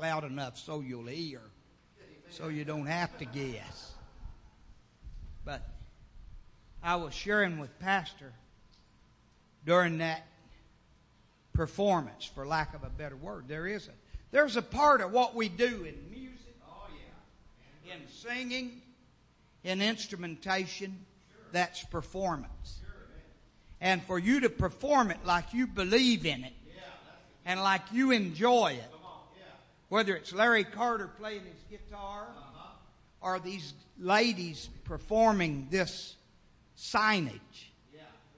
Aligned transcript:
loud 0.00 0.24
enough 0.24 0.58
so 0.58 0.80
you'll 0.80 1.06
hear, 1.06 1.40
so 2.30 2.48
you 2.48 2.64
don't 2.64 2.86
have 2.86 3.16
to 3.18 3.24
guess. 3.24 3.92
But 5.44 5.62
I 6.82 6.96
was 6.96 7.14
sharing 7.14 7.58
with 7.58 7.78
Pastor 7.78 8.32
during 9.64 9.98
that 9.98 10.26
performance, 11.52 12.24
for 12.24 12.44
lack 12.44 12.74
of 12.74 12.82
a 12.82 12.90
better 12.90 13.14
word. 13.14 13.44
There 13.46 13.68
is 13.68 13.86
a 13.86 13.92
there's 14.32 14.56
a 14.56 14.62
part 14.62 15.00
of 15.00 15.12
what 15.12 15.36
we 15.36 15.48
do 15.48 15.64
in 15.64 15.94
music, 16.10 16.56
oh 16.68 16.88
yeah, 17.86 17.94
in 17.94 18.00
singing, 18.08 18.82
in 19.62 19.80
instrumentation, 19.80 20.98
that's 21.52 21.84
performance. 21.84 22.80
And 23.80 24.02
for 24.02 24.18
you 24.18 24.40
to 24.40 24.50
perform 24.50 25.12
it 25.12 25.18
like 25.24 25.54
you 25.54 25.68
believe 25.68 26.26
in 26.26 26.42
it 26.42 26.52
and 27.44 27.60
like 27.60 27.82
you 27.92 28.10
enjoy 28.10 28.72
it, 28.72 28.93
whether 29.94 30.16
it's 30.16 30.32
Larry 30.32 30.64
Carter 30.64 31.06
playing 31.06 31.42
his 31.42 31.78
guitar 31.78 32.26
uh-huh. 32.28 32.68
or 33.20 33.38
these 33.38 33.72
ladies 33.96 34.68
performing 34.82 35.68
this 35.70 36.16
signage, 36.76 37.38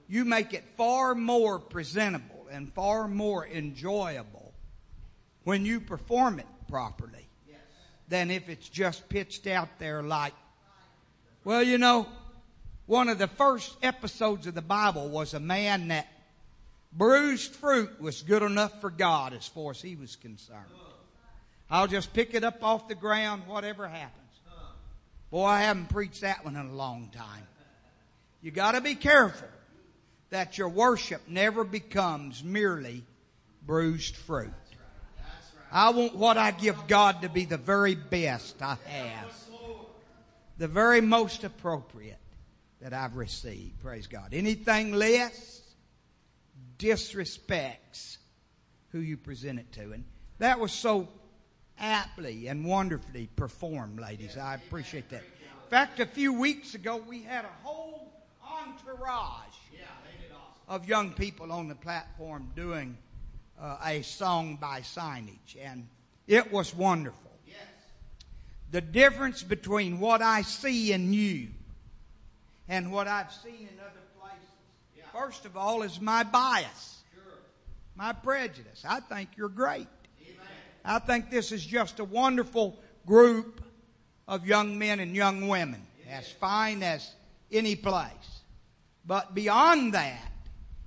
you 0.07 0.23
make 0.23 0.53
it 0.53 0.63
far 0.77 1.15
more 1.15 1.57
presentable 1.57 2.45
and 2.51 2.71
far 2.73 3.07
more 3.07 3.43
enjoyable 3.47 4.53
when 5.45 5.65
you 5.65 5.79
perform 5.79 6.37
it 6.37 6.45
properly 6.69 7.27
than 8.07 8.29
if 8.29 8.49
it's 8.49 8.69
just 8.69 9.09
pitched 9.09 9.47
out 9.47 9.79
there 9.79 10.03
like, 10.03 10.33
well, 11.43 11.63
you 11.63 11.79
know, 11.79 12.05
one 12.85 13.09
of 13.09 13.17
the 13.17 13.29
first 13.29 13.75
episodes 13.81 14.45
of 14.45 14.53
the 14.53 14.61
Bible 14.61 15.09
was 15.09 15.33
a 15.33 15.39
man 15.39 15.87
that 15.87 16.05
bruised 16.93 17.55
fruit 17.55 17.99
was 17.99 18.21
good 18.21 18.43
enough 18.43 18.79
for 18.79 18.91
God 18.91 19.33
as 19.33 19.47
far 19.47 19.71
as 19.71 19.81
he 19.81 19.95
was 19.95 20.15
concerned. 20.15 20.61
I'll 21.69 21.87
just 21.87 22.13
pick 22.13 22.33
it 22.33 22.43
up 22.43 22.63
off 22.63 22.87
the 22.87 22.95
ground, 22.95 23.43
whatever 23.47 23.87
happens. 23.87 24.13
Boy, 25.29 25.45
I 25.45 25.61
haven't 25.61 25.89
preached 25.89 26.21
that 26.21 26.45
one 26.45 26.55
in 26.55 26.67
a 26.67 26.73
long 26.73 27.09
time. 27.13 27.47
You 28.41 28.51
gotta 28.51 28.79
be 28.79 28.95
careful 28.95 29.47
that 30.29 30.57
your 30.57 30.69
worship 30.69 31.21
never 31.27 31.63
becomes 31.63 32.43
merely 32.43 33.03
bruised 33.65 34.15
fruit. 34.15 34.51
I 35.71 35.89
want 35.89 36.15
what 36.15 36.37
I 36.37 36.51
give 36.51 36.87
God 36.87 37.23
to 37.23 37.29
be 37.29 37.43
the 37.43 37.57
very 37.57 37.95
best 37.95 38.61
I 38.61 38.77
have. 38.85 39.33
The 40.57 40.67
very 40.67 41.01
most 41.01 41.43
appropriate 41.43 42.17
that 42.81 42.93
I've 42.93 43.15
received. 43.15 43.79
Praise 43.81 44.07
God. 44.07 44.33
Anything 44.33 44.93
less 44.93 45.61
disrespects 46.79 48.17
who 48.91 48.99
you 48.99 49.17
present 49.17 49.59
it 49.59 49.71
to. 49.73 49.91
And 49.91 50.05
that 50.39 50.59
was 50.59 50.71
so 50.71 51.09
aptly 51.79 52.47
and 52.47 52.65
wonderfully 52.65 53.29
performed, 53.35 53.99
ladies. 53.99 54.37
I 54.37 54.55
appreciate 54.55 55.09
that. 55.09 55.21
In 55.21 55.69
fact, 55.69 55.99
a 55.99 56.05
few 56.05 56.33
weeks 56.33 56.75
ago, 56.75 56.97
we 56.97 57.23
had 57.23 57.45
a 57.45 57.51
whole 57.63 58.11
entourage 58.41 59.55
of 60.67 60.87
young 60.87 61.13
people 61.13 61.51
on 61.51 61.67
the 61.67 61.75
platform 61.75 62.51
doing 62.55 62.97
uh, 63.59 63.77
a 63.85 64.01
song 64.01 64.57
by 64.59 64.81
signage, 64.81 65.55
and 65.61 65.87
it 66.27 66.51
was 66.51 66.75
wonderful. 66.75 67.21
The 68.69 68.81
difference 68.81 69.43
between 69.43 69.99
what 69.99 70.21
I 70.21 70.41
see 70.41 70.91
in 70.91 71.13
you 71.13 71.47
and 72.67 72.91
what 72.91 73.07
I've 73.07 73.31
seen 73.31 73.69
in 73.71 73.79
other 73.79 74.01
places, 74.19 75.09
first 75.13 75.45
of 75.45 75.55
all, 75.55 75.83
is 75.83 76.01
my 76.01 76.23
bias, 76.23 76.97
my 77.95 78.11
prejudice. 78.11 78.83
I 78.87 78.99
think 78.99 79.29
you're 79.37 79.47
great. 79.47 79.87
I 80.87 80.99
think 80.99 81.29
this 81.29 81.51
is 81.51 81.65
just 81.65 81.99
a 81.99 82.05
wonderful 82.05 82.79
group 83.05 83.61
of 84.27 84.47
young 84.47 84.77
men 84.79 84.99
and 84.99 85.15
young 85.15 85.47
women, 85.47 85.81
as 86.09 86.31
fine 86.31 86.81
as 86.81 87.13
any 87.51 87.75
place. 87.75 88.41
But 89.05 89.35
beyond 89.35 89.93
that, 89.93 90.31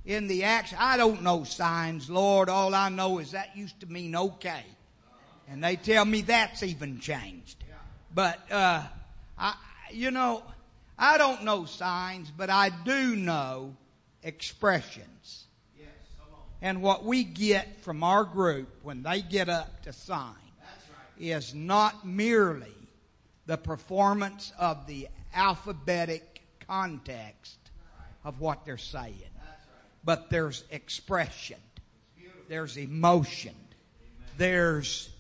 in 0.05 0.27
the 0.27 0.45
action, 0.45 0.79
I 0.81 0.97
don't 0.97 1.23
know 1.23 1.45
signs, 1.45 2.09
Lord. 2.09 2.49
All 2.49 2.75
I 2.75 2.89
know 2.89 3.19
is 3.19 3.33
that 3.33 3.57
used 3.57 3.81
to 3.81 3.87
mean 3.87 4.17
okay. 4.17 4.65
And 5.49 5.63
they 5.63 5.77
tell 5.77 6.05
me 6.05 6.23
that's 6.23 6.63
even 6.63 7.01
changed. 7.01 7.63
But, 8.15 8.41
uh, 8.51 8.83
I, 9.39 9.55
you 9.93 10.11
know, 10.11 10.43
I 10.99 11.19
don't 11.19 11.45
know 11.45 11.65
signs, 11.67 12.31
but 12.31 12.51
I 12.51 12.71
do 12.71 13.17
know 13.17 13.77
expressions. 14.23 15.47
And 16.63 16.83
what 16.83 17.05
we 17.05 17.25
get 17.25 17.83
from 17.83 18.03
our 18.03 18.25
group 18.25 18.69
when 18.83 19.03
they 19.03 19.23
get 19.23 19.49
up 19.49 19.83
to 19.83 19.93
sign 19.93 20.35
is 21.19 21.55
not 21.55 22.07
merely 22.07 22.75
the 23.47 23.57
performance 23.57 24.53
of 24.59 24.87
the 24.87 25.09
alphabetic 25.35 26.43
context 26.67 27.59
of 28.25 28.41
what 28.41 28.65
they're 28.65 28.79
saying, 28.79 29.15
but 30.05 30.31
there's 30.31 30.65
expression, 30.71 31.59
there's 32.49 32.77
emotion, 32.77 33.55
there's 34.37 35.11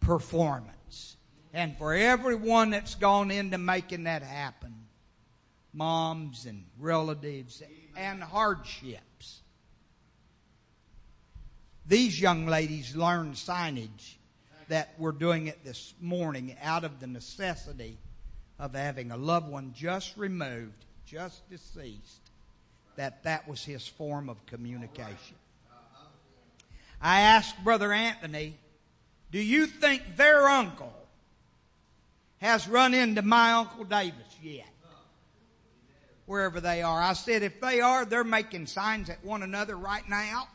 performance. 0.00 1.16
And 1.52 1.76
for 1.76 1.94
everyone 1.94 2.70
that's 2.70 2.94
gone 2.94 3.30
into 3.30 3.58
making 3.58 4.04
that 4.04 4.22
happen, 4.22 4.74
moms 5.72 6.46
and 6.46 6.64
relatives 6.78 7.62
and 7.96 8.22
hardships, 8.22 9.02
these 11.90 12.20
young 12.20 12.46
ladies 12.46 12.94
learned 12.94 13.34
signage 13.34 14.14
that 14.68 14.94
we're 14.96 15.10
doing 15.10 15.48
it 15.48 15.64
this 15.64 15.92
morning 16.00 16.56
out 16.62 16.84
of 16.84 17.00
the 17.00 17.06
necessity 17.08 17.98
of 18.60 18.74
having 18.74 19.10
a 19.10 19.16
loved 19.16 19.48
one 19.48 19.74
just 19.76 20.16
removed, 20.16 20.84
just 21.04 21.50
deceased, 21.50 22.20
that 22.94 23.24
that 23.24 23.48
was 23.48 23.64
his 23.64 23.88
form 23.88 24.28
of 24.28 24.46
communication. 24.46 25.34
I 27.02 27.22
asked 27.22 27.62
Brother 27.64 27.92
Anthony, 27.92 28.56
do 29.32 29.40
you 29.40 29.66
think 29.66 30.16
their 30.16 30.46
uncle 30.46 30.94
has 32.38 32.68
run 32.68 32.94
into 32.94 33.22
my 33.22 33.54
Uncle 33.54 33.82
Davis 33.82 34.36
yet? 34.40 34.68
Wherever 36.26 36.60
they 36.60 36.82
are. 36.82 37.02
I 37.02 37.14
said, 37.14 37.42
if 37.42 37.60
they 37.60 37.80
are, 37.80 38.04
they're 38.04 38.22
making 38.22 38.66
signs 38.66 39.10
at 39.10 39.24
one 39.24 39.42
another 39.42 39.74
right 39.74 40.08
now 40.08 40.46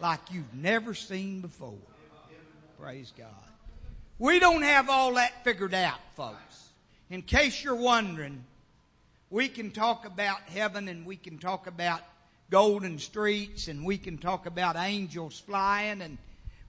like 0.00 0.20
you've 0.30 0.54
never 0.54 0.94
seen 0.94 1.40
before. 1.40 1.78
Praise 2.80 3.12
God. 3.16 3.28
We 4.18 4.38
don't 4.38 4.62
have 4.62 4.88
all 4.88 5.14
that 5.14 5.44
figured 5.44 5.74
out, 5.74 5.98
folks. 6.16 6.68
In 7.10 7.22
case 7.22 7.62
you're 7.62 7.74
wondering, 7.74 8.44
we 9.30 9.48
can 9.48 9.70
talk 9.70 10.06
about 10.06 10.40
heaven 10.42 10.88
and 10.88 11.06
we 11.06 11.16
can 11.16 11.38
talk 11.38 11.66
about 11.66 12.00
golden 12.50 12.98
streets 12.98 13.68
and 13.68 13.84
we 13.84 13.98
can 13.98 14.18
talk 14.18 14.46
about 14.46 14.76
angels 14.76 15.38
flying 15.38 16.00
and 16.02 16.18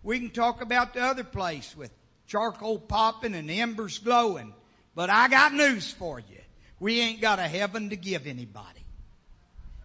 we 0.04 0.20
can 0.20 0.30
talk 0.30 0.62
about 0.62 0.94
the 0.94 1.02
other 1.02 1.24
place 1.24 1.76
with 1.76 1.92
charcoal 2.28 2.80
popping 2.80 3.36
and 3.36 3.50
embers 3.50 4.00
glowing. 4.00 4.54
But 4.96 5.10
I 5.10 5.28
got 5.28 5.54
news 5.54 5.92
for 5.92 6.20
you. 6.20 6.42
We 6.80 7.00
ain't 7.00 7.22
got 7.22 7.40
a 7.40 7.48
heaven 7.48 7.90
to 7.90 7.96
give 7.96 8.28
anybody. 8.28 8.86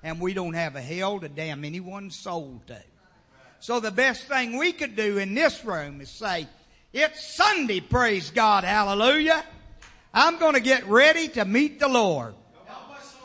And 0.02 0.20
we 0.20 0.34
don't 0.34 0.54
have 0.54 0.76
a 0.76 0.82
hell 0.82 1.18
to 1.20 1.28
damn 1.28 1.64
anyone's 1.64 2.14
soul 2.14 2.60
to. 2.66 2.82
So 3.64 3.80
the 3.80 3.90
best 3.90 4.24
thing 4.24 4.58
we 4.58 4.72
could 4.72 4.94
do 4.94 5.16
in 5.16 5.32
this 5.32 5.64
room 5.64 6.02
is 6.02 6.10
say, 6.10 6.46
it's 6.92 7.34
Sunday, 7.34 7.80
praise 7.80 8.28
God, 8.28 8.62
hallelujah. 8.62 9.42
I'm 10.12 10.38
going 10.38 10.52
to 10.52 10.60
get 10.60 10.86
ready 10.86 11.28
to 11.28 11.46
meet 11.46 11.80
the 11.80 11.88
Lord. 11.88 12.34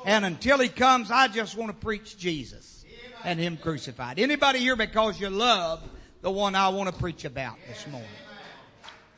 And 0.05 0.23
until 0.23 0.59
He 0.59 0.69
comes, 0.69 1.11
I 1.11 1.28
just 1.28 1.57
want 1.57 1.72
to 1.72 1.85
preach 1.85 2.17
Jesus 2.17 2.85
and 3.25 3.38
Him 3.38 3.57
crucified. 3.57 4.17
Anybody 4.17 4.59
here 4.59 4.78
because 4.78 5.19
you 5.19 5.29
love 5.29 5.83
the 6.22 6.31
one 6.31 6.55
I 6.55 6.69
want 6.69 6.88
to 6.88 6.97
preach 6.97 7.25
about 7.25 7.57
this 7.67 7.85
morning? 7.88 8.07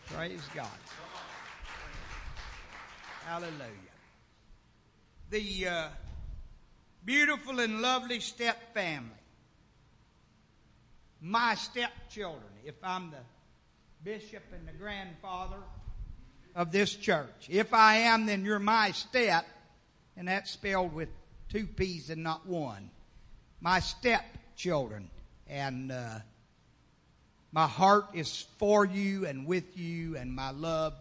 Praise 0.07 0.41
God. 0.55 0.65
Hallelujah. 3.27 3.93
The 5.29 5.67
uh, 5.67 5.87
beautiful 7.05 7.59
and 7.59 7.79
lovely 7.79 8.21
step 8.21 8.73
family. 8.73 9.20
My 11.21 11.55
stepchildren, 11.55 12.51
if 12.65 12.75
I'm 12.83 13.11
the 13.11 13.17
bishop 14.03 14.43
and 14.53 14.67
the 14.67 14.73
grandfather 14.73 15.57
of 16.55 16.71
this 16.71 16.95
church. 16.95 17.47
If 17.49 17.73
I 17.73 17.97
am, 17.97 18.25
then 18.25 18.43
you're 18.43 18.59
my 18.59 18.91
step, 18.91 19.45
and 20.17 20.27
that's 20.27 20.51
spelled 20.51 20.93
with 20.93 21.09
two 21.49 21.67
P's 21.67 22.09
and 22.09 22.23
not 22.23 22.45
one. 22.47 22.89
My 23.59 23.79
stepchildren. 23.79 25.09
And 25.47 25.91
uh, 25.91 26.19
my 27.51 27.67
heart 27.67 28.05
is 28.13 28.45
for 28.57 28.85
you 28.85 29.25
and 29.27 29.45
with 29.45 29.77
you, 29.77 30.17
and 30.17 30.33
my 30.33 30.51
love 30.51 30.93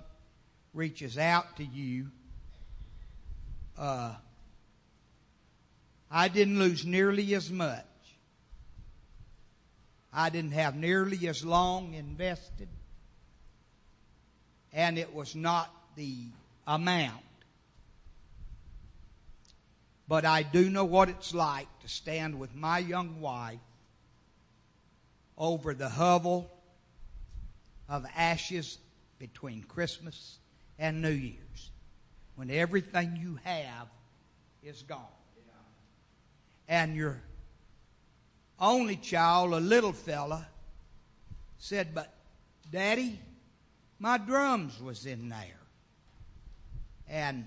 reaches 0.74 1.16
out 1.18 1.56
to 1.56 1.64
you. 1.64 2.08
Uh, 3.78 4.14
I 6.10 6.28
didn't 6.28 6.58
lose 6.58 6.84
nearly 6.84 7.34
as 7.34 7.50
much. 7.50 7.84
I 10.12 10.30
didn't 10.30 10.52
have 10.52 10.74
nearly 10.74 11.28
as 11.28 11.44
long 11.44 11.94
invested 11.94 12.68
and 14.72 14.98
it 14.98 15.14
was 15.14 15.34
not 15.34 15.72
the 15.96 16.26
amount. 16.66 17.24
But 20.08 20.24
I 20.24 20.42
do 20.42 20.70
know 20.70 20.84
what 20.84 21.08
it's 21.08 21.34
like 21.34 21.68
to 21.80 21.88
stand 21.88 22.38
with 22.38 22.54
my 22.54 22.78
young 22.78 23.20
wife 23.20 23.58
over 25.38 25.72
the 25.72 25.88
hovel 25.88 26.50
of 27.88 28.04
ashes 28.16 28.78
between 29.18 29.62
Christmas 29.62 30.38
and 30.78 31.02
New 31.02 31.10
Year's 31.10 31.70
when 32.36 32.50
everything 32.50 33.18
you 33.20 33.38
have 33.44 33.88
is 34.62 34.82
gone. 34.82 34.98
And 36.68 36.94
your 36.94 37.20
only 38.60 38.96
child, 38.96 39.52
a 39.52 39.60
little 39.60 39.92
fella, 39.92 40.46
said, 41.58 41.94
But 41.94 42.12
Daddy, 42.70 43.18
my 43.98 44.18
drums 44.18 44.80
was 44.80 45.06
in 45.06 45.28
there. 45.28 45.60
And 47.08 47.46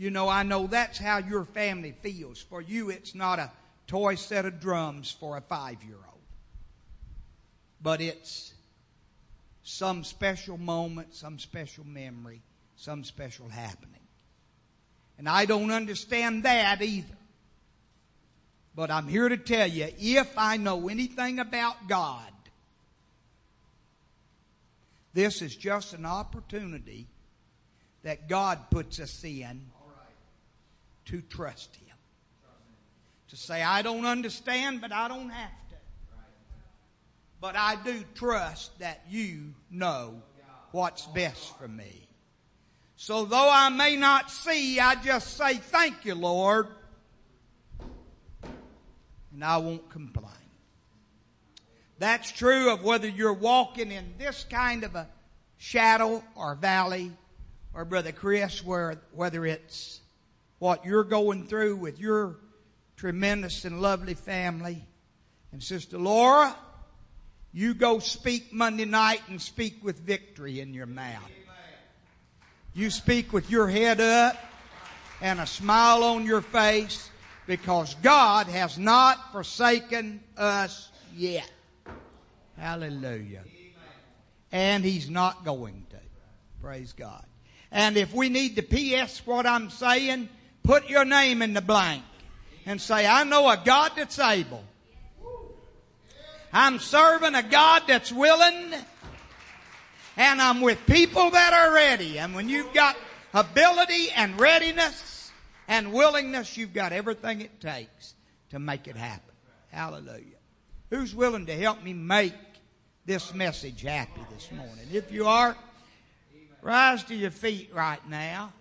you 0.00 0.10
know, 0.10 0.30
I 0.30 0.44
know 0.44 0.66
that's 0.66 0.96
how 0.96 1.18
your 1.18 1.44
family 1.44 1.92
feels. 2.00 2.40
For 2.40 2.62
you, 2.62 2.88
it's 2.88 3.14
not 3.14 3.38
a 3.38 3.52
toy 3.86 4.14
set 4.14 4.46
of 4.46 4.58
drums 4.58 5.14
for 5.20 5.36
a 5.36 5.42
five 5.42 5.84
year 5.84 5.96
old. 5.96 6.22
But 7.82 8.00
it's 8.00 8.54
some 9.62 10.04
special 10.04 10.56
moment, 10.56 11.14
some 11.14 11.38
special 11.38 11.84
memory, 11.86 12.40
some 12.78 13.04
special 13.04 13.50
happening. 13.50 14.00
And 15.18 15.28
I 15.28 15.44
don't 15.44 15.70
understand 15.70 16.44
that 16.44 16.80
either. 16.80 17.19
But 18.74 18.90
I'm 18.90 19.08
here 19.08 19.28
to 19.28 19.36
tell 19.36 19.66
you 19.66 19.88
if 19.98 20.32
I 20.36 20.56
know 20.56 20.88
anything 20.88 21.38
about 21.38 21.88
God, 21.88 22.30
this 25.12 25.42
is 25.42 25.56
just 25.56 25.92
an 25.92 26.06
opportunity 26.06 27.08
that 28.02 28.28
God 28.28 28.58
puts 28.70 29.00
us 29.00 29.24
in 29.24 29.66
to 31.06 31.20
trust 31.22 31.74
Him. 31.76 31.96
To 33.28 33.36
say, 33.36 33.62
I 33.62 33.82
don't 33.82 34.06
understand, 34.06 34.80
but 34.80 34.92
I 34.92 35.08
don't 35.08 35.30
have 35.30 35.50
to. 35.50 35.76
But 37.40 37.56
I 37.56 37.76
do 37.84 38.02
trust 38.14 38.78
that 38.80 39.02
you 39.08 39.54
know 39.70 40.22
what's 40.72 41.06
best 41.06 41.56
for 41.58 41.66
me. 41.66 42.06
So 42.96 43.24
though 43.24 43.48
I 43.50 43.70
may 43.70 43.96
not 43.96 44.30
see, 44.30 44.78
I 44.78 44.94
just 44.96 45.36
say, 45.36 45.54
Thank 45.54 46.04
you, 46.04 46.14
Lord. 46.14 46.68
And 49.40 49.46
I 49.46 49.56
won't 49.56 49.88
complain. 49.88 50.28
That's 51.98 52.30
true 52.30 52.70
of 52.70 52.84
whether 52.84 53.08
you're 53.08 53.32
walking 53.32 53.90
in 53.90 54.12
this 54.18 54.44
kind 54.44 54.84
of 54.84 54.94
a 54.94 55.08
shadow 55.56 56.22
or 56.34 56.54
valley, 56.56 57.10
or 57.72 57.86
Brother 57.86 58.12
Chris, 58.12 58.62
where, 58.62 59.00
whether 59.14 59.46
it's 59.46 60.00
what 60.58 60.84
you're 60.84 61.04
going 61.04 61.46
through 61.46 61.76
with 61.76 61.98
your 61.98 62.36
tremendous 62.98 63.64
and 63.64 63.80
lovely 63.80 64.12
family. 64.12 64.84
And 65.52 65.62
Sister 65.62 65.96
Laura, 65.96 66.54
you 67.50 67.72
go 67.72 67.98
speak 67.98 68.52
Monday 68.52 68.84
night 68.84 69.22
and 69.28 69.40
speak 69.40 69.82
with 69.82 70.00
victory 70.00 70.60
in 70.60 70.74
your 70.74 70.84
mouth. 70.84 71.30
You 72.74 72.90
speak 72.90 73.32
with 73.32 73.48
your 73.50 73.68
head 73.68 74.02
up 74.02 74.36
and 75.22 75.40
a 75.40 75.46
smile 75.46 76.04
on 76.04 76.26
your 76.26 76.42
face 76.42 77.09
because 77.50 77.96
God 77.96 78.46
has 78.46 78.78
not 78.78 79.32
forsaken 79.32 80.20
us 80.36 80.88
yet. 81.16 81.50
Hallelujah. 82.56 83.42
And 84.52 84.84
He's 84.84 85.10
not 85.10 85.44
going 85.44 85.84
to. 85.90 85.96
Praise 86.62 86.92
God. 86.92 87.24
And 87.72 87.96
if 87.96 88.14
we 88.14 88.28
need 88.28 88.54
to 88.54 88.62
PS 88.62 89.26
what 89.26 89.46
I'm 89.46 89.68
saying, 89.68 90.28
put 90.62 90.88
your 90.88 91.04
name 91.04 91.42
in 91.42 91.52
the 91.52 91.60
blank 91.60 92.04
and 92.66 92.80
say, 92.80 93.04
I 93.04 93.24
know 93.24 93.50
a 93.50 93.60
God 93.64 93.92
that's 93.96 94.20
able. 94.20 94.62
I'm 96.52 96.78
serving 96.78 97.34
a 97.34 97.42
God 97.42 97.82
that's 97.88 98.12
willing 98.12 98.74
and 100.16 100.40
I'm 100.40 100.60
with 100.60 100.78
people 100.86 101.30
that 101.30 101.52
are 101.52 101.74
ready. 101.74 102.20
And 102.20 102.32
when 102.32 102.48
you've 102.48 102.72
got 102.72 102.96
ability 103.34 104.10
and 104.14 104.38
readiness 104.38 105.19
and 105.70 105.92
willingness, 105.92 106.56
you've 106.56 106.74
got 106.74 106.92
everything 106.92 107.40
it 107.40 107.60
takes 107.60 108.14
to 108.50 108.58
make 108.58 108.88
it 108.88 108.96
happen. 108.96 109.32
Hallelujah. 109.70 110.36
Who's 110.90 111.14
willing 111.14 111.46
to 111.46 111.54
help 111.54 111.84
me 111.84 111.92
make 111.92 112.34
this 113.06 113.32
message 113.32 113.82
happy 113.82 114.20
this 114.34 114.50
morning? 114.50 114.84
If 114.92 115.12
you 115.12 115.28
are, 115.28 115.56
rise 116.60 117.04
to 117.04 117.14
your 117.14 117.30
feet 117.30 117.70
right 117.72 118.00
now. 118.10 118.52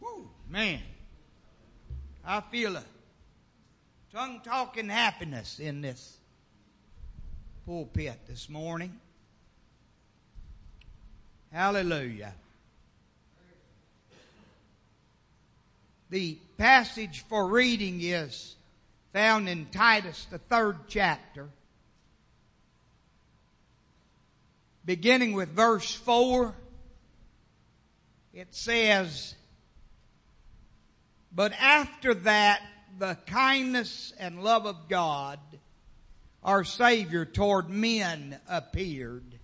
Woo, 0.00 0.28
man. 0.50 0.80
I 2.24 2.40
feel 2.40 2.76
a 2.76 2.82
tongue 4.12 4.40
talking 4.42 4.88
happiness 4.88 5.60
in 5.60 5.82
this 5.82 6.16
pulpit 7.64 8.18
this 8.26 8.48
morning. 8.48 8.98
Hallelujah. 11.52 12.34
The 16.16 16.38
passage 16.56 17.26
for 17.28 17.46
reading 17.46 18.00
is 18.00 18.56
found 19.12 19.50
in 19.50 19.66
Titus, 19.66 20.26
the 20.30 20.38
third 20.38 20.78
chapter, 20.88 21.50
beginning 24.86 25.34
with 25.34 25.50
verse 25.50 25.94
4. 25.94 26.54
It 28.32 28.54
says, 28.54 29.34
But 31.30 31.52
after 31.60 32.14
that, 32.14 32.62
the 32.98 33.18
kindness 33.26 34.14
and 34.18 34.42
love 34.42 34.64
of 34.64 34.88
God 34.88 35.38
our 36.42 36.64
Savior 36.64 37.26
toward 37.26 37.68
men 37.68 38.40
appeared. 38.48 39.38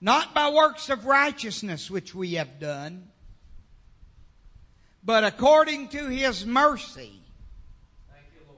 Not 0.00 0.36
by 0.36 0.50
works 0.50 0.88
of 0.88 1.04
righteousness 1.04 1.90
which 1.90 2.14
we 2.14 2.34
have 2.34 2.60
done, 2.60 3.09
but 5.02 5.24
according 5.24 5.88
to 5.88 6.06
His 6.06 6.44
mercy, 6.44 7.12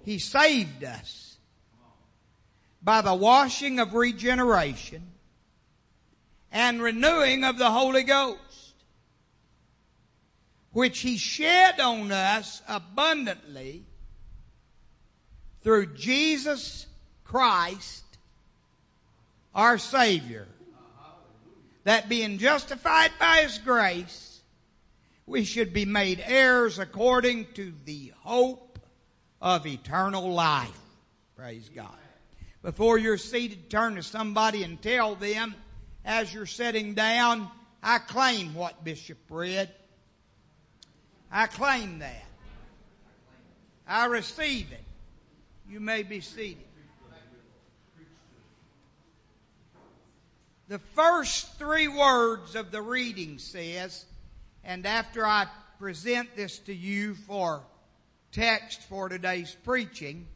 He 0.04 0.18
saved 0.18 0.84
us 0.84 1.36
by 2.82 3.00
the 3.00 3.14
washing 3.14 3.78
of 3.78 3.94
regeneration 3.94 5.02
and 6.50 6.82
renewing 6.82 7.44
of 7.44 7.58
the 7.58 7.70
Holy 7.70 8.02
Ghost, 8.02 8.74
which 10.72 11.00
He 11.00 11.16
shed 11.16 11.80
on 11.80 12.10
us 12.10 12.60
abundantly 12.68 13.84
through 15.62 15.94
Jesus 15.94 16.86
Christ, 17.24 18.04
our 19.54 19.78
Savior. 19.78 20.48
That 21.84 22.08
being 22.08 22.38
justified 22.38 23.10
by 23.18 23.38
His 23.38 23.58
grace, 23.58 24.31
we 25.26 25.44
should 25.44 25.72
be 25.72 25.84
made 25.84 26.22
heirs 26.24 26.78
according 26.78 27.46
to 27.54 27.72
the 27.84 28.12
hope 28.20 28.78
of 29.40 29.66
eternal 29.66 30.32
life. 30.32 30.78
Praise 31.36 31.70
God. 31.74 31.96
Before 32.62 32.98
you're 32.98 33.18
seated, 33.18 33.70
turn 33.70 33.96
to 33.96 34.02
somebody 34.02 34.62
and 34.62 34.80
tell 34.80 35.14
them, 35.14 35.54
as 36.04 36.32
you're 36.32 36.46
sitting 36.46 36.94
down, 36.94 37.48
I 37.82 37.98
claim 37.98 38.54
what 38.54 38.84
Bishop 38.84 39.18
read. 39.28 39.68
I 41.30 41.46
claim 41.46 41.98
that. 42.00 42.24
I 43.86 44.06
receive 44.06 44.70
it. 44.70 44.84
You 45.68 45.80
may 45.80 46.02
be 46.02 46.20
seated. 46.20 46.64
The 50.68 50.78
first 50.94 51.58
three 51.58 51.88
words 51.88 52.54
of 52.54 52.70
the 52.70 52.80
reading 52.80 53.38
says, 53.38 54.04
and 54.64 54.86
after 54.86 55.26
I 55.26 55.46
present 55.78 56.36
this 56.36 56.58
to 56.60 56.74
you 56.74 57.14
for 57.14 57.62
text 58.30 58.82
for 58.82 59.08
today's 59.08 59.56
preaching, 59.64 60.26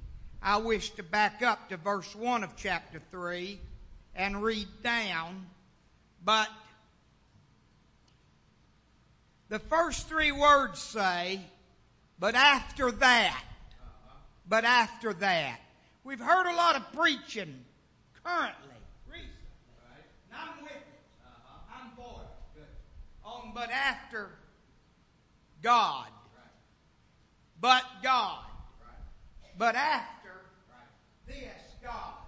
I 0.42 0.58
wish 0.58 0.90
to 0.90 1.02
back 1.02 1.42
up 1.42 1.68
to 1.68 1.76
verse 1.76 2.14
1 2.14 2.44
of 2.44 2.56
chapter 2.56 3.00
3 3.10 3.58
and 4.14 4.42
read 4.42 4.68
down. 4.82 5.46
But 6.24 6.48
the 9.48 9.58
first 9.58 10.08
three 10.08 10.32
words 10.32 10.80
say, 10.80 11.40
but 12.18 12.34
after 12.34 12.90
that, 12.90 13.44
but 14.48 14.64
after 14.64 15.12
that. 15.14 15.60
We've 16.04 16.20
heard 16.20 16.50
a 16.50 16.56
lot 16.56 16.76
of 16.76 16.92
preaching 16.92 17.64
currently, 18.24 18.75
but 23.56 23.70
after 23.70 24.28
God. 25.62 26.08
But 27.58 27.84
God. 28.02 28.44
But 29.56 29.74
after 29.74 30.42
this 31.26 31.38
God. 31.82 32.18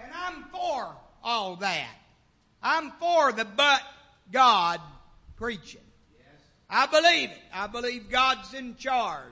And 0.00 0.12
I'm 0.14 0.44
for 0.44 0.94
all 1.24 1.56
that. 1.56 1.96
I'm 2.62 2.92
for 2.92 3.32
the 3.32 3.44
but 3.44 3.82
God 4.30 4.80
preaching. 5.34 5.80
I 6.70 6.86
believe 6.86 7.30
it. 7.30 7.42
I 7.52 7.66
believe 7.66 8.08
God's 8.08 8.54
in 8.54 8.76
charge. 8.76 9.24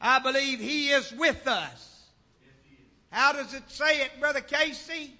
I 0.00 0.18
believe 0.18 0.58
He 0.58 0.88
is 0.88 1.12
with 1.12 1.46
us. 1.46 2.08
How 3.10 3.32
does 3.32 3.54
it 3.54 3.62
say 3.68 4.00
it, 4.00 4.10
Brother 4.18 4.40
Casey? 4.40 5.14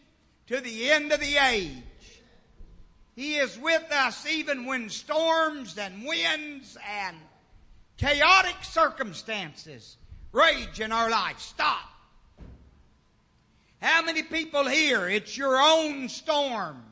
To 0.48 0.60
the 0.60 0.90
end 0.90 1.12
of 1.12 1.20
the 1.20 1.36
age. 1.36 1.84
He 3.14 3.36
is 3.36 3.58
with 3.58 3.90
us 3.92 4.26
even 4.26 4.66
when 4.66 4.90
storms 4.90 5.78
and 5.78 6.04
winds 6.04 6.76
and 6.88 7.16
chaotic 7.96 8.56
circumstances 8.62 9.96
rage 10.32 10.80
in 10.80 10.90
our 10.90 11.08
life. 11.08 11.38
Stop. 11.38 11.90
How 13.80 14.02
many 14.02 14.22
people 14.22 14.66
here, 14.66 15.08
it's 15.08 15.38
your 15.38 15.60
own 15.60 16.08
storm. 16.08 16.82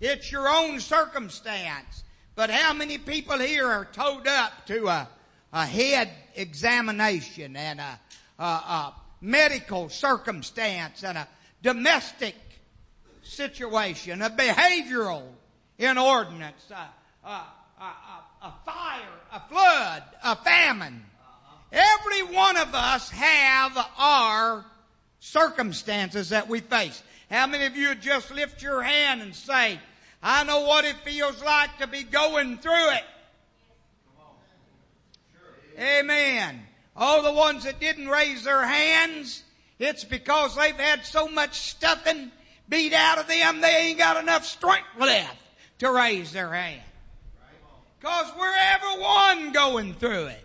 It's 0.00 0.30
your 0.32 0.48
own 0.48 0.80
circumstance. 0.80 2.04
But 2.34 2.50
how 2.50 2.72
many 2.72 2.96
people 2.96 3.38
here 3.38 3.66
are 3.66 3.84
towed 3.84 4.26
up 4.26 4.66
to 4.66 4.86
a, 4.86 5.08
a 5.52 5.66
head 5.66 6.08
examination 6.36 7.56
and 7.56 7.80
a, 7.80 8.00
a, 8.38 8.44
a 8.44 8.94
medical 9.20 9.88
circumstance 9.88 11.02
and 11.02 11.18
a 11.18 11.28
domestic 11.62 12.36
situation, 13.22 14.22
a 14.22 14.30
behavioral 14.30 15.24
inordinance, 15.78 16.70
a, 16.70 16.74
uh, 16.74 17.28
a, 17.28 17.30
uh, 17.30 17.42
a, 17.80 17.84
uh, 17.84 18.48
a, 18.48 18.52
fire, 18.64 19.00
a 19.32 19.40
flood, 19.48 20.02
a 20.24 20.36
famine. 20.36 21.04
Every 21.70 22.22
one 22.34 22.56
of 22.56 22.74
us 22.74 23.10
have 23.10 23.78
our 23.98 24.64
circumstances 25.20 26.30
that 26.30 26.48
we 26.48 26.60
face. 26.60 27.02
How 27.30 27.46
many 27.46 27.66
of 27.66 27.76
you 27.76 27.94
just 27.94 28.30
lift 28.30 28.62
your 28.62 28.82
hand 28.82 29.20
and 29.20 29.34
say, 29.34 29.78
I 30.22 30.44
know 30.44 30.62
what 30.62 30.84
it 30.84 30.96
feels 31.04 31.42
like 31.42 31.78
to 31.78 31.86
be 31.86 32.02
going 32.02 32.58
through 32.58 32.90
it. 32.90 33.04
Amen. 35.78 36.60
All 36.96 37.22
the 37.22 37.32
ones 37.32 37.64
that 37.64 37.78
didn't 37.78 38.08
raise 38.08 38.42
their 38.42 38.66
hands, 38.66 39.44
it's 39.78 40.02
because 40.02 40.56
they've 40.56 40.74
had 40.74 41.04
so 41.04 41.28
much 41.28 41.60
stuffing 41.60 42.32
beat 42.68 42.92
out 42.92 43.18
of 43.18 43.28
them, 43.28 43.60
they 43.60 43.76
ain't 43.76 43.98
got 43.98 44.20
enough 44.20 44.44
strength 44.44 44.88
left 44.98 45.36
to 45.78 45.90
raise 45.90 46.32
their 46.32 46.52
hand. 46.52 46.82
Because 48.00 48.32
we're 48.38 48.54
everyone 48.56 49.52
going 49.52 49.94
through 49.94 50.26
it. 50.26 50.44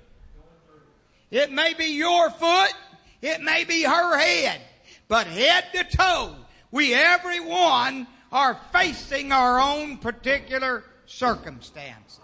It 1.31 1.51
may 1.51 1.73
be 1.73 1.85
your 1.85 2.29
foot, 2.29 2.73
it 3.21 3.41
may 3.41 3.63
be 3.63 3.83
her 3.83 4.17
head, 4.17 4.61
but 5.07 5.27
head 5.27 5.65
to 5.73 5.83
toe, 5.97 6.35
we 6.71 6.93
everyone 6.93 8.07
are 8.31 8.59
facing 8.71 9.31
our 9.31 9.59
own 9.59 9.97
particular 9.97 10.83
circumstances. 11.05 12.19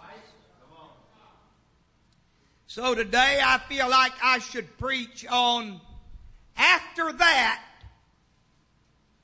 So 2.68 2.94
today 2.94 3.40
I 3.44 3.58
feel 3.68 3.90
like 3.90 4.12
I 4.24 4.38
should 4.38 4.78
preach 4.78 5.26
on 5.28 5.82
after 6.56 7.12
that 7.14 7.64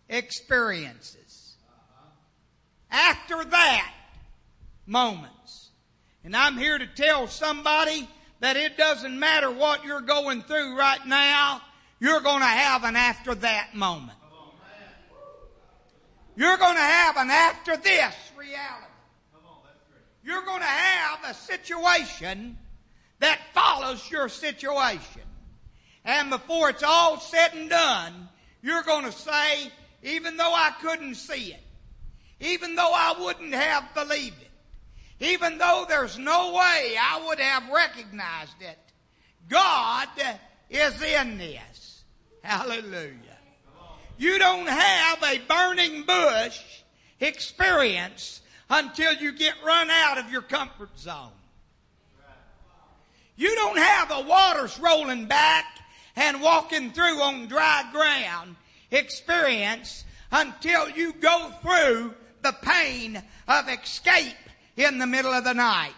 experiences. 0.09 1.24
After 2.95 3.43
that 3.43 3.93
moments. 4.85 5.71
And 6.23 6.33
I'm 6.33 6.57
here 6.57 6.77
to 6.77 6.87
tell 6.87 7.27
somebody 7.27 8.07
that 8.39 8.55
it 8.55 8.77
doesn't 8.77 9.19
matter 9.19 9.51
what 9.51 9.83
you're 9.83 9.99
going 9.99 10.41
through 10.43 10.77
right 10.77 11.05
now, 11.05 11.61
you're 11.99 12.21
going 12.21 12.39
to 12.39 12.45
have 12.45 12.85
an 12.85 12.95
after 12.95 13.35
that 13.35 13.75
moment. 13.75 14.17
You're 16.37 16.55
going 16.55 16.75
to 16.75 16.81
have 16.81 17.17
an 17.17 17.29
after 17.29 17.75
this 17.75 18.15
reality. 18.37 18.85
You're 20.23 20.43
going 20.43 20.61
to 20.61 20.65
have 20.65 21.19
a 21.25 21.33
situation 21.33 22.57
that 23.19 23.41
follows 23.53 24.09
your 24.09 24.29
situation. 24.29 25.21
And 26.05 26.29
before 26.29 26.69
it's 26.69 26.83
all 26.83 27.19
said 27.19 27.53
and 27.55 27.69
done, 27.69 28.29
you're 28.61 28.83
going 28.83 29.03
to 29.03 29.11
say, 29.11 29.69
even 30.01 30.37
though 30.37 30.53
I 30.53 30.71
couldn't 30.81 31.15
see 31.15 31.51
it, 31.53 31.64
even 32.39 32.75
though 32.75 32.91
I 32.93 33.15
wouldn't 33.19 33.53
have 33.53 33.93
believed 33.93 34.41
it, 34.41 34.51
even 35.19 35.57
though 35.57 35.85
there's 35.87 36.17
no 36.17 36.53
way 36.53 36.95
I 36.99 37.23
would 37.27 37.39
have 37.39 37.69
recognized 37.69 38.61
it, 38.61 38.77
God 39.47 40.09
is 40.69 41.01
in 41.01 41.37
this. 41.37 42.03
Hallelujah. 42.41 43.37
You 44.17 44.39
don't 44.39 44.67
have 44.67 45.23
a 45.23 45.39
burning 45.39 46.03
bush 46.03 46.61
experience 47.19 48.41
until 48.69 49.13
you 49.13 49.31
get 49.33 49.53
run 49.65 49.89
out 49.89 50.17
of 50.17 50.31
your 50.31 50.41
comfort 50.41 50.97
zone. 50.97 51.31
You 53.35 53.53
don't 53.55 53.77
have 53.77 54.09
the 54.09 54.21
waters 54.21 54.79
rolling 54.79 55.25
back 55.25 55.65
and 56.15 56.41
walking 56.41 56.91
through 56.91 57.21
on 57.21 57.47
dry 57.47 57.83
ground 57.91 58.55
experience 58.91 60.05
until 60.31 60.89
you 60.89 61.13
go 61.13 61.51
through 61.61 62.13
the 62.45 62.53
pain 62.61 63.21
of 63.47 63.67
escape 63.67 64.35
in 64.77 64.99
the 64.99 65.07
middle 65.07 65.33
of 65.33 65.43
the 65.43 65.53
night. 65.53 65.95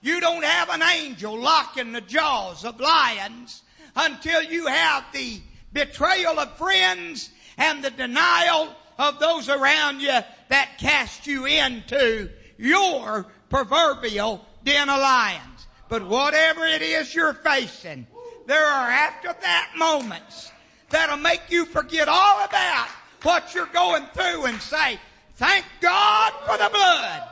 You 0.00 0.20
don't 0.20 0.42
have 0.42 0.70
an 0.70 0.82
angel 0.82 1.38
locking 1.38 1.92
the 1.92 2.00
jaws 2.00 2.64
of 2.64 2.80
lions 2.80 3.62
until 3.94 4.42
you 4.42 4.66
have 4.66 5.04
the 5.12 5.40
betrayal 5.72 6.40
of 6.40 6.56
friends 6.56 7.30
and 7.56 7.84
the 7.84 7.90
denial 7.90 8.74
of 8.98 9.20
those 9.20 9.48
around 9.48 10.00
you 10.00 10.18
that 10.48 10.78
cast 10.78 11.28
you 11.28 11.46
into 11.46 12.28
your 12.58 13.26
proverbial 13.48 14.44
den 14.64 14.88
of 14.88 14.98
lions. 14.98 15.66
But 15.88 16.04
whatever 16.08 16.66
it 16.66 16.82
is 16.82 17.14
you're 17.14 17.34
facing, 17.34 18.08
there 18.46 18.66
are 18.66 18.90
after 18.90 19.32
that 19.40 19.74
moments 19.78 20.50
that'll 20.90 21.18
make 21.18 21.42
you 21.50 21.66
forget 21.66 22.08
all 22.08 22.44
about 22.44 22.88
what 23.22 23.54
you're 23.54 23.66
going 23.66 24.06
through 24.12 24.46
and 24.46 24.60
say, 24.60 24.98
thank 25.36 25.64
God 25.80 26.32
for 26.46 26.58
the 26.58 26.70
blood. 26.70 27.22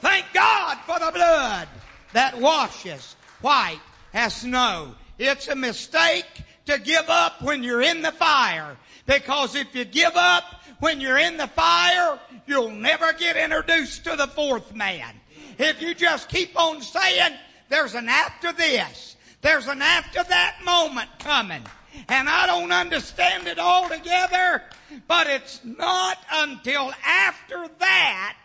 Thank 0.00 0.26
God 0.32 0.78
for 0.86 0.98
the 0.98 1.12
blood 1.12 1.68
that 2.12 2.38
washes 2.38 3.16
white 3.40 3.80
as 4.14 4.34
snow. 4.34 4.94
It's 5.18 5.48
a 5.48 5.54
mistake 5.54 6.42
to 6.66 6.78
give 6.78 7.08
up 7.08 7.42
when 7.42 7.62
you're 7.62 7.82
in 7.82 8.02
the 8.02 8.12
fire 8.12 8.76
because 9.06 9.54
if 9.54 9.74
you 9.74 9.84
give 9.84 10.16
up 10.16 10.44
when 10.80 11.00
you're 11.00 11.18
in 11.18 11.36
the 11.36 11.46
fire, 11.48 12.18
you'll 12.46 12.70
never 12.70 13.12
get 13.12 13.36
introduced 13.36 14.04
to 14.04 14.16
the 14.16 14.26
fourth 14.28 14.74
man. 14.74 15.14
If 15.58 15.82
you 15.82 15.94
just 15.94 16.28
keep 16.28 16.58
on 16.58 16.80
saying, 16.80 17.34
there's 17.68 17.94
an 17.94 18.08
after 18.08 18.52
this, 18.52 19.16
there's 19.42 19.66
an 19.66 19.82
after 19.82 20.22
that 20.24 20.56
moment 20.64 21.10
coming. 21.18 21.62
And 22.08 22.28
I 22.28 22.46
don't 22.46 22.72
understand 22.72 23.46
it 23.46 23.58
altogether, 23.58 24.62
but 25.06 25.26
it's 25.26 25.60
not 25.64 26.18
until 26.32 26.92
after 27.04 27.68
that 27.78 28.36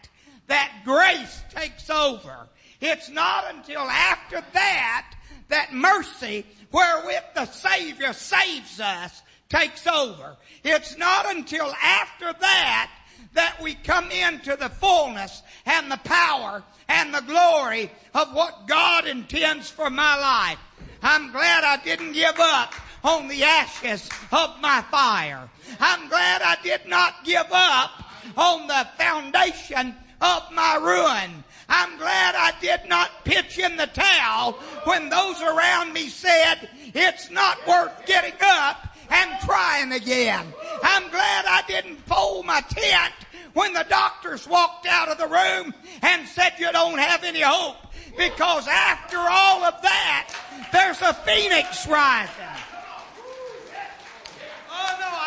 that 0.47 0.81
grace 0.85 1.43
takes 1.49 1.89
over. 1.89 2.47
It's 2.81 3.09
not 3.09 3.45
until 3.53 3.81
after 3.81 4.43
that 4.53 5.15
that 5.49 5.73
mercy 5.73 6.45
wherewith 6.71 7.23
the 7.35 7.45
Savior 7.45 8.13
saves 8.13 8.79
us 8.79 9.21
takes 9.49 9.87
over. 9.87 10.35
It's 10.63 10.97
not 10.97 11.33
until 11.35 11.71
after 11.81 12.33
that 12.33 12.91
that 13.33 13.61
we 13.61 13.75
come 13.75 14.09
into 14.11 14.55
the 14.55 14.69
fullness 14.69 15.43
and 15.65 15.91
the 15.91 15.97
power 15.97 16.63
and 16.87 17.13
the 17.13 17.21
glory 17.21 17.91
of 18.13 18.33
what 18.33 18.67
God 18.67 19.07
intends 19.07 19.69
for 19.69 19.89
my 19.89 20.17
life. 20.17 20.59
I'm 21.01 21.31
glad 21.31 21.63
I 21.63 21.83
didn't 21.83 22.13
give 22.13 22.39
up 22.39 22.73
on 23.05 23.27
the 23.27 23.43
ashes 23.43 24.09
of 24.31 24.59
my 24.61 24.81
fire. 24.89 25.47
I'm 25.79 26.09
glad 26.09 26.41
I 26.41 26.57
did 26.63 26.87
not 26.87 27.23
give 27.23 27.45
up 27.51 27.91
on 28.35 28.67
the 28.67 28.87
foundation 28.97 29.95
of 30.21 30.51
my 30.51 30.75
ruin. 30.75 31.43
I'm 31.69 31.97
glad 31.97 32.35
I 32.35 32.53
did 32.59 32.87
not 32.87 33.23
pitch 33.23 33.59
in 33.59 33.77
the 33.77 33.87
towel 33.87 34.53
when 34.85 35.09
those 35.09 35.41
around 35.41 35.93
me 35.93 36.09
said 36.09 36.69
it's 36.93 37.29
not 37.29 37.65
worth 37.67 38.05
getting 38.05 38.33
up 38.41 38.95
and 39.09 39.39
trying 39.41 39.91
again. 39.91 40.45
I'm 40.83 41.09
glad 41.09 41.45
I 41.45 41.63
didn't 41.67 41.97
fold 42.07 42.45
my 42.45 42.61
tent 42.61 43.13
when 43.53 43.73
the 43.73 43.85
doctors 43.87 44.47
walked 44.47 44.87
out 44.87 45.09
of 45.09 45.17
the 45.17 45.27
room 45.27 45.73
and 46.01 46.27
said 46.27 46.53
you 46.57 46.71
don't 46.71 46.99
have 46.99 47.23
any 47.23 47.41
hope. 47.41 47.77
Because 48.17 48.67
after 48.67 49.17
all 49.17 49.63
of 49.63 49.81
that, 49.81 50.33
there's 50.71 51.01
a 51.01 51.13
phoenix 51.13 51.87
rising. 51.87 52.54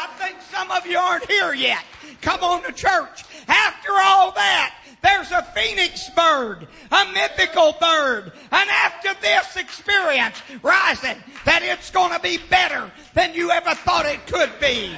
I 0.09 0.17
think 0.19 0.41
some 0.43 0.71
of 0.71 0.87
you 0.87 0.99
aren't 0.99 1.31
here 1.31 1.55
yet. 1.55 1.85
Come 2.21 2.43
on 2.43 2.63
to 2.65 2.73
church. 2.73 3.25
After 3.47 3.91
all 3.93 4.33
that, 4.33 4.75
there's 5.03 5.31
a 5.31 5.43
phoenix 5.55 6.11
bird, 6.11 6.67
a 6.91 7.13
mythical 7.13 7.77
bird, 7.81 8.33
and 8.51 8.71
after 8.71 9.15
this 9.21 9.57
experience 9.57 10.43
rising, 10.63 11.17
that 11.45 11.63
it's 11.63 11.91
going 11.91 12.13
to 12.13 12.21
be 12.21 12.39
better 12.51 12.91
than 13.15 13.33
you 13.35 13.51
ever 13.51 13.75
thought 13.75 14.07
it 14.07 14.27
could 14.27 14.51
be. 14.61 14.91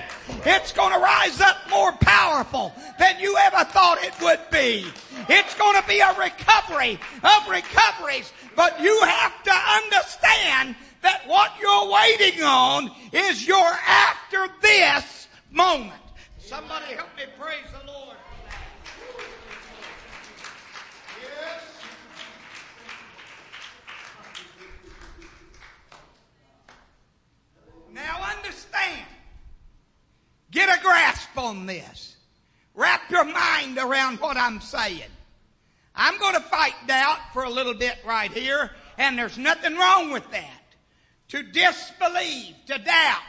It's 0.46 0.72
going 0.72 0.94
to 0.94 1.00
rise 1.00 1.40
up 1.40 1.56
more 1.68 1.92
powerful 1.92 2.72
than 2.98 3.20
you 3.20 3.36
ever 3.36 3.64
thought 3.64 3.98
it 4.02 4.14
would 4.22 4.40
be. 4.50 4.86
It's 5.28 5.54
going 5.56 5.80
to 5.80 5.86
be 5.86 6.00
a 6.00 6.14
recovery 6.18 6.98
of 7.22 7.48
recoveries, 7.48 8.32
but 8.56 8.80
you 8.80 8.98
have 9.02 9.42
to 9.42 9.52
understand 9.52 10.76
that 11.02 11.22
what 11.26 11.52
you're 11.60 11.90
waiting 11.90 12.42
on 12.42 12.90
is 13.12 13.46
your 13.46 13.70
after 13.86 14.46
this 14.60 15.28
moment. 15.50 15.92
Somebody 16.38 16.94
help 16.94 17.08
me 17.16 17.24
praise 17.38 17.66
the 17.72 17.86
Lord. 17.86 18.16
Now 27.92 28.22
understand. 28.36 29.06
Get 30.50 30.68
a 30.68 30.82
grasp 30.82 31.36
on 31.36 31.66
this. 31.66 32.16
Wrap 32.74 33.10
your 33.10 33.24
mind 33.24 33.78
around 33.78 34.20
what 34.20 34.36
I'm 34.36 34.60
saying. 34.60 35.02
I'm 35.94 36.18
going 36.18 36.34
to 36.34 36.40
fight 36.40 36.74
doubt 36.86 37.18
for 37.32 37.42
a 37.42 37.50
little 37.50 37.74
bit 37.74 37.98
right 38.06 38.32
here, 38.32 38.70
and 38.96 39.18
there's 39.18 39.36
nothing 39.36 39.76
wrong 39.76 40.12
with 40.12 40.28
that. 40.30 40.59
To 41.30 41.42
disbelieve, 41.42 42.54
to 42.66 42.78
doubt, 42.78 43.22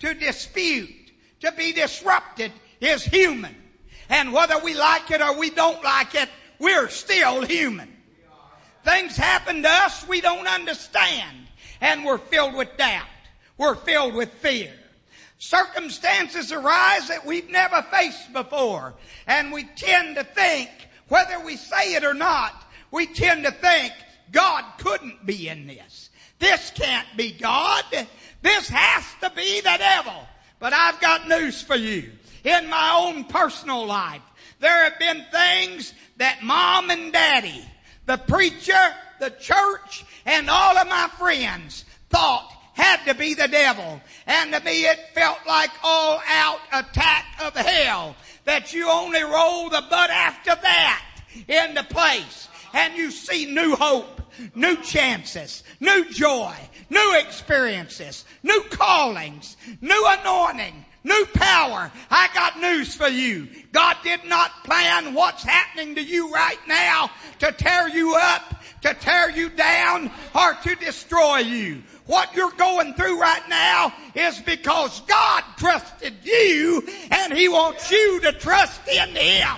to 0.00 0.14
dispute, 0.14 1.12
to 1.40 1.52
be 1.52 1.72
disrupted 1.72 2.52
is 2.80 3.04
human. 3.04 3.54
And 4.10 4.32
whether 4.32 4.58
we 4.58 4.74
like 4.74 5.10
it 5.10 5.20
or 5.20 5.36
we 5.36 5.50
don't 5.50 5.82
like 5.82 6.14
it, 6.14 6.28
we're 6.58 6.88
still 6.88 7.42
human. 7.42 7.94
Things 8.84 9.16
happen 9.16 9.62
to 9.62 9.68
us 9.68 10.06
we 10.06 10.20
don't 10.20 10.46
understand, 10.46 11.48
and 11.80 12.04
we're 12.04 12.18
filled 12.18 12.54
with 12.54 12.76
doubt. 12.76 13.06
We're 13.56 13.74
filled 13.74 14.14
with 14.14 14.32
fear. 14.34 14.72
Circumstances 15.38 16.52
arise 16.52 17.08
that 17.08 17.24
we've 17.24 17.50
never 17.50 17.82
faced 17.90 18.32
before, 18.32 18.94
and 19.26 19.52
we 19.52 19.64
tend 19.76 20.16
to 20.16 20.24
think, 20.24 20.70
whether 21.08 21.38
we 21.44 21.56
say 21.56 21.94
it 21.94 22.04
or 22.04 22.14
not, 22.14 22.64
we 22.90 23.06
tend 23.06 23.44
to 23.44 23.52
think 23.52 23.92
God 24.32 24.64
couldn't 24.78 25.24
be 25.24 25.48
in 25.48 25.66
this. 25.66 26.07
This 26.38 26.70
can't 26.74 27.08
be 27.16 27.32
God. 27.32 27.84
This 28.42 28.68
has 28.68 29.04
to 29.20 29.30
be 29.34 29.60
the 29.60 29.76
devil. 29.78 30.14
But 30.58 30.72
I've 30.72 31.00
got 31.00 31.28
news 31.28 31.62
for 31.62 31.76
you. 31.76 32.10
In 32.44 32.68
my 32.68 32.96
own 33.00 33.24
personal 33.24 33.86
life, 33.86 34.22
there 34.60 34.84
have 34.84 34.98
been 34.98 35.24
things 35.30 35.92
that 36.16 36.42
mom 36.42 36.90
and 36.90 37.12
daddy, 37.12 37.64
the 38.06 38.16
preacher, 38.16 38.94
the 39.20 39.30
church, 39.30 40.04
and 40.24 40.48
all 40.48 40.76
of 40.76 40.88
my 40.88 41.08
friends 41.18 41.84
thought 42.10 42.52
had 42.74 43.04
to 43.04 43.14
be 43.14 43.34
the 43.34 43.48
devil. 43.48 44.00
And 44.26 44.52
to 44.52 44.60
me 44.60 44.82
it 44.82 44.98
felt 45.14 45.38
like 45.46 45.70
all 45.82 46.22
out 46.26 46.60
attack 46.72 47.26
of 47.42 47.54
hell 47.54 48.16
that 48.44 48.72
you 48.72 48.88
only 48.88 49.22
roll 49.22 49.68
the 49.68 49.84
butt 49.90 50.10
after 50.10 50.54
that 50.54 51.04
into 51.48 51.82
place 51.84 52.48
and 52.72 52.96
you 52.96 53.10
see 53.10 53.46
new 53.46 53.74
hope, 53.74 54.17
new 54.54 54.76
chances, 54.76 55.62
new 55.80 56.08
joy, 56.10 56.54
new 56.90 57.18
experiences, 57.18 58.24
new 58.42 58.62
callings, 58.70 59.56
new 59.80 60.06
anointing, 60.20 60.84
new 61.04 61.26
power. 61.34 61.90
I 62.10 62.28
got 62.34 62.60
news 62.60 62.94
for 62.94 63.08
you. 63.08 63.48
God 63.72 63.96
did 64.02 64.24
not 64.24 64.64
plan 64.64 65.14
what's 65.14 65.42
happening 65.42 65.94
to 65.96 66.02
you 66.02 66.32
right 66.32 66.58
now 66.66 67.10
to 67.40 67.52
tear 67.52 67.88
you 67.88 68.16
up, 68.16 68.62
to 68.82 68.94
tear 68.94 69.30
you 69.30 69.48
down, 69.50 70.10
or 70.34 70.54
to 70.54 70.74
destroy 70.76 71.38
you. 71.38 71.82
What 72.06 72.34
you're 72.34 72.52
going 72.52 72.94
through 72.94 73.20
right 73.20 73.46
now 73.48 73.92
is 74.14 74.38
because 74.40 75.00
God 75.02 75.44
trusted 75.58 76.14
you 76.22 76.86
and 77.10 77.32
He 77.32 77.48
wants 77.48 77.90
you 77.90 78.20
to 78.20 78.32
trust 78.32 78.80
in 78.88 79.14
Him. 79.14 79.56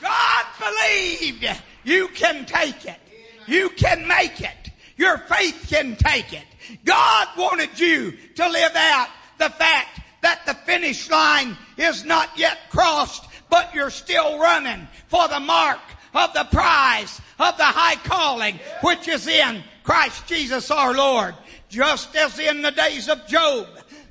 God 0.00 0.44
believed 0.58 1.46
you 1.84 2.08
can 2.08 2.46
take 2.46 2.84
it. 2.84 2.98
You 3.46 3.70
can 3.70 4.06
make 4.06 4.40
it. 4.40 4.70
Your 4.96 5.18
faith 5.18 5.66
can 5.68 5.96
take 5.96 6.32
it. 6.32 6.44
God 6.84 7.28
wanted 7.36 7.78
you 7.78 8.12
to 8.36 8.48
live 8.48 8.76
out 8.76 9.08
the 9.38 9.50
fact 9.50 10.00
that 10.22 10.44
the 10.46 10.54
finish 10.54 11.10
line 11.10 11.56
is 11.76 12.04
not 12.04 12.30
yet 12.36 12.58
crossed, 12.68 13.24
but 13.48 13.74
you're 13.74 13.90
still 13.90 14.38
running 14.38 14.86
for 15.08 15.26
the 15.28 15.40
mark 15.40 15.80
of 16.14 16.32
the 16.34 16.44
prize 16.44 17.20
of 17.38 17.56
the 17.56 17.64
high 17.64 17.96
calling 17.96 18.58
which 18.82 19.08
is 19.08 19.26
in 19.26 19.62
Christ 19.82 20.26
Jesus 20.26 20.70
our 20.70 20.94
Lord. 20.94 21.34
Just 21.68 22.14
as 22.16 22.38
in 22.38 22.62
the 22.62 22.72
days 22.72 23.08
of 23.08 23.26
Job, 23.26 23.66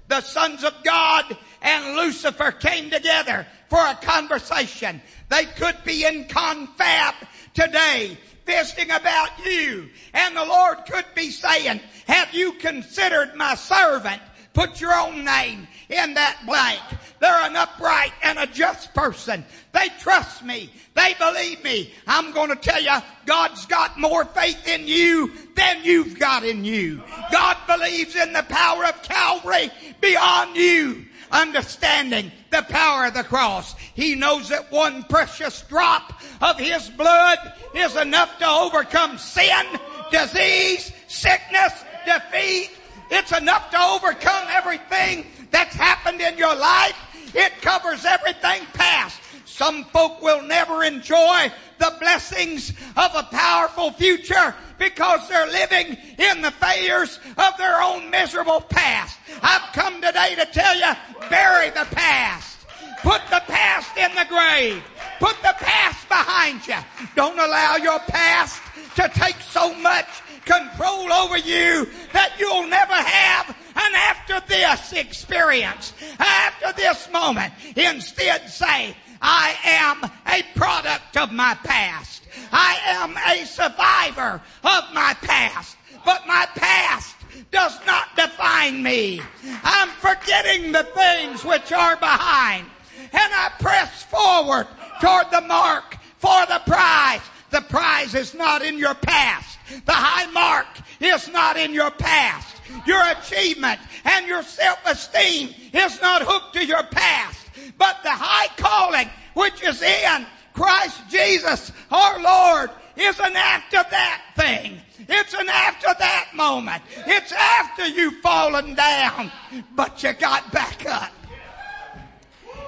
the 0.07 0.21
sons 0.21 0.63
of 0.63 0.73
God 0.83 1.37
and 1.61 1.95
Lucifer 1.95 2.51
came 2.51 2.89
together 2.89 3.45
for 3.69 3.79
a 3.79 3.95
conversation. 3.95 5.01
They 5.29 5.45
could 5.45 5.77
be 5.83 6.05
in 6.05 6.25
confab 6.25 7.15
today 7.53 8.17
visiting 8.45 8.91
about 8.91 9.29
you. 9.45 9.89
And 10.13 10.35
the 10.35 10.45
Lord 10.45 10.79
could 10.89 11.05
be 11.15 11.29
saying, 11.29 11.79
have 12.07 12.33
you 12.33 12.53
considered 12.53 13.35
my 13.35 13.55
servant? 13.55 14.21
Put 14.53 14.81
your 14.81 14.93
own 14.93 15.23
name 15.23 15.67
in 15.89 16.15
that 16.15 16.41
blank. 16.45 16.81
They're 17.19 17.45
an 17.45 17.55
upright 17.55 18.11
and 18.23 18.39
a 18.39 18.47
just 18.47 18.93
person. 18.95 19.45
They 19.73 19.89
trust 19.99 20.43
me. 20.43 20.71
They 20.95 21.13
believe 21.19 21.63
me. 21.63 21.93
I'm 22.07 22.31
going 22.31 22.49
to 22.49 22.55
tell 22.55 22.81
you, 22.81 22.97
God's 23.25 23.65
got 23.67 23.99
more 23.99 24.25
faith 24.25 24.67
in 24.67 24.87
you 24.87 25.31
than 25.55 25.83
you've 25.83 26.17
got 26.17 26.43
in 26.43 26.65
you. 26.65 27.03
God 27.31 27.57
believes 27.67 28.15
in 28.15 28.33
the 28.33 28.43
power 28.43 28.85
of 28.85 29.03
Calvary 29.03 29.69
beyond 30.01 30.55
you 30.55 31.05
understanding 31.31 32.31
the 32.51 32.61
power 32.63 33.05
of 33.05 33.13
the 33.13 33.23
cross. 33.23 33.75
He 33.93 34.15
knows 34.15 34.49
that 34.49 34.71
one 34.71 35.03
precious 35.03 35.61
drop 35.63 36.21
of 36.41 36.57
His 36.59 36.89
blood 36.89 37.37
is 37.75 37.95
enough 37.95 38.37
to 38.39 38.47
overcome 38.47 39.17
sin, 39.17 39.65
disease, 40.11 40.91
sickness, 41.07 41.83
defeat. 42.05 42.71
It's 43.11 43.31
enough 43.31 43.71
to 43.71 43.81
overcome 43.81 44.47
everything 44.49 45.25
that's 45.51 45.75
happened 45.75 46.21
in 46.21 46.37
your 46.37 46.55
life. 46.55 46.95
It 47.33 47.61
covers 47.61 48.05
everything 48.05 48.65
past. 48.73 49.19
Some 49.49 49.83
folk 49.85 50.21
will 50.21 50.41
never 50.43 50.83
enjoy 50.83 51.51
the 51.79 51.93
blessings 51.99 52.69
of 52.95 53.15
a 53.15 53.23
powerful 53.23 53.91
future 53.91 54.55
because 54.77 55.27
they're 55.27 55.47
living 55.47 55.97
in 56.17 56.41
the 56.41 56.51
failures 56.51 57.19
of 57.37 57.57
their 57.57 57.81
own 57.81 58.09
miserable 58.09 58.61
past. 58.61 59.17
I've 59.41 59.73
come 59.73 59.95
today 60.01 60.35
to 60.35 60.45
tell 60.45 60.75
you, 60.75 60.93
bury 61.29 61.71
the 61.71 61.87
past. 61.91 62.59
Put 63.01 63.21
the 63.29 63.41
past 63.47 63.97
in 63.97 64.13
the 64.15 64.25
grave. 64.29 64.83
Put 65.19 65.41
the 65.41 65.55
past 65.57 66.07
behind 66.07 66.65
you. 66.67 66.75
Don't 67.15 67.39
allow 67.39 67.77
your 67.77 67.99
past 67.99 68.61
to 68.95 69.09
take 69.09 69.41
so 69.41 69.73
much 69.73 70.07
control 70.45 71.11
over 71.11 71.37
you 71.37 71.87
that 72.13 72.33
you'll 72.39 72.67
never 72.67 72.93
have 72.93 73.49
an 73.75 73.93
after 73.95 74.41
this 74.47 74.93
experience, 74.93 75.93
after 76.19 76.73
this 76.73 77.09
moment. 77.11 77.53
Instead 77.75 78.49
say, 78.49 78.95
I 79.21 79.55
am 79.63 80.09
a 80.27 80.43
product 80.57 81.17
of 81.17 81.31
my 81.31 81.55
past. 81.63 82.23
I 82.51 82.79
am 82.85 83.17
a 83.17 83.45
survivor 83.45 84.41
of 84.63 84.83
my 84.93 85.15
past. 85.21 85.77
But 86.05 86.25
my 86.27 86.47
past 86.55 87.15
does 87.51 87.77
not 87.85 88.15
define 88.15 88.81
me. 88.81 89.21
I'm 89.63 89.89
forgetting 89.89 90.71
the 90.71 90.83
things 90.83 91.43
which 91.43 91.71
are 91.71 91.97
behind. 91.97 92.65
And 93.11 93.33
I 93.33 93.51
press 93.59 94.03
forward 94.03 94.67
toward 95.01 95.31
the 95.31 95.41
mark 95.41 95.97
for 96.17 96.45
the 96.45 96.61
prize. 96.65 97.21
The 97.49 97.61
prize 97.61 98.13
is 98.13 98.33
not 98.33 98.61
in 98.63 98.77
your 98.77 98.93
past. 98.93 99.57
The 99.85 99.91
high 99.91 100.31
mark 100.31 100.67
is 100.99 101.27
not 101.29 101.57
in 101.57 101.73
your 101.73 101.91
past. 101.91 102.57
Your 102.85 103.01
achievement 103.11 103.79
and 104.05 104.27
your 104.27 104.43
self-esteem 104.43 105.49
is 105.73 106.01
not 106.01 106.21
hooked 106.23 106.53
to 106.53 106.65
your 106.65 106.83
past. 106.83 107.38
But 107.79 108.03
the 108.03 108.11
high 108.11 108.49
calling 108.57 109.09
which 109.33 109.63
is 109.63 109.81
in 109.81 110.27
Christ 110.53 111.01
Jesus 111.09 111.71
our 111.89 112.21
Lord 112.21 112.69
is 112.95 113.19
an 113.19 113.35
after 113.35 113.77
that 113.77 114.21
thing. 114.35 114.79
It's 115.07 115.33
an 115.33 115.47
after 115.49 115.87
that 115.97 116.29
moment. 116.35 116.83
It's 117.07 117.31
after 117.31 117.87
you've 117.87 118.17
fallen 118.17 118.75
down, 118.75 119.31
but 119.75 120.03
you 120.03 120.13
got 120.13 120.51
back 120.51 120.85
up. 120.85 121.11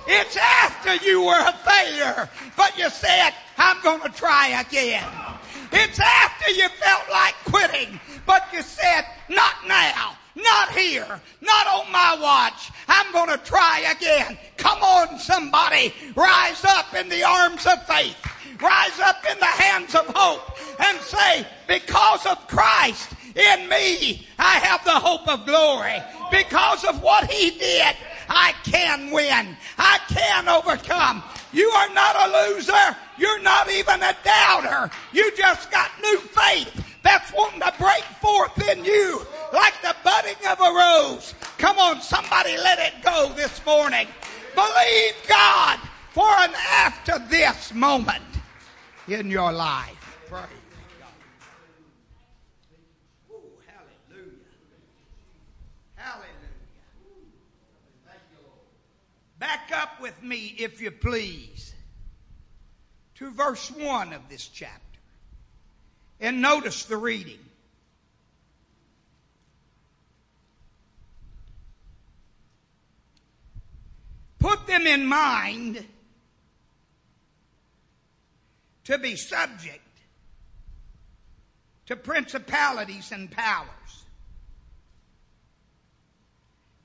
It's 0.07 0.37
after 0.37 0.95
you 1.05 1.23
were 1.23 1.39
a 1.39 1.53
failure, 1.53 2.29
but 2.57 2.77
you 2.77 2.89
said, 2.89 3.31
I'm 3.57 3.81
going 3.83 4.01
to 4.01 4.09
try 4.09 4.61
again. 4.61 5.07
It's 5.71 5.99
after 5.99 6.51
you 6.51 6.67
felt 6.69 7.09
like 7.11 7.35
quitting, 7.45 7.99
but 8.25 8.43
you 8.51 8.61
said, 8.61 9.03
not 9.29 9.67
now, 9.67 10.17
not 10.35 10.71
here, 10.71 11.21
not 11.41 11.67
on 11.67 11.91
my 11.91 12.17
watch. 12.21 12.71
I'm 12.87 13.11
going 13.11 13.29
to 13.29 13.43
try 13.43 13.93
again. 13.95 14.37
Come 14.57 14.81
on, 14.81 15.19
somebody, 15.19 15.93
rise 16.15 16.63
up 16.65 16.93
in 16.93 17.09
the 17.09 17.23
arms 17.23 17.65
of 17.65 17.85
faith. 17.85 18.17
Rise 18.61 18.99
up 18.99 19.23
in 19.29 19.39
the 19.39 19.45
hands 19.45 19.95
of 19.95 20.05
hope 20.15 20.41
and 20.79 20.99
say, 20.99 21.45
because 21.67 22.25
of 22.25 22.47
Christ 22.47 23.09
in 23.35 23.67
me, 23.69 24.27
I 24.37 24.59
have 24.59 24.83
the 24.83 24.91
hope 24.91 25.27
of 25.27 25.45
glory. 25.45 26.01
Because 26.31 26.83
of 26.85 27.01
what 27.01 27.29
He 27.29 27.57
did, 27.57 27.95
I 28.29 28.53
can 28.63 29.11
win. 29.11 29.57
I 29.77 29.99
can 30.09 30.47
overcome. 30.47 31.23
You 31.53 31.69
are 31.69 31.93
not 31.93 32.15
a 32.15 32.53
loser. 32.53 32.97
You're 33.17 33.41
not 33.41 33.69
even 33.71 34.01
a 34.01 34.15
doubter. 34.23 34.89
You 35.11 35.31
just 35.35 35.71
got 35.71 35.89
new 36.01 36.17
faith 36.17 36.85
that's 37.03 37.33
wanting 37.33 37.59
to 37.61 37.73
break 37.79 38.03
forth 38.21 38.69
in 38.69 38.85
you 38.85 39.21
like 39.53 39.73
the 39.81 39.95
budding 40.03 40.35
of 40.49 40.59
a 40.59 40.71
rose. 40.71 41.33
Come 41.57 41.77
on, 41.77 42.01
somebody 42.01 42.57
let 42.57 42.79
it 42.79 43.03
go 43.03 43.31
this 43.35 43.63
morning. 43.65 44.07
Believe 44.55 45.13
God 45.27 45.79
for 46.11 46.27
an 46.27 46.51
after 46.71 47.19
this 47.29 47.73
moment 47.73 48.23
in 49.07 49.29
your 49.29 49.51
life 49.51 50.01
God. 50.31 50.47
Ooh, 53.29 53.41
hallelujah. 53.67 54.31
Hallelujah. 55.95 56.31
Back 59.41 59.71
up 59.73 59.99
with 59.99 60.21
me, 60.21 60.53
if 60.59 60.79
you 60.81 60.91
please, 60.91 61.73
to 63.15 63.31
verse 63.31 63.71
1 63.71 64.13
of 64.13 64.29
this 64.29 64.47
chapter. 64.47 64.79
And 66.19 66.43
notice 66.43 66.85
the 66.85 66.95
reading. 66.95 67.39
Put 74.37 74.67
them 74.67 74.85
in 74.85 75.07
mind 75.07 75.87
to 78.83 78.99
be 78.99 79.15
subject 79.15 79.81
to 81.87 81.95
principalities 81.95 83.11
and 83.11 83.31
powers, 83.31 84.05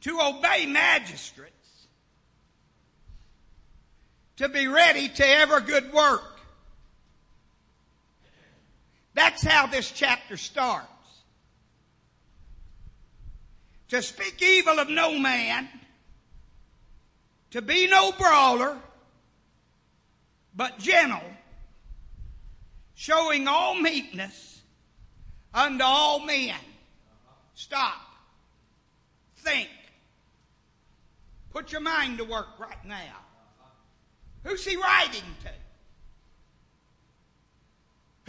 to 0.00 0.18
obey 0.22 0.64
magistrates, 0.64 1.52
to 4.36 4.48
be 4.48 4.66
ready 4.68 5.08
to 5.08 5.26
every 5.26 5.62
good 5.62 5.92
work. 5.92 6.40
That's 9.14 9.42
how 9.42 9.66
this 9.66 9.90
chapter 9.90 10.36
starts. 10.36 10.88
To 13.88 14.02
speak 14.02 14.42
evil 14.42 14.78
of 14.78 14.90
no 14.90 15.18
man, 15.18 15.68
to 17.52 17.62
be 17.62 17.86
no 17.86 18.12
brawler, 18.12 18.76
but 20.54 20.78
gentle, 20.78 21.22
showing 22.94 23.46
all 23.48 23.74
meekness 23.74 24.60
unto 25.54 25.84
all 25.84 26.20
men. 26.20 26.56
Stop. 27.54 28.00
Think. 29.36 29.70
Put 31.52 31.72
your 31.72 31.80
mind 31.80 32.18
to 32.18 32.24
work 32.24 32.48
right 32.58 32.84
now. 32.84 33.25
Who's 34.46 34.64
he 34.64 34.76
writing 34.76 35.24
to? 35.42 35.50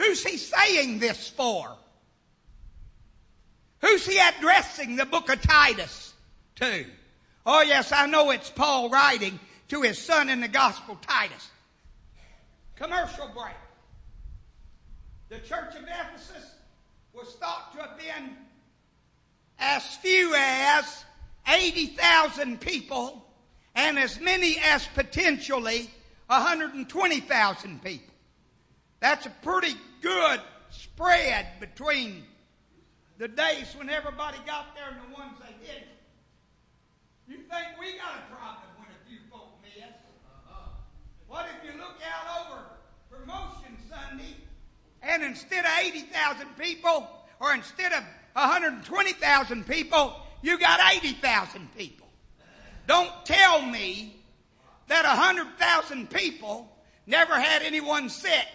Who's 0.04 0.24
he 0.24 0.38
saying 0.38 0.98
this 0.98 1.30
for? 1.30 1.78
Who's 3.82 4.06
he 4.06 4.18
addressing 4.18 4.96
the 4.96 5.06
book 5.06 5.30
of 5.30 5.42
Titus 5.44 6.14
to? 6.56 6.86
Oh, 7.46 7.62
yes, 7.62 7.92
I 7.92 8.08
know 8.08 8.32
it's 8.32 8.50
Paul 8.50 8.90
writing 8.90 9.40
to 9.68 9.84
his 9.84 10.00
son 10.00 10.30
in 10.30 10.42
the 10.42 10.48
gospel, 10.48 10.98
Titus. 11.08 11.50
Commercial 12.76 13.30
break. 13.30 13.56
The 15.30 15.38
church 15.48 15.76
of 15.76 15.84
Ephesus 15.84 16.56
was 17.14 17.36
thought 17.40 17.74
to 17.76 17.82
have 17.84 17.98
been 17.98 18.36
as 19.60 19.84
few 19.98 20.34
as 20.36 21.06
80,000 21.48 22.60
people 22.60 23.24
and 23.76 24.00
as 24.00 24.20
many 24.20 24.58
as 24.60 24.88
potentially 24.96 25.92
120,000 26.28 27.84
people. 27.84 28.14
That's 29.00 29.26
a 29.26 29.32
pretty 29.42 29.76
good 30.02 30.42
spread 30.70 31.48
between 31.60 32.24
the 33.18 33.28
days 33.28 33.74
when 33.76 33.90
everybody 33.90 34.38
got 34.46 34.76
there 34.76 34.90
and 34.90 35.12
the 35.12 35.18
ones 35.18 35.38
they 35.40 35.66
didn't. 35.66 35.88
You 37.28 37.38
think 37.38 37.80
we 37.80 37.98
got 37.98 38.16
a 38.16 38.36
problem 38.36 38.70
when 38.78 38.88
a 38.90 39.10
few 39.10 39.20
folk 39.32 39.58
miss? 39.64 39.84
Uh-huh. 39.84 40.70
What 41.28 41.46
if 41.58 41.66
you 41.66 41.80
look 41.80 41.98
out 42.04 42.48
over 42.48 42.64
promotion 43.10 43.78
Sunday 43.90 44.36
and 45.02 45.24
instead 45.24 45.66
of 45.66 45.72
80,000 45.80 46.48
people 46.58 47.08
or 47.40 47.54
instead 47.54 47.94
of 47.94 48.04
120,000 48.34 49.68
people, 49.68 50.16
you 50.42 50.60
got 50.60 50.80
80,000 50.94 51.70
people? 51.76 52.08
Don't 52.88 53.12
tell 53.26 53.62
me 53.62 54.17
that 54.88 55.06
100,000 55.06 56.10
people 56.10 56.72
never 57.06 57.40
had 57.40 57.62
anyone 57.62 58.10
sick, 58.10 58.48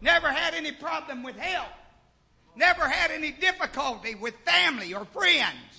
never 0.00 0.28
had 0.28 0.54
any 0.54 0.72
problem 0.72 1.22
with 1.22 1.36
health, 1.36 1.68
never 2.54 2.88
had 2.88 3.10
any 3.10 3.32
difficulty 3.32 4.14
with 4.14 4.34
family 4.44 4.94
or 4.94 5.04
friends 5.06 5.76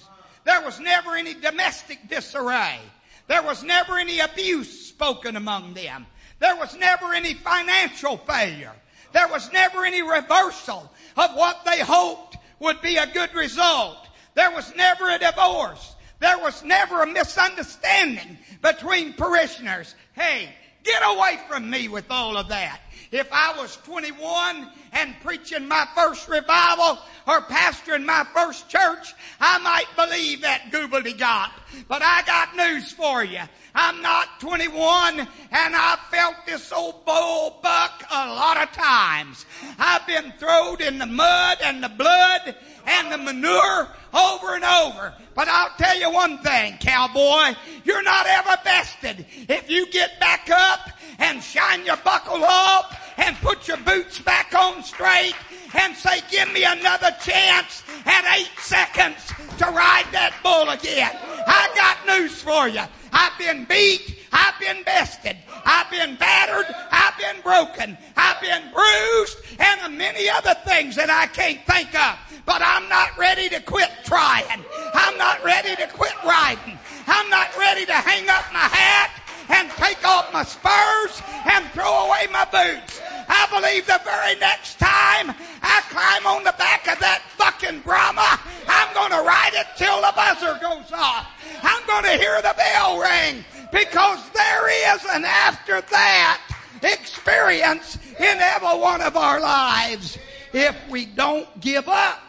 there 0.48 0.62
was 0.62 0.80
never 0.80 1.18
any 1.18 1.34
domestic 1.34 2.08
disarray. 2.08 2.80
There 3.28 3.44
was 3.44 3.64
never 3.64 3.98
any 3.98 4.22
abuse 4.22 4.88
spoken 4.88 5.36
among 5.36 5.74
them. 5.74 6.06
There 6.40 6.56
was 6.56 6.74
never 6.78 7.14
any 7.14 7.34
financial 7.34 8.16
failure. 8.16 8.72
There 9.12 9.28
was 9.28 9.52
never 9.52 9.84
any 9.84 10.02
reversal 10.02 10.90
of 11.18 11.36
what 11.36 11.66
they 11.66 11.82
hoped 11.82 12.38
would 12.62 12.82
be 12.82 12.96
a 12.96 13.08
good 13.08 13.36
result. 13.36 13.98
There 14.36 14.52
was 14.52 14.74
never 14.78 15.10
a 15.10 15.20
divorce. 15.20 15.96
There 16.20 16.38
was 16.40 16.64
never 16.64 17.04
a 17.04 17.08
misunderstanding 17.08 18.38
between 18.62 19.14
parishioners. 19.14 19.96
Hey, 20.14 20.50
get 20.84 21.02
away 21.06 21.40
from 21.48 21.70
me 21.70 21.88
with 21.88 22.10
all 22.10 22.38
of 22.38 22.48
that. 22.50 22.82
If 23.12 23.32
I 23.32 23.56
was 23.58 23.78
21 23.78 24.70
and 24.98 25.14
preaching 25.22 25.68
my 25.68 25.88
first 25.96 26.28
revival 26.28 26.98
or 27.28 27.42
pastoring 27.42 28.04
my 28.04 28.26
first 28.34 28.68
church, 28.68 29.14
I 29.40 29.60
might 29.60 29.86
believe 29.96 30.42
that 30.42 30.72
goobly-gop. 30.72 31.52
But 31.88 32.02
I 32.02 32.24
got 32.24 32.56
news 32.56 32.92
for 32.92 33.24
you. 33.24 33.42
I'm 33.76 34.02
not 34.02 34.40
21 34.40 35.20
and 35.20 35.76
I've 35.76 36.00
felt 36.10 36.36
this 36.48 36.72
old 36.72 37.06
bull 37.06 37.60
buck 37.62 38.04
a 38.10 38.28
lot 38.28 38.58
of 38.58 38.72
times. 38.72 39.46
I've 39.78 40.08
been 40.08 40.34
thrown 40.40 40.82
in 40.82 40.98
the 40.98 41.06
mud 41.06 41.60
and 41.64 41.84
the 41.84 41.90
blood 41.90 42.56
and 42.88 43.12
the 43.12 43.18
manure 43.20 43.88
over 44.14 44.56
and 44.56 44.64
over. 44.64 45.14
But 45.36 45.48
I'll 45.48 45.76
tell 45.78 46.00
you 46.00 46.12
one 46.12 46.40
thing, 46.40 46.78
cowboy, 46.80 47.56
you're 47.84 48.02
not 48.02 48.26
ever 48.26 48.58
bested 48.64 49.26
if 49.48 49.70
you 49.70 49.92
get 49.92 50.20
back 50.20 50.50
up 50.50 50.90
and 51.20 51.44
shine 51.44 51.86
your 51.86 51.98
buckle 51.98 52.44
up 52.44 52.96
and 53.18 53.36
put 53.38 53.68
your 53.68 53.78
boots 53.78 54.20
back 54.20 54.54
on 54.54 54.84
straight 54.84 55.36
and 55.74 55.96
say, 55.96 56.22
give 56.32 56.52
me 56.54 56.64
another 56.64 57.12
chance 57.22 57.84
at 58.06 58.40
eight 58.40 58.52
seconds 58.60 59.28
to 59.58 59.66
ride 59.66 60.06
that 60.12 60.34
bull 60.44 60.70
again. 60.70 61.12
I 61.48 61.70
got 61.76 62.20
news 62.20 62.42
for 62.42 62.68
you. 62.68 62.84
I've 63.12 63.38
been 63.38 63.66
beat. 63.66 64.20
I've 64.32 64.60
been 64.60 64.84
bested. 64.84 65.38
I've 65.66 65.90
been 65.90 66.16
battered. 66.16 66.74
I've 66.92 67.18
been 67.18 67.42
broken. 67.42 67.98
I've 68.16 68.42
been 68.42 68.72
bruised 68.74 69.38
and 69.60 69.98
many 69.98 70.30
other 70.30 70.56
things 70.66 70.96
that 70.96 71.10
I 71.10 71.28
can't 71.28 71.60
think 71.66 71.94
of. 71.96 72.18
But 72.46 72.62
I'm 72.64 72.88
not 72.88 73.18
ready 73.18 73.50
to 73.50 73.60
quit 73.62 73.92
trying. 74.06 74.64
I'm 74.94 75.18
not 75.18 75.44
ready 75.44 75.76
to 75.76 75.88
quit 75.88 76.14
riding. 76.24 76.80
I'm 77.08 77.30
not 77.30 77.56
ready 77.58 77.86
to 77.86 77.94
hang 77.94 78.30
up 78.30 78.46
my 78.54 78.60
hat 78.60 79.12
and 79.50 79.70
take 79.72 80.06
off 80.06 80.32
my 80.34 80.44
spurs 80.44 81.22
and 81.52 81.66
throw 81.72 82.08
away 82.08 82.28
my 82.32 82.46
boots. 82.46 83.02
I 83.28 83.48
believe 83.52 83.86
the 83.86 84.00
very 84.04 84.40
next 84.40 84.80
time 84.80 85.36
I 85.62 85.82
climb 85.90 86.26
on 86.26 86.44
the 86.44 86.56
back 86.58 86.88
of 86.88 87.00
that 87.00 87.22
fucking 87.38 87.82
Brahma, 87.82 88.40
I'm 88.68 88.94
going 88.94 89.12
to 89.12 89.28
ride 89.28 89.54
it 89.54 89.68
till 89.78 90.02
the 90.02 90.14
buzzer 90.16 90.58
goes 90.62 90.92
off. 90.92 91.28
I'm 91.62 91.86
going 91.88 92.04
to 92.04 92.22
hear 92.22 92.42
the 92.42 92.54
bell 92.56 93.00
ring 93.00 93.44
because 93.72 94.30
there 94.32 94.96
is 94.96 95.04
an 95.12 95.26
after 95.26 95.82
that 95.82 96.42
experience 96.84 97.98
in 98.20 98.40
every 98.40 98.80
one 98.80 99.02
of 99.02 99.18
our 99.18 99.40
lives 99.40 100.18
if 100.54 100.76
we 100.90 101.06
don't 101.06 101.48
give 101.60 101.88
up. 101.88 102.22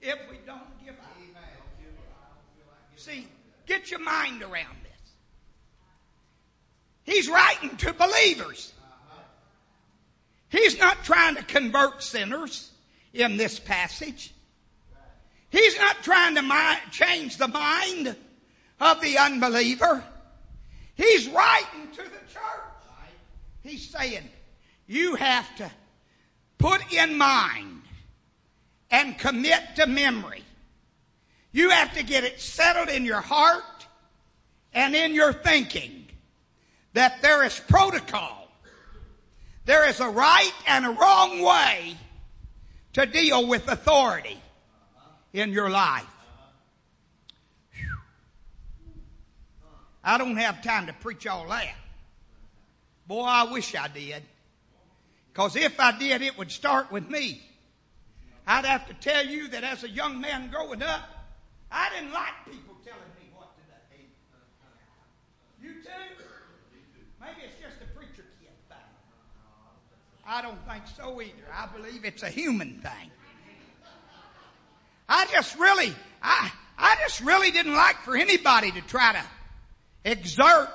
If 0.00 0.18
we 0.30 0.38
don't 0.46 0.62
give 0.84 0.94
up. 0.94 1.18
See, 2.96 3.26
get 3.68 3.90
your 3.90 4.00
mind 4.00 4.42
around 4.42 4.76
this. 4.82 5.12
He's 7.04 7.28
writing 7.28 7.76
to 7.76 7.92
believers. 7.92 8.72
He's 10.48 10.78
not 10.78 11.04
trying 11.04 11.36
to 11.36 11.42
convert 11.42 12.02
sinners 12.02 12.70
in 13.12 13.36
this 13.36 13.60
passage. 13.60 14.32
He's 15.50 15.78
not 15.78 16.02
trying 16.02 16.34
to 16.34 16.78
change 16.90 17.36
the 17.36 17.48
mind 17.48 18.16
of 18.80 19.00
the 19.00 19.18
unbeliever. 19.18 20.02
He's 20.94 21.28
writing 21.28 21.88
to 21.92 22.02
the 22.02 22.32
church. 22.32 22.42
He's 23.62 23.88
saying, 23.88 24.28
you 24.86 25.14
have 25.16 25.54
to 25.56 25.70
put 26.56 26.92
in 26.92 27.18
mind 27.18 27.82
and 28.90 29.18
commit 29.18 29.76
to 29.76 29.86
memory. 29.86 30.42
You 31.58 31.70
have 31.70 31.94
to 31.94 32.04
get 32.04 32.22
it 32.22 32.40
settled 32.40 32.88
in 32.88 33.04
your 33.04 33.20
heart 33.20 33.64
and 34.72 34.94
in 34.94 35.12
your 35.12 35.32
thinking 35.32 36.06
that 36.92 37.20
there 37.20 37.44
is 37.44 37.58
protocol. 37.58 38.46
There 39.64 39.88
is 39.88 39.98
a 39.98 40.08
right 40.08 40.52
and 40.68 40.86
a 40.86 40.90
wrong 40.90 41.42
way 41.42 41.96
to 42.92 43.06
deal 43.06 43.48
with 43.48 43.66
authority 43.66 44.40
in 45.32 45.50
your 45.50 45.68
life. 45.68 46.06
I 50.04 50.16
don't 50.16 50.36
have 50.36 50.62
time 50.62 50.86
to 50.86 50.92
preach 50.92 51.26
all 51.26 51.48
that. 51.48 51.74
Boy, 53.08 53.24
I 53.24 53.50
wish 53.50 53.74
I 53.74 53.88
did. 53.88 54.22
Because 55.32 55.56
if 55.56 55.80
I 55.80 55.98
did, 55.98 56.22
it 56.22 56.38
would 56.38 56.52
start 56.52 56.92
with 56.92 57.10
me. 57.10 57.42
I'd 58.46 58.64
have 58.64 58.86
to 58.86 58.94
tell 58.94 59.26
you 59.26 59.48
that 59.48 59.64
as 59.64 59.82
a 59.82 59.90
young 59.90 60.20
man 60.20 60.50
growing 60.52 60.84
up, 60.84 61.17
I 61.70 61.90
didn't 61.94 62.12
like 62.12 62.34
people 62.46 62.74
telling 62.84 63.12
me 63.20 63.30
what 63.34 63.54
to 63.56 63.62
do. 63.96 64.02
You 65.60 65.74
too? 65.82 66.24
Maybe 67.20 67.40
it's 67.44 67.60
just 67.60 67.76
a 67.82 67.96
preacher 67.96 68.24
kid 68.40 68.54
thing. 68.68 68.78
I 70.26 70.42
don't 70.42 70.58
think 70.68 70.84
so 70.96 71.20
either. 71.20 71.48
I 71.52 71.66
believe 71.66 72.04
it's 72.04 72.22
a 72.22 72.30
human 72.30 72.80
thing. 72.80 73.10
I 75.08 75.26
just 75.26 75.58
really, 75.58 75.94
I, 76.22 76.52
I 76.76 76.96
just 77.02 77.20
really 77.20 77.50
didn't 77.50 77.74
like 77.74 77.96
for 78.02 78.16
anybody 78.16 78.70
to 78.72 78.80
try 78.82 79.14
to 79.14 79.24
exert 80.04 80.68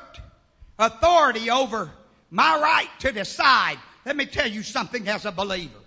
authority 0.79 1.49
over 1.49 1.91
my 2.29 2.59
right 2.59 2.89
to 2.99 3.11
decide. 3.11 3.77
Let 4.05 4.17
me 4.17 4.25
tell 4.25 4.47
you 4.47 4.63
something 4.63 5.07
as 5.07 5.25
a 5.25 5.31
believer. 5.31 5.79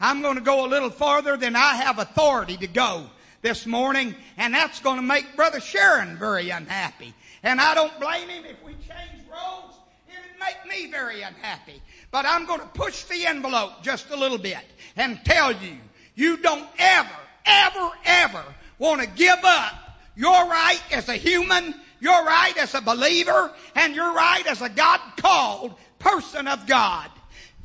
I'm 0.00 0.22
going 0.22 0.36
to 0.36 0.40
go 0.40 0.64
a 0.64 0.68
little 0.68 0.90
farther 0.90 1.36
than 1.36 1.56
I 1.56 1.74
have 1.74 1.98
authority 1.98 2.56
to 2.58 2.68
go 2.68 3.10
this 3.42 3.66
morning, 3.66 4.14
and 4.36 4.54
that's 4.54 4.80
going 4.80 4.96
to 4.96 5.02
make 5.02 5.36
Brother 5.36 5.60
Sharon 5.60 6.16
very 6.16 6.50
unhappy. 6.50 7.14
And 7.42 7.60
I 7.60 7.74
don't 7.74 7.98
blame 8.00 8.28
him 8.28 8.44
if 8.44 8.62
we 8.64 8.72
change 8.72 9.22
roads. 9.30 9.76
It 10.08 10.16
would 10.22 10.40
make 10.40 10.66
me 10.68 10.90
very 10.90 11.22
unhappy. 11.22 11.80
But 12.10 12.26
I'm 12.26 12.46
going 12.46 12.60
to 12.60 12.66
push 12.66 13.04
the 13.04 13.26
envelope 13.26 13.82
just 13.82 14.10
a 14.10 14.16
little 14.16 14.38
bit 14.38 14.64
and 14.96 15.24
tell 15.24 15.52
you, 15.52 15.78
you 16.14 16.38
don't 16.38 16.68
ever, 16.78 17.16
ever, 17.46 17.90
ever 18.04 18.44
want 18.78 19.00
to 19.02 19.06
give 19.06 19.38
up 19.44 20.00
your 20.16 20.48
right 20.48 20.82
as 20.90 21.08
a 21.08 21.14
human 21.14 21.74
you're 22.00 22.24
right 22.24 22.56
as 22.58 22.74
a 22.74 22.80
believer 22.80 23.52
and 23.74 23.94
you're 23.94 24.12
right 24.12 24.46
as 24.46 24.62
a 24.62 24.68
God 24.68 25.00
called 25.16 25.74
person 25.98 26.46
of 26.46 26.66
God. 26.66 27.10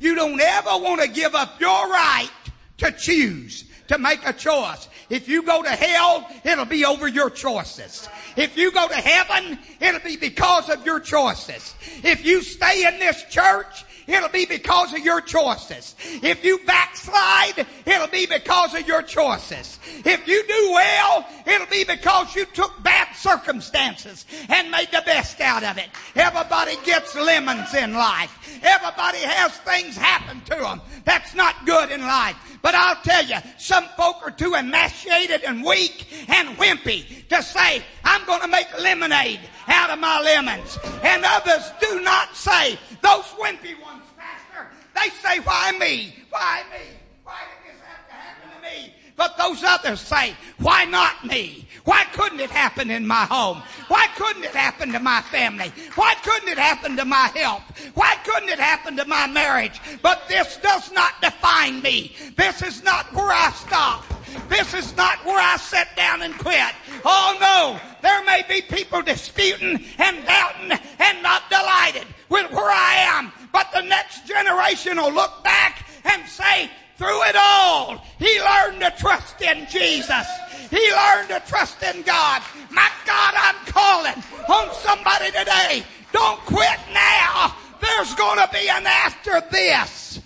You 0.00 0.14
don't 0.14 0.40
ever 0.40 0.70
want 0.78 1.02
to 1.02 1.08
give 1.08 1.34
up 1.34 1.60
your 1.60 1.88
right 1.88 2.30
to 2.78 2.90
choose, 2.92 3.64
to 3.88 3.98
make 3.98 4.26
a 4.26 4.32
choice. 4.32 4.88
If 5.10 5.28
you 5.28 5.42
go 5.42 5.62
to 5.62 5.70
hell, 5.70 6.28
it'll 6.44 6.64
be 6.64 6.84
over 6.84 7.06
your 7.06 7.30
choices. 7.30 8.08
If 8.36 8.56
you 8.56 8.72
go 8.72 8.88
to 8.88 8.94
heaven, 8.94 9.58
it'll 9.80 10.00
be 10.00 10.16
because 10.16 10.70
of 10.70 10.84
your 10.86 11.00
choices. 11.00 11.74
If 12.02 12.24
you 12.24 12.42
stay 12.42 12.86
in 12.86 12.98
this 12.98 13.22
church, 13.24 13.84
it'll 14.06 14.28
be 14.28 14.46
because 14.46 14.92
of 14.92 15.00
your 15.00 15.20
choices. 15.20 15.94
If 16.22 16.44
you 16.44 16.58
backslide, 16.66 17.66
it'll 17.86 18.08
be 18.08 18.26
because 18.26 18.74
of 18.74 18.86
your 18.86 19.02
choices. 19.02 19.78
If 20.04 20.26
you 20.26 20.42
do 20.46 20.70
well, 20.72 21.26
it'll 21.46 21.66
be 21.66 21.84
because 21.84 22.34
you 22.34 22.44
took 22.46 22.82
bad 22.82 23.14
circumstances 23.16 24.26
and 24.48 24.70
made 24.70 24.88
the 24.92 25.02
best 25.04 25.40
out 25.40 25.64
of 25.64 25.78
it. 25.78 25.88
Everybody 26.14 26.76
gets 26.84 27.14
lemons 27.14 27.74
in 27.74 27.94
life. 27.94 28.30
Everybody 28.62 29.18
has 29.18 29.52
things 29.58 29.96
happen 29.96 30.40
to 30.42 30.56
them 30.56 30.80
that's 31.04 31.34
not 31.34 31.66
good 31.66 31.90
in 31.90 32.00
life. 32.00 32.36
But 32.62 32.74
I'll 32.74 33.00
tell 33.02 33.24
you, 33.24 33.36
some 33.58 33.84
folk 33.96 34.16
are 34.24 34.30
too 34.30 34.54
emaciated 34.54 35.42
and 35.44 35.64
weak 35.64 36.06
and 36.28 36.56
wimpy 36.56 37.28
to 37.28 37.42
say, 37.42 37.82
I'm 38.04 38.24
going 38.26 38.40
to 38.42 38.48
make 38.48 38.66
lemonade 38.80 39.40
out 39.68 39.90
of 39.90 39.98
my 39.98 40.20
lemons. 40.20 40.78
And 41.02 41.24
others 41.24 41.70
do 41.80 42.00
not 42.00 42.36
say, 42.36 42.78
those 43.02 43.24
wimpy 43.38 43.80
ones, 43.82 44.04
Pastor, 44.16 44.68
they 44.94 45.08
say, 45.22 45.40
why 45.40 45.72
me? 45.78 46.14
Why 46.30 46.62
me? 46.70 46.86
Why 47.24 47.40
did 47.64 47.74
this 47.74 47.80
have 47.82 48.06
to 48.08 48.14
happen 48.14 48.48
to 48.50 48.62
me? 48.62 48.94
But 49.16 49.38
those 49.38 49.62
others 49.62 50.00
say, 50.00 50.34
why 50.58 50.84
not 50.84 51.24
me? 51.24 51.68
Why 51.84 52.04
couldn't 52.12 52.40
it 52.40 52.50
happen 52.50 52.90
in 52.90 53.06
my 53.06 53.26
home? 53.26 53.62
Why 53.88 54.08
couldn't 54.16 54.44
it 54.44 54.54
happen 54.54 54.90
to 54.92 54.98
my 54.98 55.20
family? 55.22 55.72
Why 55.94 56.14
couldn't 56.22 56.48
it 56.48 56.58
happen 56.58 56.96
to 56.96 57.04
my 57.04 57.30
health? 57.34 57.62
Why 57.94 58.16
couldn't 58.24 58.48
it 58.48 58.58
happen 58.58 58.96
to 58.96 59.04
my 59.04 59.26
marriage? 59.26 59.80
But 60.02 60.26
this 60.28 60.56
does 60.56 60.90
not 60.92 61.20
define 61.20 61.80
me. 61.82 62.14
This 62.36 62.62
is 62.62 62.82
not 62.82 63.12
where 63.12 63.30
I 63.30 63.52
stop. 63.52 64.04
This 64.48 64.74
is 64.74 64.96
not 64.96 65.24
where 65.24 65.38
I 65.38 65.56
sit 65.58 65.88
down 65.96 66.22
and 66.22 66.36
quit. 66.38 66.72
Oh 67.04 67.36
no, 67.40 67.80
there 68.02 68.24
may 68.24 68.42
be 68.48 68.62
people 68.62 69.00
disputing 69.02 69.84
and 69.98 70.26
doubting 70.26 70.78
and 70.98 71.22
not 71.22 71.48
delighted 71.50 72.06
with 72.28 72.50
where 72.50 72.70
I 72.70 72.94
am, 73.16 73.32
but 73.52 73.70
the 73.72 73.82
next 73.82 74.26
generation 74.26 74.96
will 74.96 75.12
look 75.12 75.44
back 75.44 75.86
and 76.04 76.26
say, 76.26 76.70
through 76.96 77.22
it 77.24 77.36
all, 77.36 77.98
he 78.18 78.40
learned 78.40 78.80
to 78.80 78.92
trust 78.98 79.40
in 79.40 79.66
Jesus. 79.68 80.26
He 80.70 80.92
learned 80.92 81.28
to 81.28 81.42
trust 81.46 81.82
in 81.82 82.02
God. 82.02 82.42
My 82.70 82.90
God, 83.06 83.34
I'm 83.36 83.66
calling 83.66 84.22
on 84.48 84.74
somebody 84.74 85.26
today. 85.26 85.82
Don't 86.12 86.40
quit 86.40 86.78
now. 86.92 87.56
There's 87.80 88.14
going 88.14 88.38
to 88.38 88.48
be 88.52 88.68
an 88.68 88.86
after 88.86 89.42
this 89.50 90.20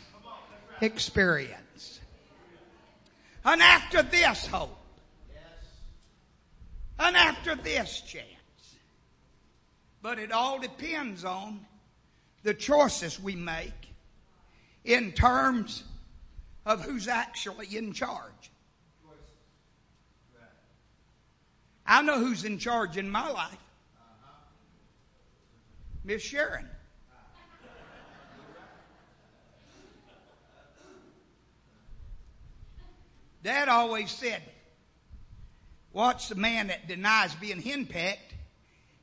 experience. 0.81 2.01
An 3.45 3.61
after 3.61 4.03
this 4.03 4.47
hope. 4.47 4.77
An 6.99 7.17
after 7.17 7.55
this 7.55 8.01
chance. 8.03 8.25
But 10.03 10.19
it 10.19 10.33
all 10.33 10.59
depends 10.59 11.25
on 11.25 11.65
the 12.43 12.55
choices 12.55 13.21
we 13.21 13.35
make 13.35 13.73
in 14.85 15.13
terms 15.13 15.85
of 16.69 16.85
who's 16.85 17.09
actually 17.09 17.75
in 17.77 17.95
charge. 17.95 18.53
I 21.87 22.03
know 22.03 22.19
who's 22.19 22.45
in 22.45 22.59
charge 22.59 22.99
in 22.99 23.09
my 23.11 23.31
life. 23.31 23.57
Miss 26.05 26.23
Sharon. 26.23 26.69
Dad 33.43 33.69
always 33.71 34.11
said, 34.11 34.43
Watch 35.95 36.29
the 36.29 36.35
man 36.35 36.67
that 36.67 36.87
denies 36.87 37.35
being 37.37 37.63
henpecked. 37.63 38.35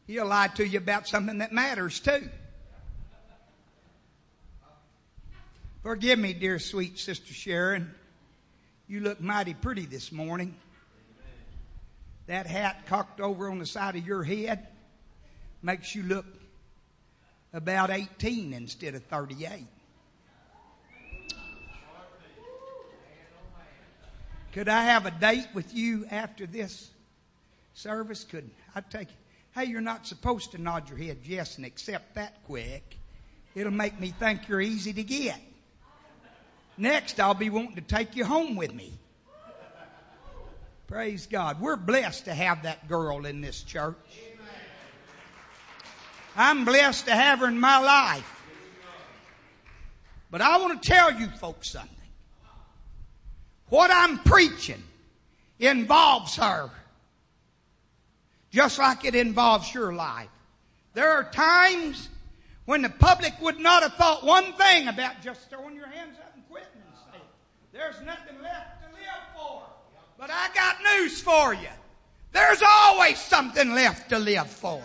He'll 0.05 0.27
lie 0.27 0.49
to 0.49 0.67
you 0.67 0.77
about 0.77 1.07
something 1.07 1.39
that 1.39 1.51
matters 1.51 1.99
too. 1.99 2.29
Forgive 5.85 6.17
me, 6.17 6.33
dear 6.33 6.57
sweet 6.57 6.97
Sister 6.97 7.31
Sharon. 7.31 7.93
You 8.87 9.01
look 9.01 9.21
mighty 9.21 9.53
pretty 9.53 9.85
this 9.85 10.11
morning. 10.11 10.55
That 12.25 12.47
hat 12.47 12.87
cocked 12.87 13.21
over 13.21 13.51
on 13.51 13.59
the 13.59 13.67
side 13.67 13.95
of 13.95 14.03
your 14.03 14.23
head 14.23 14.65
makes 15.61 15.93
you 15.93 16.01
look 16.01 16.25
about 17.53 17.91
18 17.91 18.51
instead 18.53 18.95
of 18.95 19.03
38. 19.03 19.67
Could 24.53 24.67
I 24.67 24.85
have 24.85 25.05
a 25.05 25.11
date 25.11 25.49
with 25.53 25.71
you 25.75 26.07
after 26.09 26.47
this 26.47 26.89
service? 27.75 28.23
Could 28.23 28.49
I 28.73 28.81
take 28.81 29.09
Hey, 29.53 29.65
you're 29.65 29.81
not 29.81 30.07
supposed 30.07 30.53
to 30.53 30.57
nod 30.57 30.89
your 30.89 30.97
head 30.97 31.19
yes 31.25 31.57
and 31.57 31.65
accept 31.65 32.15
that 32.15 32.43
quick. 32.47 32.97
It'll 33.53 33.71
make 33.71 33.99
me 33.99 34.15
think 34.17 34.47
you're 34.47 34.61
easy 34.61 34.91
to 34.91 35.03
get. 35.03 35.39
Next, 36.77 37.19
I'll 37.19 37.33
be 37.33 37.49
wanting 37.49 37.75
to 37.75 37.81
take 37.81 38.15
you 38.15 38.25
home 38.25 38.55
with 38.55 38.73
me. 38.73 38.93
Praise 40.87 41.25
God. 41.25 41.59
We're 41.59 41.77
blessed 41.77 42.25
to 42.25 42.33
have 42.33 42.63
that 42.63 42.87
girl 42.87 43.25
in 43.25 43.41
this 43.41 43.63
church. 43.63 43.95
I'm 46.35 46.65
blessed 46.65 47.05
to 47.05 47.15
have 47.15 47.39
her 47.39 47.47
in 47.47 47.59
my 47.59 47.79
life. 47.79 48.31
But 50.29 50.41
I 50.41 50.57
want 50.57 50.81
to 50.81 50.87
tell 50.87 51.13
you 51.13 51.27
folks 51.27 51.71
something. 51.71 51.91
What 53.69 53.89
I'm 53.91 54.19
preaching 54.19 54.83
involves 55.59 56.35
her. 56.35 56.69
Just 58.51 58.77
like 58.77 59.05
it 59.05 59.15
involves 59.15 59.73
your 59.73 59.93
life. 59.93 60.29
There 60.93 61.11
are 61.11 61.23
times 61.23 62.09
when 62.65 62.81
the 62.81 62.89
public 62.89 63.33
would 63.41 63.59
not 63.59 63.83
have 63.83 63.93
thought 63.93 64.23
one 64.23 64.53
thing 64.53 64.87
about 64.87 65.21
just 65.21 65.49
throwing 65.49 65.75
your 65.75 65.87
hands 65.87 66.17
up 66.19 66.31
and 66.35 66.47
quitting 66.49 66.67
and 66.73 66.97
saying, 67.11 67.23
there's 67.75 68.01
nothing 68.05 68.41
left 68.41 68.81
to 68.81 68.93
live 68.93 69.21
for. 69.35 69.63
But 70.17 70.29
I 70.31 70.47
got 70.55 70.77
news 70.95 71.19
for 71.19 71.53
you. 71.53 71.67
There's 72.31 72.61
always 72.65 73.19
something 73.19 73.73
left 73.73 74.09
to 74.09 74.17
live 74.19 74.47
for. 74.47 74.81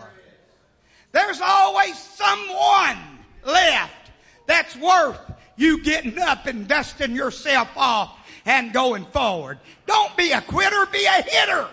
There's 1.12 1.40
always 1.40 1.96
someone 1.96 2.98
left 3.44 4.10
that's 4.46 4.76
worth 4.76 5.20
you 5.56 5.82
getting 5.84 6.18
up 6.18 6.46
and 6.46 6.66
dusting 6.66 7.14
yourself 7.14 7.68
off 7.76 8.18
and 8.44 8.72
going 8.72 9.04
forward. 9.06 9.60
Don't 9.86 10.16
be 10.16 10.32
a 10.32 10.40
quitter, 10.40 10.86
be 10.86 11.04
a 11.04 11.22
hitter. 11.22 11.68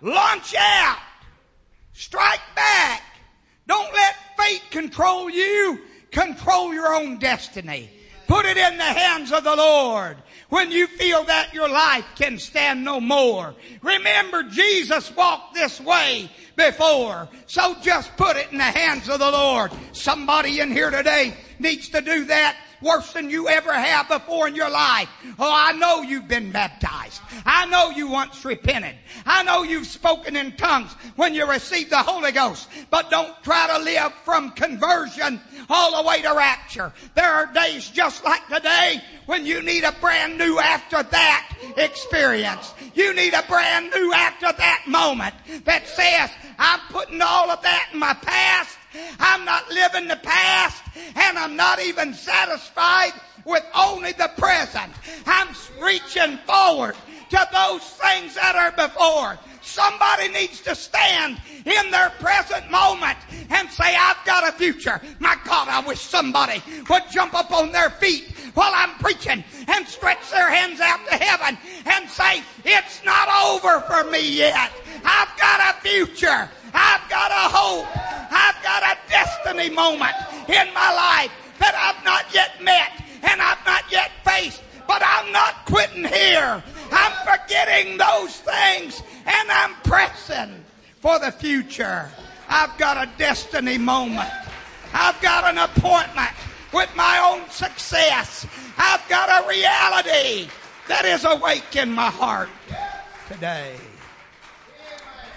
Launch 0.00 0.54
out. 0.58 0.98
Strike 1.92 2.40
back. 2.54 3.02
Don't 3.66 3.92
let 3.92 4.16
fate 4.38 4.62
control 4.70 5.28
you. 5.28 5.80
Control 6.10 6.72
your 6.72 6.94
own 6.94 7.18
destiny. 7.18 7.90
Put 8.30 8.46
it 8.46 8.56
in 8.56 8.78
the 8.78 8.84
hands 8.84 9.32
of 9.32 9.42
the 9.42 9.56
Lord 9.56 10.16
when 10.50 10.70
you 10.70 10.86
feel 10.86 11.24
that 11.24 11.52
your 11.52 11.68
life 11.68 12.04
can 12.14 12.38
stand 12.38 12.84
no 12.84 13.00
more. 13.00 13.56
Remember, 13.82 14.44
Jesus 14.44 15.12
walked 15.16 15.54
this 15.54 15.80
way 15.80 16.30
before. 16.54 17.28
So 17.46 17.74
just 17.82 18.16
put 18.16 18.36
it 18.36 18.52
in 18.52 18.58
the 18.58 18.62
hands 18.62 19.08
of 19.08 19.18
the 19.18 19.32
Lord. 19.32 19.72
Somebody 19.90 20.60
in 20.60 20.70
here 20.70 20.92
today 20.92 21.34
needs 21.58 21.88
to 21.88 22.00
do 22.00 22.26
that 22.26 22.56
worse 22.82 23.12
than 23.12 23.30
you 23.30 23.48
ever 23.48 23.72
have 23.72 24.08
before 24.08 24.48
in 24.48 24.54
your 24.54 24.70
life. 24.70 25.08
Oh, 25.38 25.52
I 25.52 25.72
know 25.72 26.02
you've 26.02 26.28
been 26.28 26.50
baptized. 26.50 27.20
I 27.44 27.66
know 27.66 27.90
you 27.90 28.08
once 28.08 28.44
repented. 28.44 28.96
I 29.26 29.42
know 29.42 29.62
you've 29.62 29.86
spoken 29.86 30.36
in 30.36 30.56
tongues 30.56 30.92
when 31.16 31.34
you 31.34 31.48
received 31.48 31.90
the 31.90 31.98
Holy 31.98 32.32
Ghost. 32.32 32.68
But 32.90 33.10
don't 33.10 33.42
try 33.42 33.66
to 33.76 33.84
live 33.84 34.12
from 34.24 34.50
conversion 34.52 35.40
all 35.68 36.02
the 36.02 36.08
way 36.08 36.22
to 36.22 36.34
rapture. 36.34 36.92
There 37.14 37.32
are 37.32 37.52
days 37.52 37.88
just 37.88 38.24
like 38.24 38.46
today 38.48 39.02
when 39.26 39.46
you 39.46 39.62
need 39.62 39.84
a 39.84 39.92
brand 40.00 40.38
new 40.38 40.58
after 40.58 41.02
that 41.02 41.56
experience. 41.76 42.74
You 42.94 43.14
need 43.14 43.34
a 43.34 43.42
brand 43.42 43.92
new 43.94 44.12
after 44.12 44.52
that 44.52 44.84
moment 44.86 45.34
that 45.64 45.86
says, 45.86 46.30
I'm 46.60 46.80
putting 46.90 47.20
all 47.20 47.50
of 47.50 47.60
that 47.62 47.90
in 47.92 47.98
my 47.98 48.14
past 48.14 48.76
I'm 49.18 49.44
not 49.44 49.70
living 49.70 50.08
the 50.08 50.16
past 50.16 50.82
and 51.14 51.38
I'm 51.38 51.56
not 51.56 51.80
even 51.80 52.14
satisfied 52.14 53.12
with 53.44 53.64
only 53.74 54.12
the 54.12 54.30
present. 54.36 54.92
I'm 55.26 55.48
reaching 55.80 56.38
forward 56.38 56.96
to 57.30 57.48
those 57.52 57.82
things 57.82 58.34
that 58.34 58.56
are 58.56 58.72
before. 58.72 59.38
Somebody 59.62 60.28
needs 60.28 60.60
to 60.62 60.74
stand 60.74 61.40
in 61.64 61.90
their 61.90 62.10
present 62.18 62.70
moment 62.70 63.18
and 63.50 63.70
say, 63.70 63.94
I've 63.96 64.24
got 64.24 64.48
a 64.48 64.52
future. 64.52 65.00
My 65.20 65.36
God, 65.44 65.68
I 65.68 65.80
wish 65.86 66.00
somebody 66.00 66.62
would 66.88 67.02
jump 67.12 67.34
up 67.34 67.52
on 67.52 67.70
their 67.70 67.90
feet 67.90 68.34
while 68.54 68.72
I'm 68.74 68.98
preaching 68.98 69.44
and 69.68 69.86
stretch 69.86 70.30
their 70.30 70.50
hands 70.50 70.80
out 70.80 71.06
to 71.08 71.14
heaven 71.14 71.56
and 71.86 72.10
say, 72.10 72.42
it's 72.64 73.04
not 73.04 73.28
over 73.46 73.80
for 73.82 74.10
me 74.10 74.28
yet. 74.28 74.72
I've 75.04 75.36
got 75.38 75.60
a 75.60 75.80
future. 75.80 76.48
I've 76.74 77.08
got 77.08 77.30
a 77.30 77.48
hope. 77.48 77.86
I've 78.30 78.62
got 78.62 78.82
a 78.82 78.98
destiny 79.08 79.70
moment 79.70 80.14
in 80.48 80.72
my 80.74 80.92
life 80.94 81.32
that 81.58 81.74
I've 81.74 82.04
not 82.04 82.32
yet 82.32 82.62
met 82.62 82.90
and 83.22 83.40
I've 83.40 83.64
not 83.66 83.84
yet 83.90 84.10
faced. 84.24 84.62
But 84.86 85.02
I'm 85.04 85.30
not 85.32 85.66
quitting 85.66 86.04
here. 86.04 86.62
I'm 86.92 87.12
forgetting 87.26 87.98
those 87.98 88.36
things 88.38 89.02
and 89.26 89.50
I'm 89.50 89.74
pressing 89.84 90.64
for 91.00 91.18
the 91.18 91.30
future. 91.30 92.10
I've 92.48 92.76
got 92.78 92.96
a 92.96 93.10
destiny 93.16 93.78
moment. 93.78 94.30
I've 94.92 95.20
got 95.20 95.44
an 95.44 95.58
appointment 95.58 96.30
with 96.72 96.90
my 96.96 97.18
own 97.18 97.48
success. 97.50 98.46
I've 98.76 99.06
got 99.08 99.44
a 99.44 99.48
reality 99.48 100.48
that 100.88 101.04
is 101.04 101.24
awake 101.24 101.76
in 101.76 101.92
my 101.92 102.10
heart 102.10 102.48
today. 103.28 103.76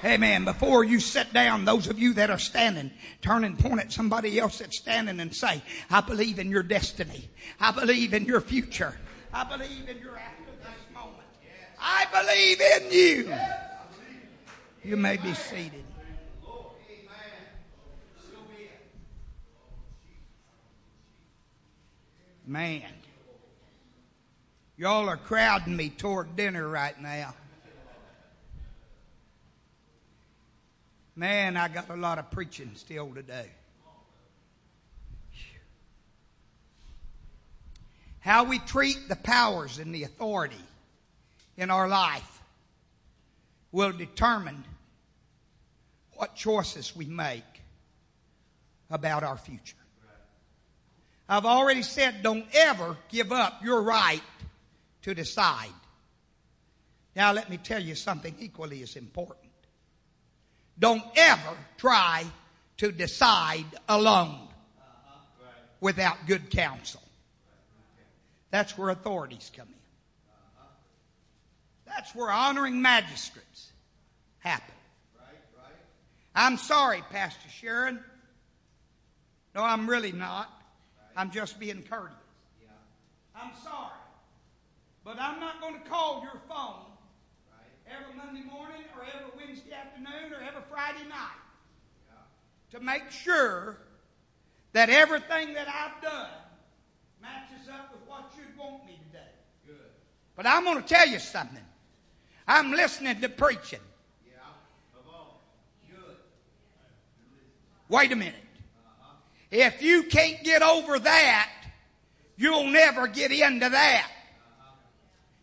Amen. 0.04 0.44
Before 0.44 0.84
you 0.84 1.00
sit 1.00 1.32
down, 1.32 1.64
those 1.64 1.88
of 1.88 1.98
you 1.98 2.14
that 2.16 2.30
are 2.30 2.40
standing, 2.40 2.92
turn 3.22 3.46
and 3.46 3.58
point 3.58 3.80
at 3.80 3.92
somebody 3.92 4.38
else 4.38 4.60
that's 4.60 4.78
standing 4.78 5.22
and 5.22 5.34
say, 5.34 5.62
I 5.90 6.02
believe 6.02 6.40
in 6.40 6.50
your 6.50 6.64
destiny. 6.64 7.30
I 7.60 7.72
believe 7.72 8.14
in 8.14 8.26
your 8.26 8.42
future. 8.42 8.98
I 9.34 9.46
believe 9.46 9.88
in 9.88 10.00
your 10.00 10.18
after 10.18 10.52
this 10.62 10.94
moment. 10.94 11.24
I 11.80 12.06
believe 12.12 12.60
in 12.60 12.92
you. 12.92 13.34
You 14.84 14.98
may 14.98 15.16
be 15.16 15.34
seated. 15.34 15.86
Man, 22.46 22.84
y'all 24.76 25.08
are 25.08 25.16
crowding 25.16 25.78
me 25.78 25.88
toward 25.88 26.36
dinner 26.36 26.68
right 26.68 27.00
now. 27.02 27.34
Man, 31.16 31.58
I 31.58 31.68
got 31.68 31.90
a 31.90 31.96
lot 31.96 32.18
of 32.18 32.32
preaching 32.32 32.72
still 32.76 33.14
today. 33.14 33.50
How 38.20 38.46
we 38.46 38.58
treat 38.60 39.10
the 39.10 39.18
powers 39.18 39.80
and 39.80 39.94
the 39.94 40.04
authority 40.04 40.56
in 41.58 41.70
our 41.70 41.88
life 41.88 42.42
will 43.72 43.92
determine 43.92 44.64
what 46.14 46.34
choices 46.36 46.96
we 46.96 47.06
make 47.06 47.44
about 48.90 49.24
our 49.24 49.38
future. 49.38 49.76
I've 51.28 51.46
already 51.46 51.84
said 51.84 52.24
don't 52.24 52.46
ever 52.54 52.98
give 53.10 53.32
up 53.32 53.64
your 53.64 53.82
right 53.82 54.22
to 55.04 55.14
decide. 55.14 55.70
Now 57.16 57.34
let 57.34 57.50
me 57.50 57.58
tell 57.58 57.82
you 57.82 57.96
something 57.96 58.36
equally 58.40 58.84
as 58.84 58.96
important. 58.96 59.43
Don't 60.78 61.04
ever 61.16 61.58
try 61.78 62.26
to 62.78 62.92
decide 62.92 63.66
alone 63.88 64.48
without 65.80 66.18
good 66.28 66.50
counsel. 66.50 67.02
That's 68.52 68.78
where 68.78 68.90
authorities 68.90 69.52
come 69.56 69.68
in. 69.68 69.74
That's 71.86 72.16
where 72.16 72.32
honoring 72.32 72.82
magistrates 72.82 73.72
happen. 74.40 74.74
I'm 76.36 76.58
sorry, 76.58 77.04
Pastor 77.12 77.50
Sharon. 77.50 78.00
No, 79.54 79.62
I'm 79.64 79.88
really 79.88 80.12
not. 80.12 80.50
I'm 81.16 81.30
just 81.30 81.60
being 81.60 81.84
courteous. 81.84 82.18
I'm 83.36 83.52
sorry. 83.64 83.92
But 85.04 85.18
I'm 85.20 85.40
not 85.40 85.62
going 85.62 85.76
to 85.76 85.90
call 85.90 86.22
your 86.24 86.42
phone 86.48 86.93
every 87.94 88.16
Monday 88.16 88.44
morning 88.50 88.84
or 88.98 89.06
every 89.06 89.32
Wednesday 89.38 89.74
afternoon 89.74 90.34
or 90.34 90.42
every 90.42 90.62
Friday 90.70 91.08
night 91.08 91.44
to 92.72 92.80
make 92.80 93.12
sure 93.12 93.78
that 94.72 94.90
everything 94.90 95.54
that 95.54 95.68
I've 95.68 96.02
done 96.02 96.30
matches 97.22 97.70
up 97.72 97.92
with 97.94 98.02
what 98.08 98.32
you'd 98.36 98.58
want 98.58 98.86
me 98.86 98.94
to 98.94 99.18
do. 99.18 99.24
Good. 99.68 99.92
But 100.36 100.48
I'm 100.48 100.64
going 100.64 100.82
to 100.82 100.88
tell 100.88 101.08
you 101.08 101.20
something. 101.20 101.64
I'm 102.48 102.72
listening 102.72 103.22
to 103.22 103.30
preaching. 103.30 103.80
Yeah. 104.26 104.40
Come 104.96 105.14
on. 105.14 105.28
Good. 105.90 106.16
Wait 107.90 108.12
a 108.12 108.16
minute. 108.16 108.34
Uh-huh. 108.86 109.14
If 109.52 109.84
you 109.84 110.04
can't 110.04 110.44
get 110.44 110.64
over 110.64 110.98
that, 110.98 111.52
you'll 112.36 112.68
never 112.68 113.08
get 113.08 113.32
into 113.32 113.70
that. 113.70 114.08
Uh-huh. 114.10 114.72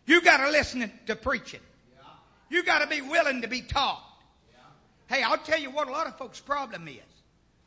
You 0.05 0.21
got 0.21 0.45
to 0.45 0.51
listen 0.51 0.91
to 1.07 1.15
preaching. 1.15 1.61
You 2.51 2.63
got 2.63 2.79
to 2.79 2.87
be 2.87 2.99
willing 2.99 3.41
to 3.43 3.47
be 3.47 3.61
taught. 3.61 4.03
Hey, 5.07 5.23
I'll 5.23 5.37
tell 5.37 5.57
you 5.57 5.71
what 5.71 5.87
a 5.87 5.91
lot 5.91 6.05
of 6.05 6.17
folks' 6.17 6.41
problem 6.41 6.85
is. 6.89 6.97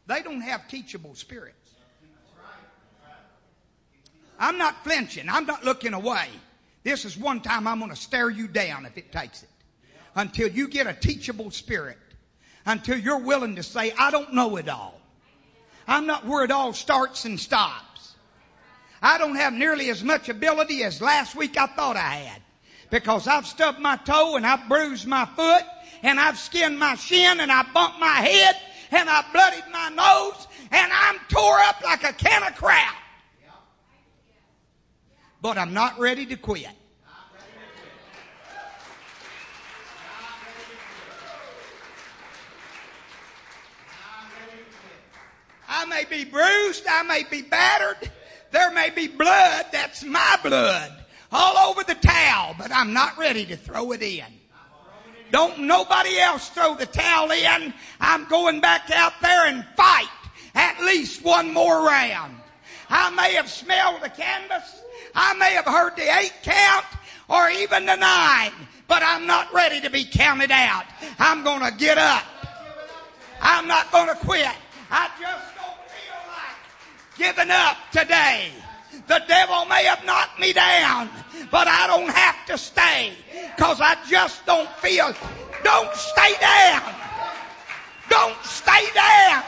They 0.07 0.21
don't 0.21 0.43
have 0.43 0.69
teachable 0.69 1.15
spirits. 1.15 1.57
I'm 4.39 4.59
not 4.59 4.85
flinching. 4.85 5.31
I'm 5.31 5.47
not 5.47 5.65
looking 5.65 5.95
away. 5.95 6.29
This 6.83 7.07
is 7.07 7.17
one 7.17 7.41
time 7.41 7.67
I'm 7.67 7.79
going 7.79 7.91
to 7.91 7.97
stare 7.97 8.29
you 8.29 8.47
down 8.47 8.85
if 8.85 8.99
it 8.99 9.11
takes 9.11 9.43
it. 9.43 9.49
Until 10.17 10.49
you 10.49 10.69
get 10.69 10.87
a 10.87 10.93
teachable 10.93 11.51
spirit. 11.51 11.99
Until 12.67 12.99
you're 12.99 13.21
willing 13.21 13.57
to 13.57 13.63
say, 13.63 13.95
I 13.99 14.11
don't 14.11 14.35
know 14.35 14.57
it 14.57 14.69
all. 14.69 15.01
I'm 15.89 16.07
not 16.07 16.27
where 16.27 16.45
it 16.45 16.51
all 16.51 16.75
starts 16.75 17.25
and 17.25 17.41
stops. 17.41 18.17
I 19.01 19.17
don't 19.17 19.37
have 19.37 19.55
nearly 19.55 19.89
as 19.89 20.05
much 20.05 20.29
ability 20.29 20.85
as 20.85 21.01
last 21.01 21.35
week 21.35 21.57
I 21.57 21.69
thought 21.69 21.97
I 21.97 22.17
had 22.17 22.43
because 22.91 23.27
I've 23.27 23.47
stubbed 23.47 23.79
my 23.79 23.97
toe 23.97 24.37
and 24.37 24.47
I've 24.47 24.69
bruised 24.69 25.07
my 25.07 25.25
foot 25.25 25.65
and 26.03 26.21
I've 26.21 26.39
skinned 26.39 26.79
my 26.79 26.95
shin 26.95 27.41
and 27.41 27.51
I 27.51 27.63
bumped 27.73 27.99
my 27.99 28.07
head 28.07 28.57
and 28.91 29.09
I 29.09 29.25
bloodied 29.33 29.65
my 29.73 29.89
nose 29.89 30.47
and 30.71 30.93
I'm 30.93 31.19
tore 31.29 31.59
up 31.61 31.83
like 31.83 32.05
a 32.05 32.13
can 32.13 32.43
of 32.43 32.55
crap. 32.57 32.95
But 35.41 35.59
I'm 35.59 35.75
not 35.75 35.99
ready 35.99 36.25
to 36.27 36.37
quit. 36.37 36.69
I 45.69 45.87
may 45.87 46.05
be 46.05 46.25
bruised, 46.25 46.85
I 46.89 47.03
may 47.03 47.25
be 47.25 47.43
battered, 47.43 48.11
there 48.53 48.71
may 48.71 48.91
be 48.91 49.09
blood, 49.09 49.67
that's 49.73 50.05
my 50.05 50.39
blood 50.43 51.04
all 51.35 51.71
over 51.71 51.83
the 51.83 51.97
towel, 51.97 52.55
but 52.57 52.71
I'm 52.73 52.93
not 52.93 53.19
ready 53.19 53.45
to 53.47 53.57
throw 53.57 53.93
it 53.93 54.03
in. 54.03 54.25
Don't 55.33 55.59
nobody 55.61 56.17
else 56.19 56.49
throw 56.51 56.77
the 56.77 56.87
towel 56.87 57.33
in. 57.33 57.75
I'm 58.01 58.25
going 58.29 58.61
back 58.61 58.89
out 58.93 59.15
there 59.21 59.47
and 59.47 59.67
fight 59.77 60.09
at 60.55 60.81
least 60.81 61.25
one 61.25 61.53
more 61.53 61.85
round. 61.85 62.37
I 62.89 63.11
may 63.11 63.35
have 63.35 63.51
smelled 63.51 64.01
the 64.03 64.11
canvas. 64.11 64.83
I 65.15 65.35
may 65.35 65.55
have 65.55 65.65
heard 65.65 65.97
the 65.97 66.03
eight 66.19 66.35
count 66.45 66.87
or 67.29 67.51
even 67.51 67.87
the 67.87 67.97
nine, 67.97 68.53
but 68.87 69.03
I'm 69.03 69.27
not 69.27 69.53
ready 69.53 69.81
to 69.81 69.91
be 69.91 70.05
counted 70.05 70.53
out. 70.53 70.85
I'm 71.19 71.43
going 71.43 71.69
to 71.69 71.77
get 71.77 71.99
up. 71.99 72.25
I'm 73.41 73.67
not 73.67 73.91
going 73.91 74.09
to 74.09 74.15
quit. 74.15 74.47
I 74.91 75.11
just 75.21 75.55
don't 75.57 75.81
feel 75.91 76.21
like 76.29 77.19
giving 77.19 77.51
up 77.51 77.77
today. 77.91 78.53
The 79.07 79.23
devil 79.29 79.65
may 79.67 79.85
have 79.85 80.05
knocked 80.05 80.41
me 80.41 80.53
down, 80.53 81.11
but 81.51 81.69
I 81.69 81.87
don't 81.87 82.11
have 82.11 82.47
to 82.47 82.59
stay 82.59 83.13
because 83.55 83.81
I 83.81 83.97
just 84.09 84.45
don't 84.47 84.71
feel. 84.79 85.13
Don't 85.63 85.95
stay 85.95 86.35
down. 86.41 86.95
Don't 88.09 88.43
stay 88.45 88.87
down. 88.95 89.43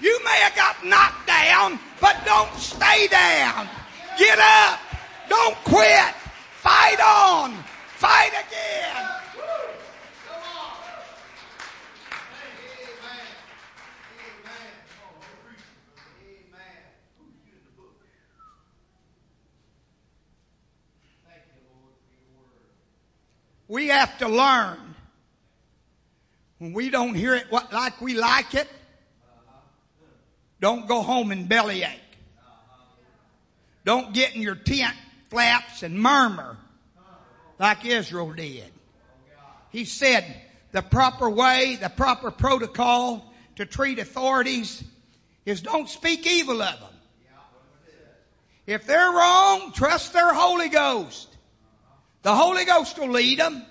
You 0.00 0.18
may 0.24 0.38
have 0.40 0.56
got 0.56 0.84
knocked 0.84 1.26
down, 1.26 1.78
but 2.00 2.16
don't 2.24 2.54
stay 2.56 3.06
down. 3.08 3.68
Get 4.18 4.38
up. 4.38 4.80
Don't 5.28 5.56
quit. 5.64 6.14
Fight 6.62 7.00
on. 7.00 7.54
Fight 7.96 8.32
again. 8.32 9.19
We 23.70 23.86
have 23.86 24.18
to 24.18 24.26
learn 24.26 24.96
when 26.58 26.72
we 26.72 26.90
don't 26.90 27.14
hear 27.14 27.36
it 27.36 27.46
what, 27.50 27.72
like 27.72 28.00
we 28.00 28.14
like 28.14 28.56
it, 28.56 28.66
don't 30.60 30.88
go 30.88 31.02
home 31.02 31.30
and 31.30 31.48
bellyache. 31.48 32.00
Don't 33.84 34.12
get 34.12 34.34
in 34.34 34.42
your 34.42 34.56
tent 34.56 34.96
flaps 35.28 35.84
and 35.84 36.00
murmur 36.00 36.56
like 37.60 37.86
Israel 37.86 38.32
did. 38.32 38.72
He 39.70 39.84
said 39.84 40.24
the 40.72 40.82
proper 40.82 41.30
way, 41.30 41.78
the 41.80 41.90
proper 41.90 42.32
protocol 42.32 43.32
to 43.54 43.66
treat 43.66 44.00
authorities 44.00 44.82
is 45.46 45.60
don't 45.60 45.88
speak 45.88 46.26
evil 46.26 46.60
of 46.60 46.80
them. 46.80 46.94
If 48.66 48.84
they're 48.88 49.12
wrong, 49.12 49.70
trust 49.72 50.12
their 50.12 50.34
Holy 50.34 50.70
Ghost. 50.70 51.29
The 52.22 52.34
Holy 52.34 52.64
Ghost 52.64 52.98
will 52.98 53.10
lead 53.10 53.38
them. 53.38 53.64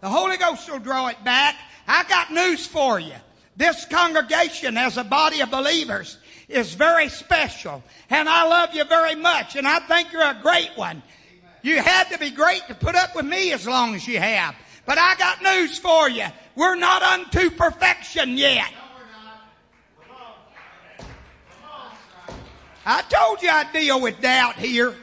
The 0.00 0.08
Holy 0.08 0.36
Ghost 0.36 0.70
will 0.70 0.78
draw 0.78 1.08
it 1.08 1.22
back. 1.24 1.56
I 1.86 2.04
got 2.04 2.32
news 2.32 2.66
for 2.66 2.98
you. 2.98 3.14
This 3.56 3.84
congregation 3.86 4.76
as 4.76 4.96
a 4.96 5.04
body 5.04 5.40
of 5.40 5.50
believers 5.50 6.18
is 6.48 6.74
very 6.74 7.08
special. 7.08 7.82
And 8.10 8.28
I 8.28 8.44
love 8.44 8.74
you 8.74 8.84
very 8.84 9.14
much. 9.14 9.56
And 9.56 9.66
I 9.66 9.80
think 9.80 10.12
you're 10.12 10.22
a 10.22 10.38
great 10.42 10.70
one. 10.76 11.02
You 11.62 11.80
had 11.80 12.04
to 12.10 12.18
be 12.18 12.30
great 12.30 12.66
to 12.68 12.74
put 12.74 12.94
up 12.94 13.16
with 13.16 13.24
me 13.24 13.52
as 13.52 13.66
long 13.66 13.94
as 13.94 14.06
you 14.06 14.18
have. 14.18 14.54
But 14.84 14.98
I 14.98 15.16
got 15.16 15.42
news 15.42 15.78
for 15.78 16.08
you. 16.08 16.26
We're 16.54 16.76
not 16.76 17.02
unto 17.02 17.50
perfection 17.50 18.38
yet. 18.38 18.72
I 22.88 23.02
told 23.02 23.42
you 23.42 23.50
I'd 23.50 23.72
deal 23.72 24.00
with 24.00 24.20
doubt 24.20 24.56
here. 24.56 24.94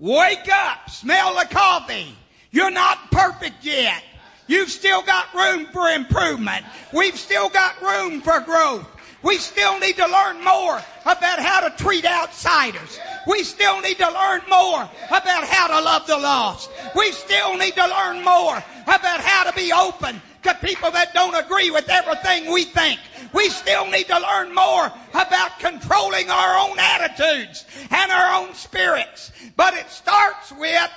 Wake 0.00 0.48
up. 0.50 0.88
Smell 0.88 1.34
the 1.34 1.46
coffee. 1.50 2.14
You're 2.50 2.70
not 2.70 3.10
perfect 3.10 3.62
yet. 3.62 4.02
You've 4.46 4.70
still 4.70 5.02
got 5.02 5.32
room 5.34 5.66
for 5.66 5.90
improvement. 5.90 6.64
We've 6.92 7.16
still 7.16 7.50
got 7.50 7.80
room 7.82 8.22
for 8.22 8.40
growth. 8.40 8.88
We 9.22 9.36
still 9.36 9.78
need 9.78 9.96
to 9.96 10.06
learn 10.06 10.42
more 10.42 10.80
about 11.02 11.38
how 11.38 11.68
to 11.68 11.82
treat 11.82 12.06
outsiders. 12.06 12.98
We 13.26 13.44
still 13.44 13.82
need 13.82 13.98
to 13.98 14.10
learn 14.10 14.40
more 14.48 14.88
about 15.08 15.44
how 15.44 15.66
to 15.66 15.84
love 15.84 16.06
the 16.06 16.16
lost. 16.16 16.70
We 16.96 17.12
still 17.12 17.58
need 17.58 17.74
to 17.74 17.86
learn 17.86 18.24
more 18.24 18.56
about 18.84 19.20
how 19.20 19.44
to 19.44 19.52
be 19.54 19.70
open 19.70 20.22
to 20.44 20.54
people 20.62 20.90
that 20.92 21.12
don't 21.12 21.34
agree 21.34 21.70
with 21.70 21.90
everything 21.90 22.50
we 22.50 22.64
think. 22.64 22.98
We 23.32 23.48
still 23.48 23.86
need 23.86 24.06
to 24.08 24.18
learn 24.18 24.54
more 24.54 24.92
about 25.14 25.58
controlling 25.58 26.30
our 26.30 26.68
own 26.68 26.78
attitudes 26.78 27.64
and 27.90 28.10
our 28.10 28.42
own 28.42 28.54
spirits. 28.54 29.32
But 29.56 29.74
it 29.74 29.88
starts 29.90 30.52
with 30.52 30.90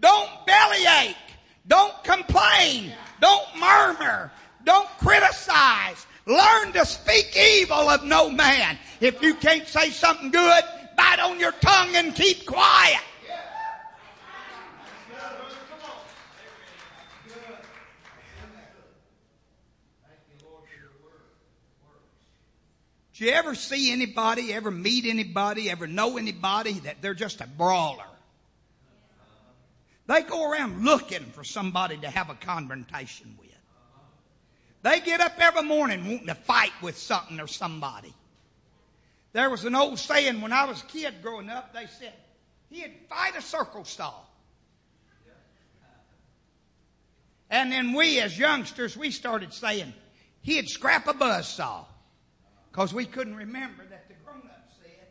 don't 0.00 0.30
bellyache. 0.46 1.16
Don't 1.66 2.04
complain. 2.04 2.92
Don't 3.20 3.46
murmur. 3.58 4.30
Don't 4.64 4.88
criticize. 4.98 6.06
Learn 6.26 6.72
to 6.72 6.86
speak 6.86 7.36
evil 7.36 7.88
of 7.88 8.04
no 8.04 8.30
man. 8.30 8.78
If 9.00 9.22
you 9.22 9.34
can't 9.34 9.66
say 9.66 9.90
something 9.90 10.30
good, 10.30 10.62
bite 10.96 11.20
on 11.20 11.38
your 11.38 11.52
tongue 11.52 11.96
and 11.96 12.14
keep 12.14 12.46
quiet. 12.46 13.00
Do 23.14 23.24
you 23.24 23.30
ever 23.30 23.54
see 23.54 23.92
anybody, 23.92 24.52
ever 24.52 24.72
meet 24.72 25.06
anybody, 25.06 25.70
ever 25.70 25.86
know 25.86 26.16
anybody 26.18 26.72
that 26.80 27.00
they're 27.00 27.14
just 27.14 27.40
a 27.40 27.46
brawler? 27.46 28.04
They 30.06 30.22
go 30.22 30.50
around 30.50 30.84
looking 30.84 31.24
for 31.26 31.44
somebody 31.44 31.96
to 31.98 32.10
have 32.10 32.28
a 32.28 32.34
confrontation 32.34 33.36
with. 33.38 33.50
They 34.82 35.00
get 35.00 35.20
up 35.20 35.32
every 35.38 35.62
morning 35.62 36.06
wanting 36.06 36.26
to 36.26 36.34
fight 36.34 36.72
with 36.82 36.98
something 36.98 37.40
or 37.40 37.46
somebody. 37.46 38.12
There 39.32 39.48
was 39.48 39.64
an 39.64 39.74
old 39.74 39.98
saying 39.98 40.40
when 40.40 40.52
I 40.52 40.64
was 40.64 40.82
a 40.82 40.86
kid 40.86 41.14
growing 41.22 41.48
up, 41.48 41.72
they 41.72 41.86
said, 41.86 42.12
he'd 42.68 42.92
fight 43.08 43.36
a 43.36 43.42
circle 43.42 43.84
saw. 43.84 44.12
And 47.48 47.70
then 47.70 47.92
we 47.92 48.20
as 48.20 48.36
youngsters, 48.36 48.96
we 48.96 49.10
started 49.10 49.54
saying, 49.54 49.94
he'd 50.42 50.68
scrap 50.68 51.06
a 51.06 51.14
buzz 51.14 51.48
saw. 51.48 51.84
Because 52.74 52.92
we 52.92 53.06
couldn't 53.06 53.36
remember 53.36 53.84
that 53.88 54.08
the 54.08 54.14
grown-ups 54.24 54.74
said, 54.82 55.06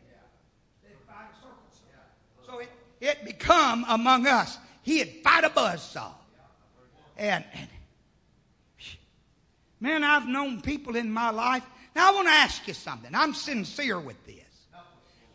they'd 0.82 0.90
fight 1.08 1.30
a 1.32 1.40
circle 1.40 1.56
saw. 1.72 2.52
So 2.52 2.58
it, 2.58 2.68
it 3.00 3.24
become 3.24 3.86
among 3.88 4.26
us, 4.26 4.58
he'd 4.82 5.20
fight 5.24 5.44
a 5.44 5.48
buzz 5.48 5.82
saw. 5.82 6.12
And, 7.16 7.42
and 7.54 7.68
Man, 9.80 10.02
I've 10.04 10.26
known 10.26 10.62
people 10.62 10.96
in 10.96 11.10
my 11.10 11.30
life. 11.30 11.62
Now, 11.94 12.10
I 12.10 12.14
want 12.14 12.28
to 12.28 12.32
ask 12.32 12.66
you 12.66 12.72
something. 12.72 13.14
I'm 13.14 13.34
sincere 13.34 14.00
with 14.00 14.24
this. 14.24 14.36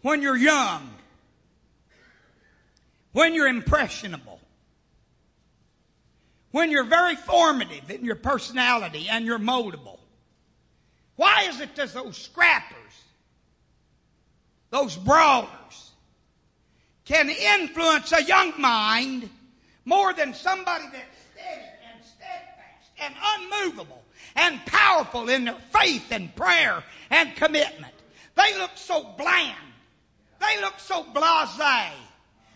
When 0.01 0.23
you're 0.23 0.37
young, 0.37 0.89
when 3.11 3.35
you're 3.35 3.47
impressionable, 3.47 4.39
when 6.49 6.71
you're 6.71 6.83
very 6.83 7.15
formative 7.15 7.91
in 7.91 8.03
your 8.03 8.15
personality 8.15 9.07
and 9.07 9.23
you're 9.23 9.37
moldable, 9.37 9.98
why 11.19 11.47
is 11.49 11.59
it 11.59 11.75
that 11.75 11.93
those 11.93 12.17
scrappers, 12.17 13.03
those 14.69 14.95
brawlers, 14.95 15.91
can 17.03 17.29
influence 17.29 18.13
a 18.13 18.23
young 18.23 18.53
mind 18.57 19.29
more 19.83 20.13
than 20.13 20.33
somebody 20.33 20.85
that's 20.93 21.19
steady 21.33 21.67
and 21.91 22.05
steadfast 22.05 22.89
and 23.01 23.13
unmovable 23.35 24.01
and 24.37 24.65
powerful 24.65 25.27
in 25.27 25.43
their 25.43 25.57
faith 25.77 26.09
and 26.11 26.33
prayer 26.37 26.81
and 27.09 27.35
commitment. 27.35 27.93
They 28.35 28.57
look 28.57 28.71
so 28.75 29.03
bland. 29.17 29.57
They 30.39 30.61
look 30.61 30.79
so 30.79 31.03
blasé. 31.03 31.89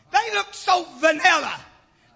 They 0.09 0.33
look 0.35 0.53
so 0.53 0.87
vanilla. 0.99 1.59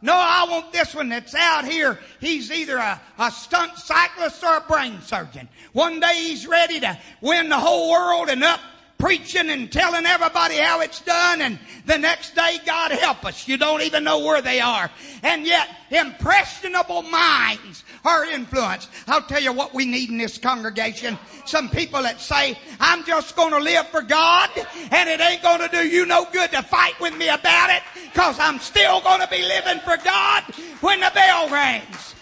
No, 0.01 0.13
I 0.13 0.45
want 0.49 0.71
this 0.71 0.93
one 0.93 1.09
that's 1.09 1.33
out 1.33 1.65
here. 1.65 1.99
He's 2.19 2.51
either 2.51 2.77
a, 2.77 3.01
a 3.17 3.31
stunt 3.31 3.77
cyclist 3.77 4.43
or 4.43 4.57
a 4.57 4.61
brain 4.61 5.01
surgeon. 5.01 5.49
One 5.73 5.99
day 5.99 6.13
he's 6.15 6.45
ready 6.45 6.79
to 6.79 6.97
win 7.21 7.49
the 7.49 7.57
whole 7.57 7.89
world 7.91 8.29
and 8.29 8.43
up 8.43 8.59
preaching 8.97 9.49
and 9.49 9.71
telling 9.71 10.05
everybody 10.05 10.57
how 10.57 10.81
it's 10.81 11.01
done 11.01 11.41
and 11.41 11.59
the 11.85 11.97
next 11.97 12.35
day, 12.35 12.57
God 12.65 12.91
help 12.91 13.25
us, 13.25 13.47
you 13.47 13.57
don't 13.57 13.81
even 13.81 14.03
know 14.03 14.19
where 14.19 14.41
they 14.41 14.59
are. 14.59 14.89
And 15.23 15.45
yet, 15.45 15.69
impressionable 15.89 17.03
minds 17.03 17.83
are 18.03 18.25
influenced. 18.25 18.89
I'll 19.07 19.21
tell 19.21 19.41
you 19.41 19.53
what 19.53 19.73
we 19.73 19.85
need 19.85 20.09
in 20.09 20.17
this 20.17 20.37
congregation. 20.37 21.17
Some 21.45 21.69
people 21.69 22.01
that 22.03 22.19
say, 22.19 22.57
I'm 22.79 23.05
just 23.05 23.35
going 23.35 23.51
to 23.51 23.59
live 23.59 23.87
for 23.87 24.01
God 24.01 24.49
and 24.91 25.09
it 25.09 25.21
ain't 25.21 25.41
going 25.41 25.61
to 25.61 25.69
do 25.69 25.87
you 25.87 26.05
no 26.05 26.27
good 26.31 26.51
to 26.51 26.61
fight 26.61 26.99
with 26.99 27.17
me 27.17 27.29
about 27.29 27.69
it 27.69 27.83
because 28.11 28.37
I'm 28.39 28.59
still 28.59 29.01
going 29.01 29.21
to 29.21 29.27
be 29.27 29.43
living 29.43 29.79
for 29.79 29.97
God 30.03 30.43
when 30.81 30.99
the 30.99 31.11
bell 31.13 31.49
rings. 31.49 32.15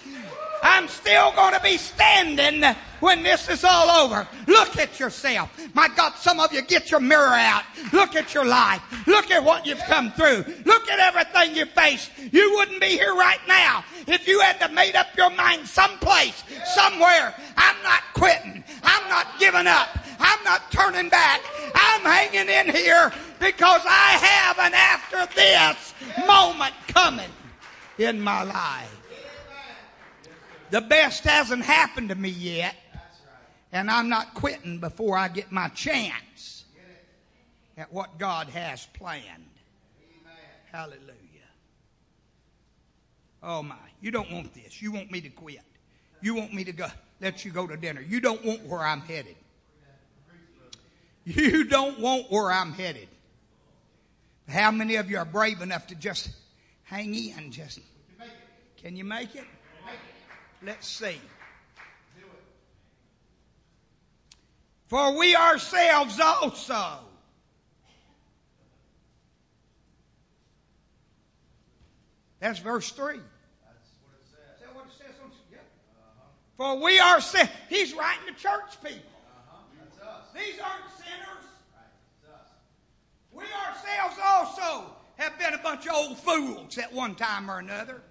I'm 0.64 0.88
still 0.88 1.32
going 1.34 1.54
to 1.54 1.62
be 1.62 1.78
standing 1.78 2.64
when 3.00 3.24
this 3.24 3.50
is 3.50 3.64
all 3.64 3.90
over. 4.04 4.28
Look 4.48 4.78
at 4.78 5.00
yourself. 5.00 5.50
My 5.74 5.88
God, 5.96 6.14
some 6.16 6.40
of 6.40 6.52
you 6.52 6.62
get 6.62 6.92
your 6.92 7.00
mirror 7.00 7.34
out. 7.34 7.64
Look 7.94 8.16
at 8.16 8.34
your 8.34 8.46
life. 8.46 8.82
Look 9.08 9.32
at 9.32 9.44
what 9.44 9.66
you've 9.66 9.84
come 9.84 10.12
through. 10.12 10.46
Look 10.66 10.90
at 10.90 11.00
everything 11.00 11.56
you 11.56 11.66
faced. 11.66 12.12
You 12.32 12.54
wouldn't 12.56 12.82
be 12.82 12.90
here 12.90 13.14
right 13.14 13.40
now 13.48 13.84
if 14.08 14.28
you 14.28 14.40
had 14.40 14.60
to 14.62 14.70
made 14.70 14.96
up 14.96 15.08
your 15.18 15.30
mind 15.32 15.68
someplace, 15.68 16.44
somewhere. 16.74 17.36
I'm 17.58 17.84
not 17.84 18.02
quitting. 18.14 18.64
I'm 18.84 19.10
not 19.10 19.40
giving 19.40 19.68
up. 19.68 19.90
I'm 20.20 20.44
not 20.44 20.72
turning 20.72 21.10
back. 21.10 21.42
I'm 21.74 22.02
hanging 22.02 22.50
in 22.50 22.74
here 22.74 23.12
because 23.40 23.82
I 23.86 24.18
have 24.22 24.60
an 24.60 24.74
after 24.74 25.26
this 25.36 25.94
moment 26.26 26.74
coming 26.88 27.30
in 27.98 28.20
my 28.22 28.44
life. 28.44 28.95
The 30.76 30.82
best 30.82 31.24
hasn't 31.24 31.64
happened 31.64 32.10
to 32.10 32.16
me 32.16 32.28
yet, 32.28 32.76
and 33.72 33.90
I'm 33.90 34.10
not 34.10 34.34
quitting 34.34 34.80
before 34.80 35.18
I 35.18 35.30
get 35.30 35.50
my 35.50 35.70
chance 35.70 36.66
at 37.78 37.94
what 37.94 38.18
God 38.18 38.50
has 38.50 38.86
planned. 38.88 39.24
Hallelujah. 40.74 41.08
Oh 43.42 43.64
my, 43.64 43.78
you 44.02 44.12
don't 44.12 44.30
want 44.30 44.54
this. 44.54 44.82
You 44.82 44.92
want 44.92 45.10
me 45.12 45.22
to 45.22 45.30
quit. 45.30 45.62
You 46.20 46.36
want 46.36 46.54
me 46.54 46.66
to 46.66 46.74
go 46.74 46.88
let 47.22 47.46
you 47.46 47.52
go 47.52 47.66
to 47.66 47.78
dinner. 47.78 48.02
You 48.02 48.20
don't 48.20 48.44
want 48.44 48.66
where 48.66 48.82
I'm 48.82 49.00
headed. 49.00 49.38
You 51.24 51.64
don't 51.64 52.02
want 52.02 52.30
where 52.30 52.52
I'm 52.52 52.74
headed. 52.74 53.08
How 54.50 54.72
many 54.72 54.98
of 54.98 55.10
you 55.10 55.20
are 55.20 55.24
brave 55.24 55.62
enough 55.62 55.88
to 55.88 55.96
just 55.96 56.32
hang 56.84 57.16
in? 57.16 57.54
Just 57.54 57.80
can 58.76 58.98
you 58.98 59.06
make 59.06 59.36
it? 59.36 59.46
Let's 60.64 60.88
see. 60.88 61.20
For 64.88 65.18
we 65.18 65.36
ourselves 65.36 66.20
also. 66.20 67.00
That's 72.40 72.60
verse 72.60 72.92
3. 72.92 73.20
For 76.58 76.82
we 76.82 77.00
are 77.00 77.20
sinners. 77.20 77.50
He's 77.68 77.94
writing 77.94 78.34
to 78.34 78.42
church 78.42 78.82
people. 78.82 79.02
These 80.34 80.60
aren't 80.60 80.92
sinners. 80.98 81.46
Right. 82.24 82.44
We 83.32 83.44
ourselves 83.44 84.20
also 84.24 84.92
have 85.18 85.38
been 85.40 85.54
a 85.54 85.58
bunch 85.58 85.88
of 85.88 85.96
old 85.96 86.18
fools 86.18 86.78
at 86.78 86.94
one 86.94 87.16
time 87.16 87.50
or 87.50 87.60
another. 87.60 88.02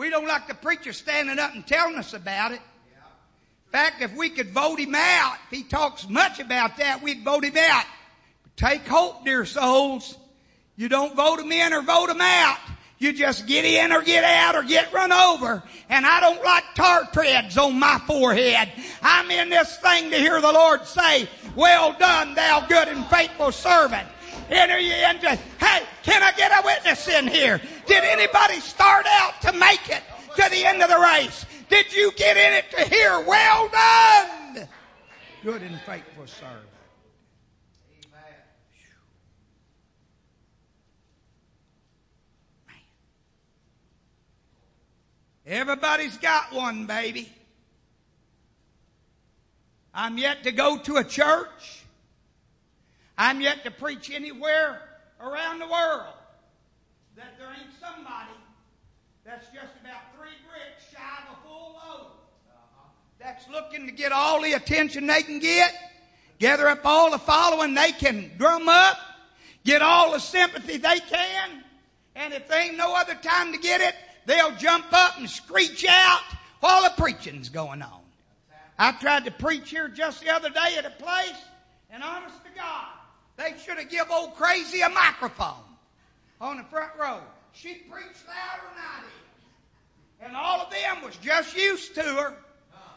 We 0.00 0.08
don't 0.08 0.26
like 0.26 0.48
the 0.48 0.54
preacher 0.54 0.94
standing 0.94 1.38
up 1.38 1.54
and 1.54 1.66
telling 1.66 1.96
us 1.96 2.14
about 2.14 2.52
it. 2.52 2.60
In 3.66 3.70
fact, 3.70 4.00
if 4.00 4.16
we 4.16 4.30
could 4.30 4.48
vote 4.48 4.80
him 4.80 4.94
out, 4.94 5.36
if 5.44 5.58
he 5.58 5.62
talks 5.62 6.08
much 6.08 6.40
about 6.40 6.78
that, 6.78 7.02
we'd 7.02 7.22
vote 7.22 7.44
him 7.44 7.58
out. 7.58 7.84
Take 8.56 8.88
hope, 8.88 9.26
dear 9.26 9.44
souls. 9.44 10.16
You 10.74 10.88
don't 10.88 11.14
vote 11.14 11.38
him 11.38 11.52
in 11.52 11.74
or 11.74 11.82
vote 11.82 12.08
him 12.08 12.22
out. 12.22 12.56
You 12.96 13.12
just 13.12 13.46
get 13.46 13.66
in 13.66 13.92
or 13.92 14.00
get 14.00 14.24
out 14.24 14.54
or 14.54 14.62
get 14.62 14.90
run 14.90 15.12
over. 15.12 15.62
And 15.90 16.06
I 16.06 16.20
don't 16.20 16.42
like 16.42 16.64
tar 16.74 17.06
treads 17.12 17.58
on 17.58 17.78
my 17.78 18.00
forehead. 18.06 18.72
I'm 19.02 19.30
in 19.30 19.50
this 19.50 19.76
thing 19.80 20.10
to 20.12 20.16
hear 20.16 20.40
the 20.40 20.50
Lord 20.50 20.86
say, 20.86 21.28
well 21.54 21.94
done, 21.98 22.34
thou 22.34 22.64
good 22.66 22.88
and 22.88 23.04
faithful 23.08 23.52
servant. 23.52 24.08
Enter 24.50 24.78
you 24.78 24.92
into, 24.92 25.28
hey, 25.28 25.82
can 26.02 26.22
I 26.22 26.32
get 26.32 26.50
a 26.50 26.62
witness 26.64 27.06
in 27.08 27.28
here? 27.28 27.60
Did 27.86 28.02
anybody 28.02 28.58
start 28.60 29.06
out 29.08 29.40
to 29.42 29.52
make 29.52 29.88
it 29.88 30.02
to 30.36 30.50
the 30.50 30.64
end 30.64 30.82
of 30.82 30.88
the 30.88 30.98
race? 30.98 31.46
Did 31.68 31.94
you 31.94 32.10
get 32.16 32.36
in 32.36 32.54
it 32.54 32.70
to 32.72 32.94
hear, 32.94 33.20
well 33.20 33.68
done, 33.68 34.68
good 35.44 35.62
and 35.62 35.80
faithful 35.82 36.26
servant? 36.26 36.66
Everybody's 45.46 46.16
got 46.18 46.52
one, 46.52 46.86
baby. 46.86 47.28
I'm 49.92 50.16
yet 50.16 50.44
to 50.44 50.52
go 50.52 50.78
to 50.78 50.96
a 50.96 51.04
church. 51.04 51.79
I'm 53.20 53.42
yet 53.42 53.64
to 53.64 53.70
preach 53.70 54.10
anywhere 54.10 54.80
around 55.20 55.58
the 55.58 55.66
world 55.66 56.14
that 57.16 57.36
there 57.38 57.48
ain't 57.48 57.68
somebody 57.78 58.32
that's 59.26 59.44
just 59.48 59.74
about 59.82 60.00
three 60.16 60.32
bricks 60.48 60.90
shy 60.90 61.28
of 61.28 61.36
a 61.36 61.42
full 61.46 61.72
load. 61.74 62.06
Uh-huh. 62.48 62.88
That's 63.18 63.46
looking 63.50 63.84
to 63.84 63.92
get 63.92 64.10
all 64.10 64.40
the 64.40 64.54
attention 64.54 65.06
they 65.06 65.22
can 65.22 65.38
get, 65.38 65.74
gather 66.38 66.66
up 66.66 66.80
all 66.86 67.10
the 67.10 67.18
following 67.18 67.74
they 67.74 67.92
can 67.92 68.30
drum 68.38 68.70
up, 68.70 68.96
get 69.66 69.82
all 69.82 70.12
the 70.12 70.18
sympathy 70.18 70.78
they 70.78 71.00
can, 71.00 71.62
and 72.16 72.32
if 72.32 72.48
they 72.48 72.68
ain't 72.68 72.78
no 72.78 72.96
other 72.96 73.16
time 73.16 73.52
to 73.52 73.58
get 73.58 73.82
it, 73.82 73.96
they'll 74.24 74.56
jump 74.56 74.86
up 74.92 75.18
and 75.18 75.28
screech 75.28 75.84
out 75.86 76.22
while 76.60 76.84
the 76.84 76.94
preaching's 76.96 77.50
going 77.50 77.82
on. 77.82 78.00
I 78.78 78.92
tried 78.92 79.26
to 79.26 79.30
preach 79.30 79.68
here 79.68 79.88
just 79.88 80.22
the 80.22 80.30
other 80.30 80.48
day 80.48 80.76
at 80.78 80.86
a 80.86 80.90
place, 80.90 81.36
and 81.90 82.02
honest 82.02 82.42
to 82.44 82.50
God, 82.56 82.86
they 83.40 83.54
should 83.64 83.78
have 83.78 83.88
give 83.88 84.10
old 84.10 84.34
crazy 84.36 84.82
a 84.82 84.88
microphone 84.88 85.64
on 86.40 86.58
the 86.58 86.64
front 86.64 86.92
row. 86.98 87.20
She 87.52 87.74
preached 87.74 88.26
louder 88.28 88.68
than 88.74 88.84
I 88.84 89.00
did. 89.00 90.26
And 90.26 90.36
all 90.36 90.60
of 90.60 90.70
them 90.70 91.02
was 91.02 91.16
just 91.16 91.56
used 91.56 91.94
to 91.94 92.02
her. 92.02 92.34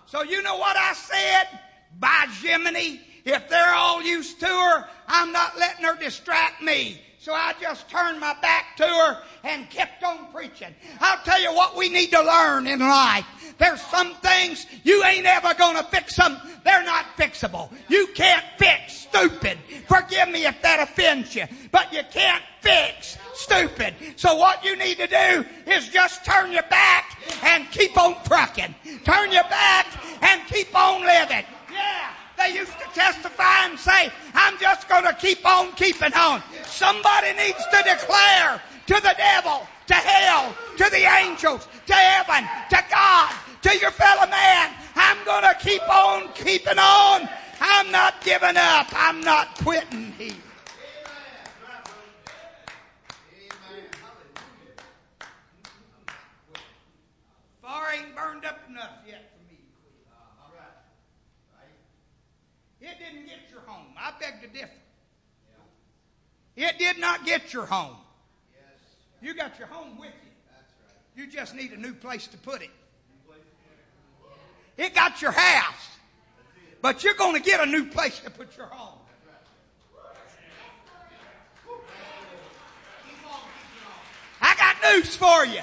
So 0.06 0.24
you 0.24 0.44
know 0.44 0.58
what 0.58 0.76
I 0.76 0.94
said? 0.94 1.60
By 2.00 2.28
Jiminy, 2.42 3.00
if 3.24 3.48
they're 3.50 3.74
all 3.74 4.04
used 4.04 4.40
to 4.42 4.48
her, 4.48 4.86
I'm 5.08 5.32
not 5.32 5.58
letting 5.58 5.86
her 5.86 5.96
distract 5.96 6.62
me. 6.62 7.02
So 7.24 7.34
I 7.34 7.54
just 7.62 7.90
turned 7.90 8.20
my 8.20 8.36
back 8.42 8.76
to 8.76 8.84
her 8.84 9.18
and 9.46 9.70
kept 9.70 10.04
on 10.04 10.30
preaching. 10.34 10.76
I'll 11.00 11.24
tell 11.24 11.42
you 11.42 11.54
what 11.54 11.74
we 11.74 11.88
need 11.88 12.12
to 12.12 12.22
learn 12.22 12.68
in 12.68 12.82
life. 12.82 13.26
There's 13.58 13.82
some 13.84 14.14
things 14.16 14.68
you 14.84 15.02
ain't 15.06 15.26
ever 15.26 15.54
gonna 15.54 15.84
fix 15.84 16.18
them. 16.18 16.36
They're 16.66 16.84
not 16.84 17.06
fixable. 17.16 17.72
You 17.88 18.08
can't 18.14 18.44
fix 18.58 19.08
stupid. 19.08 19.58
Forgive 19.88 20.28
me 20.32 20.46
if 20.46 20.62
that 20.64 20.82
offends 20.82 21.34
you, 21.34 21.46
but 21.72 21.94
you 21.94 22.02
can't 22.12 22.44
fix 22.60 23.18
stupid. 23.36 23.94
So 24.18 24.36
what 24.36 24.66
you 24.66 24.76
need 24.76 24.98
to 24.98 25.08
do 25.08 25.46
is 25.66 25.88
just 25.88 26.26
turn 26.26 26.52
your 26.52 26.64
back 26.64 27.18
and 27.42 27.72
keep 27.72 27.98
on 27.98 28.22
trucking. 28.26 28.76
Turn 29.06 29.32
your 29.32 29.44
back 29.44 29.88
and 30.22 30.46
keep 30.48 30.78
on 30.78 31.04
living. 31.04 31.46
Yeah. 31.72 32.10
They 32.44 32.56
used 32.56 32.78
to 32.78 32.86
testify 32.94 33.68
and 33.68 33.80
say, 33.80 34.12
I'm 34.34 34.60
just 34.60 34.90
going 34.90 35.06
to 35.06 35.14
keep 35.14 35.46
on 35.48 35.72
keeping 35.74 36.14
on. 36.14 36.44
Somebody 36.66 37.32
needs 37.34 37.64
to 37.72 37.78
declare 37.84 38.62
to 38.88 38.94
the 38.96 39.16
devil, 39.18 39.66
to 39.88 39.94
hell, 39.94 40.54
to 40.78 40.90
the 40.90 41.06
angels, 41.06 41.70
to 41.86 41.94
heaven, 41.94 42.50
to 42.70 42.84
God, 42.92 43.34
to 43.62 43.78
your 43.78 43.92
fellow 43.92 44.30
man, 44.30 44.74
I'm 44.96 45.24
going 45.24 45.44
to 45.44 45.56
keep 45.58 45.88
on 45.88 46.34
keeping 46.34 46.78
on. 46.78 47.30
I'm 47.62 47.90
not 47.92 48.22
giving 48.26 48.58
up. 48.58 48.88
I'm 48.92 49.22
not 49.22 49.56
quitting 49.60 50.12
here. 50.18 50.34
Fire 57.62 57.94
ain't 57.96 58.14
burned 58.14 58.44
up 58.44 58.60
enough 58.68 58.98
yet. 59.08 59.34
It 62.84 63.00
didn't 63.00 63.26
get 63.28 63.50
your 63.50 63.62
home. 63.62 63.96
I 63.98 64.12
beg 64.24 64.42
to 64.42 64.48
differ. 64.48 64.72
It 66.56 66.80
did 66.80 66.98
not 66.98 67.26
get 67.26 67.52
your 67.52 67.66
home. 67.66 67.98
You 69.22 69.34
got 69.34 69.58
your 69.60 69.68
home 69.68 69.98
with 69.98 70.12
you. 71.16 71.24
You 71.24 71.32
just 71.32 71.56
need 71.56 71.72
a 71.72 71.78
new 71.78 71.94
place 71.94 72.28
to 72.28 72.38
put 72.38 72.62
it. 72.62 72.70
It 74.78 74.96
got 74.96 75.22
your 75.22 75.32
house. 75.32 75.90
But 76.82 77.04
you're 77.04 77.14
going 77.16 77.36
to 77.36 77.42
get 77.42 77.60
a 77.60 77.66
new 77.66 77.86
place 77.86 78.20
to 78.20 78.30
put 78.30 78.56
your 78.58 78.68
home. 78.68 79.00
I 84.42 84.56
got 84.56 84.76
news 84.94 85.16
for 85.16 85.46
you. 85.46 85.62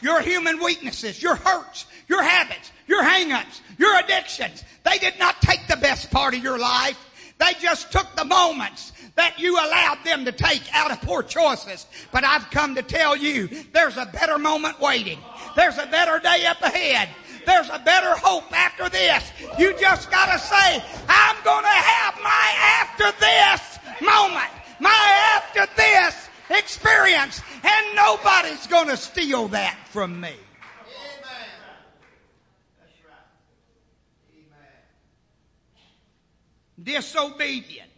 Your 0.00 0.20
human 0.20 0.62
weaknesses, 0.62 1.22
your 1.22 1.36
hurts, 1.36 1.86
your 2.08 2.22
habits, 2.22 2.72
your 2.86 3.02
hangups, 3.02 3.60
your 3.78 3.98
addictions, 3.98 4.64
they 4.84 4.98
did 4.98 5.18
not 5.18 5.40
take 5.40 5.66
the 5.68 5.76
best 5.76 6.10
part 6.10 6.34
of 6.34 6.42
your 6.42 6.58
life. 6.58 6.98
They 7.42 7.54
just 7.60 7.90
took 7.90 8.06
the 8.14 8.24
moments 8.24 8.92
that 9.16 9.40
you 9.40 9.56
allowed 9.56 9.98
them 10.04 10.24
to 10.26 10.32
take 10.32 10.62
out 10.72 10.92
of 10.92 11.00
poor 11.00 11.24
choices. 11.24 11.86
But 12.12 12.22
I've 12.22 12.48
come 12.50 12.76
to 12.76 12.82
tell 12.82 13.16
you, 13.16 13.48
there's 13.72 13.96
a 13.96 14.06
better 14.06 14.38
moment 14.38 14.78
waiting. 14.78 15.18
There's 15.56 15.76
a 15.76 15.86
better 15.86 16.20
day 16.20 16.46
up 16.46 16.60
ahead. 16.62 17.08
There's 17.44 17.68
a 17.68 17.80
better 17.80 18.14
hope 18.14 18.52
after 18.56 18.88
this. 18.88 19.32
You 19.58 19.76
just 19.76 20.08
gotta 20.08 20.38
say, 20.38 20.84
I'm 21.08 21.36
gonna 21.44 21.66
have 21.66 22.14
my 22.22 22.52
after 22.80 23.10
this 23.18 23.78
moment. 24.00 24.50
My 24.78 25.34
after 25.34 25.66
this 25.76 26.28
experience. 26.48 27.42
And 27.64 27.96
nobody's 27.96 28.68
gonna 28.68 28.96
steal 28.96 29.48
that 29.48 29.76
from 29.90 30.20
me. 30.20 30.34
Disobedient. 36.82 37.90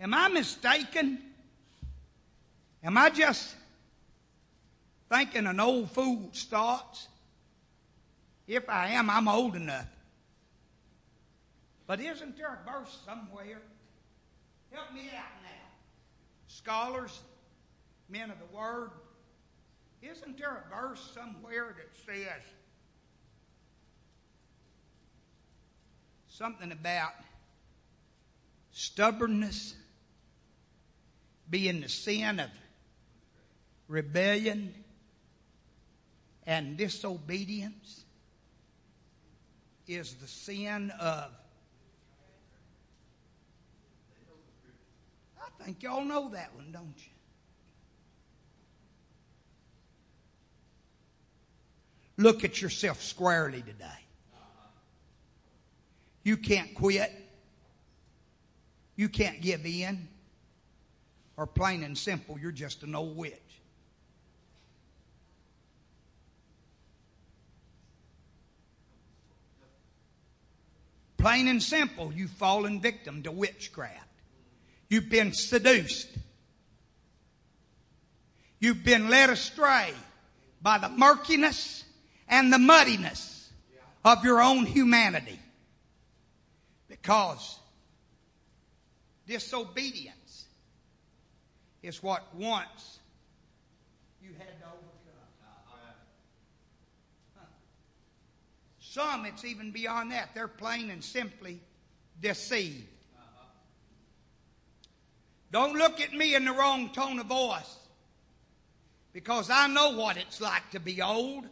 Am 0.00 0.14
I 0.14 0.28
mistaken? 0.28 1.18
Am 2.84 2.96
I 2.96 3.10
just 3.10 3.56
thinking 5.10 5.46
an 5.46 5.58
old 5.58 5.90
fool's 5.90 6.44
thoughts? 6.44 7.08
If 8.46 8.68
I 8.68 8.88
am, 8.88 9.10
I'm 9.10 9.28
old 9.28 9.56
enough. 9.56 9.86
But 11.86 12.00
isn't 12.00 12.36
there 12.36 12.60
a 12.64 12.70
verse 12.70 12.98
somewhere? 13.04 13.60
Help 14.70 14.92
me 14.92 15.08
out 15.16 15.42
now. 15.42 15.68
Scholars, 16.46 17.20
men 18.08 18.30
of 18.30 18.36
the 18.38 18.56
Word, 18.56 18.90
isn't 20.02 20.38
there 20.38 20.64
a 20.64 20.74
verse 20.74 21.10
somewhere 21.14 21.74
that 21.76 21.88
says 22.06 22.42
something 26.38 26.70
about 26.70 27.14
stubbornness 28.70 29.74
being 31.50 31.80
the 31.80 31.88
sin 31.88 32.38
of 32.38 32.48
rebellion 33.88 34.72
and 36.46 36.76
disobedience 36.76 38.04
is 39.88 40.14
the 40.14 40.28
sin 40.28 40.92
of 41.00 41.32
I 45.42 45.64
think 45.64 45.82
y'all 45.82 46.04
know 46.04 46.28
that 46.28 46.54
one, 46.54 46.70
don't 46.70 46.94
you? 46.96 47.12
Look 52.16 52.44
at 52.44 52.62
yourself 52.62 53.02
squarely 53.02 53.60
today. 53.60 54.07
You 56.28 56.36
can't 56.36 56.74
quit. 56.74 57.10
You 58.96 59.08
can't 59.08 59.40
give 59.40 59.64
in. 59.64 60.08
Or 61.38 61.46
plain 61.46 61.82
and 61.82 61.96
simple, 61.96 62.38
you're 62.38 62.52
just 62.52 62.82
an 62.82 62.94
old 62.94 63.16
witch. 63.16 63.32
Plain 71.16 71.48
and 71.48 71.62
simple, 71.62 72.12
you've 72.12 72.30
fallen 72.32 72.78
victim 72.82 73.22
to 73.22 73.32
witchcraft. 73.32 73.96
You've 74.90 75.08
been 75.08 75.32
seduced. 75.32 76.10
You've 78.60 78.84
been 78.84 79.08
led 79.08 79.30
astray 79.30 79.94
by 80.60 80.76
the 80.76 80.90
murkiness 80.90 81.84
and 82.28 82.52
the 82.52 82.58
muddiness 82.58 83.48
of 84.04 84.22
your 84.26 84.42
own 84.42 84.66
humanity. 84.66 85.38
Because 87.00 87.58
disobedience 89.26 90.46
is 91.82 92.02
what 92.02 92.24
once 92.34 92.98
you 94.22 94.30
had 94.38 94.58
to 94.60 94.66
overcome. 94.66 94.88
Some, 98.80 99.26
it's 99.26 99.44
even 99.44 99.70
beyond 99.70 100.12
that. 100.12 100.30
They're 100.34 100.48
plain 100.48 100.90
and 100.90 101.04
simply 101.04 101.60
deceived. 102.20 102.88
Don't 105.50 105.76
look 105.76 106.00
at 106.00 106.12
me 106.12 106.34
in 106.34 106.44
the 106.44 106.52
wrong 106.52 106.90
tone 106.90 107.18
of 107.18 107.26
voice 107.26 107.76
because 109.12 109.50
I 109.50 109.66
know 109.66 109.96
what 109.96 110.16
it's 110.16 110.40
like 110.40 110.70
to 110.72 110.80
be 110.80 111.00
old. 111.00 111.46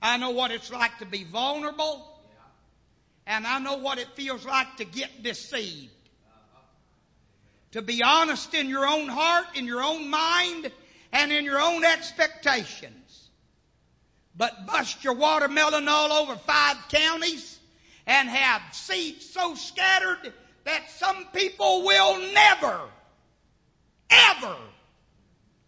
I 0.00 0.16
know 0.16 0.30
what 0.30 0.50
it's 0.50 0.70
like 0.70 0.98
to 0.98 1.06
be 1.06 1.24
vulnerable. 1.24 2.15
And 3.26 3.46
I 3.46 3.58
know 3.58 3.76
what 3.76 3.98
it 3.98 4.08
feels 4.14 4.44
like 4.44 4.76
to 4.76 4.84
get 4.84 5.22
deceived. 5.22 5.90
To 7.72 7.82
be 7.82 8.02
honest 8.02 8.54
in 8.54 8.68
your 8.68 8.86
own 8.86 9.08
heart, 9.08 9.46
in 9.54 9.66
your 9.66 9.82
own 9.82 10.08
mind, 10.08 10.70
and 11.12 11.32
in 11.32 11.44
your 11.44 11.60
own 11.60 11.84
expectations. 11.84 13.30
But 14.36 14.66
bust 14.66 15.02
your 15.02 15.14
watermelon 15.14 15.88
all 15.88 16.12
over 16.12 16.36
five 16.36 16.76
counties 16.88 17.58
and 18.06 18.28
have 18.28 18.62
seeds 18.72 19.28
so 19.28 19.54
scattered 19.54 20.32
that 20.64 20.90
some 20.90 21.26
people 21.32 21.84
will 21.84 22.18
never, 22.32 22.80
ever, 24.10 24.56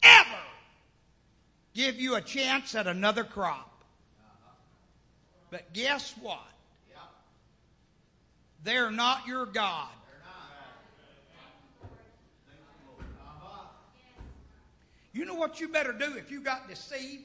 ever 0.02 0.38
give 1.74 2.00
you 2.00 2.16
a 2.16 2.20
chance 2.20 2.74
at 2.74 2.86
another 2.86 3.24
crop. 3.24 3.84
But 5.50 5.72
guess 5.72 6.14
what? 6.20 6.46
They're 8.64 8.90
not 8.90 9.26
your 9.26 9.46
God. 9.46 9.88
You 15.12 15.24
know 15.24 15.34
what 15.34 15.60
you 15.60 15.68
better 15.68 15.92
do 15.92 16.14
if 16.16 16.30
you 16.30 16.40
got 16.40 16.68
deceived? 16.68 17.24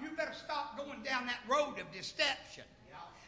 You 0.00 0.08
better 0.16 0.32
stop 0.32 0.78
going 0.78 1.02
down 1.02 1.26
that 1.26 1.40
road 1.48 1.78
of 1.78 1.92
deception. 1.92 2.64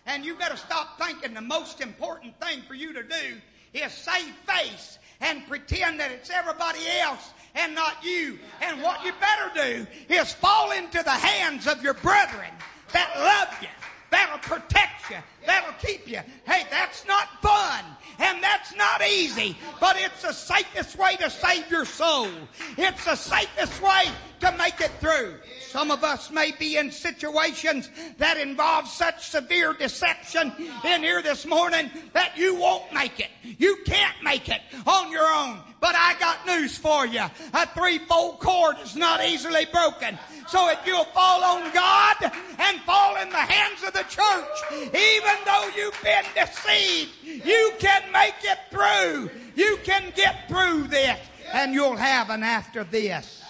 And 0.07 0.24
you 0.24 0.36
better 0.36 0.57
stop 0.57 0.98
thinking 0.98 1.34
the 1.34 1.40
most 1.40 1.80
important 1.80 2.38
thing 2.40 2.62
for 2.62 2.74
you 2.74 2.92
to 2.92 3.02
do 3.02 3.40
is 3.74 3.92
save 3.92 4.32
face 4.46 4.98
and 5.20 5.46
pretend 5.48 5.98
that 6.00 6.12
it's 6.12 6.30
everybody 6.30 6.78
else 7.00 7.32
and 7.54 7.74
not 7.74 8.04
you. 8.04 8.38
And 8.62 8.80
what 8.82 9.04
you 9.04 9.12
better 9.20 9.50
do 9.54 10.14
is 10.14 10.32
fall 10.32 10.70
into 10.72 11.02
the 11.02 11.11
hands 11.11 11.66
of 11.66 11.82
your 11.82 11.94
brethren 11.94 12.50
that 12.92 13.11
love 13.18 13.61
you 13.61 13.68
That'll 14.16 14.38
protect 14.38 15.10
you. 15.10 15.18
That'll 15.44 15.74
keep 15.74 16.08
you. 16.08 16.20
Hey, 16.46 16.64
that's 16.70 17.06
not 17.06 17.28
fun. 17.42 17.84
And 18.18 18.42
that's 18.42 18.74
not 18.74 19.02
easy. 19.06 19.54
But 19.78 19.96
it's 19.98 20.22
the 20.22 20.32
safest 20.32 20.96
way 20.96 21.16
to 21.16 21.28
save 21.28 21.70
your 21.70 21.84
soul. 21.84 22.30
It's 22.78 23.04
the 23.04 23.14
safest 23.14 23.82
way 23.82 24.06
to 24.40 24.56
make 24.56 24.80
it 24.80 24.90
through. 25.00 25.34
Some 25.68 25.90
of 25.90 26.02
us 26.02 26.30
may 26.30 26.52
be 26.58 26.78
in 26.78 26.90
situations 26.90 27.90
that 28.16 28.38
involve 28.38 28.88
such 28.88 29.28
severe 29.28 29.74
deception 29.74 30.50
in 30.82 31.02
here 31.02 31.20
this 31.20 31.44
morning 31.44 31.90
that 32.14 32.38
you 32.38 32.54
won't 32.54 32.90
make 32.94 33.20
it. 33.20 33.28
You 33.42 33.76
can't 33.84 34.16
make 34.22 34.48
it 34.48 34.62
on 34.86 35.10
your 35.10 35.26
own. 35.26 35.60
I 36.07 36.14
got 36.20 36.46
news 36.46 36.78
for 36.78 37.04
you. 37.04 37.24
A 37.52 37.66
threefold 37.66 38.38
cord 38.38 38.76
is 38.84 38.94
not 38.94 39.24
easily 39.24 39.64
broken. 39.72 40.16
So 40.46 40.70
if 40.70 40.78
you'll 40.86 41.04
fall 41.07 41.42
on 41.42 41.72
God 41.74 42.16
and 42.61 42.80
fall 42.82 43.16
in 43.16 43.28
the 43.28 43.36
hands 43.36 43.82
of 43.82 43.92
the 43.92 44.04
church, 44.04 44.92
even 44.94 45.36
though 45.44 45.68
you've 45.76 46.00
been 46.04 46.24
deceived, 46.36 47.11
you 47.24 47.72
can 47.80 48.02
make 48.12 48.36
it 48.44 48.59
through. 48.70 49.30
You 49.57 49.78
can 49.82 50.12
get 50.14 50.48
through 50.48 50.84
this 50.84 51.18
and 51.52 51.74
you'll 51.74 51.96
have 51.96 52.30
an 52.30 52.44
after 52.44 52.84
this 52.84 53.42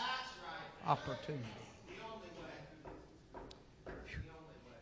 opportunity. 0.87 1.45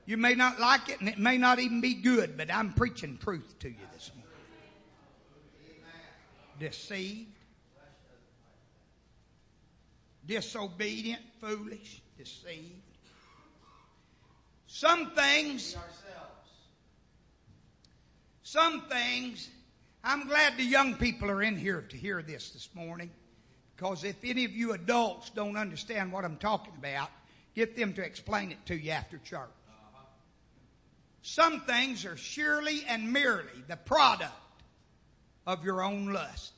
You 0.07 0.17
may 0.17 0.37
not 0.37 0.61
like 0.61 0.91
it 0.91 1.01
and 1.01 1.09
it 1.09 1.19
may 1.19 1.39
not 1.39 1.59
even 1.59 1.81
be 1.81 1.95
good, 1.95 2.37
but 2.37 2.55
I'm 2.55 2.73
preaching 2.73 3.19
truth 3.21 3.59
to 3.61 3.69
you 3.69 3.75
this 3.93 4.13
morning. 4.15 4.31
Deceived, 6.61 7.34
disobedient, 10.27 11.23
foolish, 11.41 12.03
deceived. 12.17 12.81
Some 14.67 15.13
things, 15.13 15.77
some 18.43 18.83
things, 18.89 19.51
I'm 20.03 20.27
glad 20.27 20.57
the 20.57 20.65
young 20.65 20.95
people 20.95 21.31
are 21.31 21.43
in 21.43 21.57
here 21.57 21.83
to 21.83 21.97
hear 21.97 22.23
this 22.23 22.51
this 22.51 22.69
morning. 22.75 23.11
Because 23.77 24.05
if 24.05 24.17
any 24.25 24.45
of 24.45 24.53
you 24.53 24.73
adults 24.73 25.31
don't 25.31 25.57
understand 25.57 26.13
what 26.13 26.25
I'm 26.25 26.37
talking 26.37 26.75
about, 26.79 27.11
get 27.55 27.77
them 27.77 27.93
to 27.95 28.03
explain 28.03 28.51
it 28.51 28.59
to 28.67 28.75
you 28.75 28.91
after 28.91 29.19
church. 29.19 29.51
Some 31.23 31.61
things 31.61 32.05
are 32.05 32.17
surely 32.17 32.85
and 32.87 33.13
merely 33.13 33.65
the 33.67 33.77
product 33.77 34.33
of 35.47 35.65
your 35.65 35.83
own 35.83 36.13
lust. 36.13 36.54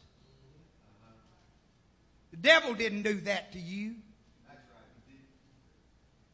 The 2.37 2.49
devil 2.49 2.75
didn't 2.75 3.03
do 3.03 3.21
that 3.23 3.53
to 3.53 3.59
you. 3.59 3.95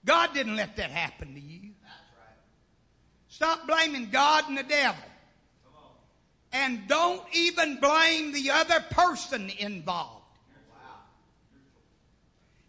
God 0.05 0.35
didn't 0.35 0.57
let 0.57 0.77
that 0.77 0.91
happen 0.91 1.35
to 1.35 1.41
you. 1.41 1.71
Stop 3.29 3.67
blaming 3.67 4.11
God 4.11 4.49
and 4.49 4.59
the 4.59 4.63
devil. 4.63 5.05
And 6.53 6.87
don't 6.87 7.23
even 7.33 7.81
blame 7.81 8.33
the 8.33 8.51
other 8.51 8.81
person 8.91 9.51
involved. 9.59 10.19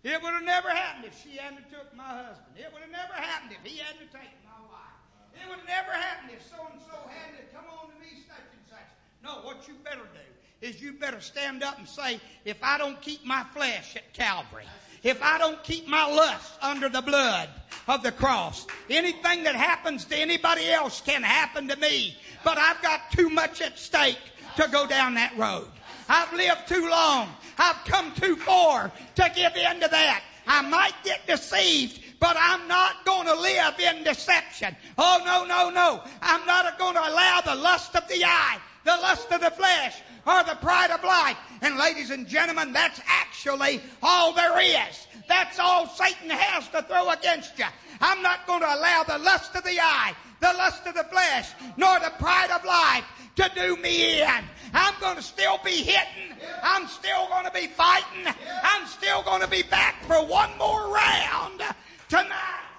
It 0.04 0.22
would 0.22 0.34
have 0.34 0.44
never 0.44 0.70
happened 0.70 1.06
if 1.06 1.16
she 1.24 1.38
hadn't 1.38 1.72
took 1.72 1.96
my 1.96 2.04
husband. 2.04 2.60
It 2.60 2.68
would 2.72 2.82
have 2.82 2.92
never 2.92 3.14
happened 3.14 3.56
if 3.56 3.64
he 3.64 3.80
hadn't 3.80 4.12
taken 4.12 4.40
my 4.44 4.60
wife. 4.68 5.00
It 5.32 5.48
would 5.48 5.60
have 5.60 5.68
never 5.68 5.92
happened 5.96 6.32
if 6.36 6.44
so 6.44 6.60
and 6.72 6.80
so 6.84 6.96
had 7.08 7.32
to 7.40 7.44
come 7.56 7.64
on 7.72 7.88
to 7.88 7.96
me 8.04 8.20
such 8.28 8.52
and 8.52 8.64
such. 8.68 8.90
No, 9.24 9.48
what 9.48 9.68
you 9.68 9.76
better 9.84 10.04
do 10.12 10.23
is 10.64 10.82
you 10.82 10.94
better 10.94 11.20
stand 11.20 11.62
up 11.62 11.78
and 11.78 11.88
say, 11.88 12.20
if 12.46 12.58
I 12.64 12.78
don't 12.78 13.00
keep 13.02 13.26
my 13.26 13.44
flesh 13.54 13.96
at 13.96 14.14
Calvary, 14.14 14.66
if 15.04 15.22
I 15.22 15.38
don't 15.38 15.62
keep 15.64 15.88
my 15.88 16.06
lust 16.06 16.54
under 16.62 16.88
the 16.88 17.02
blood, 17.02 17.50
of 17.88 18.04
the 18.04 18.12
cross. 18.12 18.66
Anything 18.90 19.44
that 19.44 19.56
happens 19.56 20.06
to 20.06 20.16
anybody 20.16 20.70
else 20.72 21.02
can 21.02 21.24
happen 21.24 21.68
to 21.68 21.76
me, 21.78 22.18
but 22.44 22.58
I've 22.58 22.82
got 22.82 23.12
too 23.12 23.30
much 23.30 23.62
at 23.62 23.78
stake 23.78 24.20
to 24.56 24.68
go 24.72 24.88
down 24.88 25.16
that 25.16 25.38
road. 25.38 25.68
I've 26.08 26.32
lived 26.34 26.68
too 26.68 26.90
long. 26.90 27.30
I've 27.58 27.84
come 27.86 28.14
too 28.14 28.36
far 28.36 28.92
to 29.16 29.32
give 29.36 29.56
in 29.56 29.80
to 29.82 29.88
that. 29.90 30.24
I 30.46 30.62
might 30.62 30.94
get 31.04 31.26
deceived, 31.26 32.02
but 32.20 32.36
I'm 32.40 32.68
not 32.68 33.06
going 33.06 33.26
to 33.28 33.36
live 33.36 33.80
in 33.80 34.04
deception. 34.04 34.76
Oh, 34.98 35.22
no, 35.26 35.46
no, 35.46 35.70
no. 35.70 36.04
I'm 36.22 36.46
not 36.46 36.78
going 36.78 36.96
to 36.96 37.02
allow 37.02 37.42
the 37.42 37.56
lust 37.56 37.96
of 37.96 38.08
the 38.08 38.26
eye, 38.26 38.58
the 38.84 38.98
lust 39.02 39.32
of 39.32 39.42
the 39.42 39.52
flesh, 39.52 40.02
or 40.26 40.44
the 40.44 40.56
pride 40.56 40.92
of 40.92 41.04
life. 41.04 41.38
And 41.62 41.78
ladies 41.78 42.10
and 42.12 42.28
gentlemen, 42.28 42.74
that's 42.74 43.02
actually 43.08 43.82
all 44.02 44.34
there 44.34 44.60
is. 44.62 45.08
That's 45.28 45.60
all 45.60 45.88
Satan 45.88 46.30
has 46.30 46.68
to 46.70 46.82
throw 46.84 47.10
against 47.10 47.58
you. 47.58 47.66
I'm 48.02 48.22
not 48.22 48.46
going 48.46 48.62
to 48.62 48.76
allow 48.76 49.04
the 49.04 49.18
lust 49.18 49.56
of 49.56 49.64
the 49.64 49.80
eye, 49.80 50.14
the 50.40 50.54
lust 50.54 50.86
of 50.86 50.96
the 50.96 51.06
flesh, 51.06 51.52
nor 51.78 52.00
the 52.00 52.12
pride 52.20 52.52
of 52.52 52.66
life 52.66 53.06
to 53.36 53.50
do 53.56 53.78
me 53.78 54.22
in. 54.22 54.44
I'm 54.74 54.94
going 55.00 55.16
to 55.16 55.22
still 55.22 55.60
be 55.64 55.72
hitting. 55.72 56.38
I'm 56.62 56.88
still 56.88 57.28
going 57.28 57.46
to 57.46 57.52
be 57.52 57.68
fighting. 57.68 58.34
I'm 58.64 58.86
still 58.88 59.24
going 59.24 59.42
to 59.42 59.48
be 59.48 59.64
back 59.64 60.04
for 60.04 60.26
one 60.26 60.50
more 60.58 60.94
round 60.94 61.62
tonight. 62.10 62.73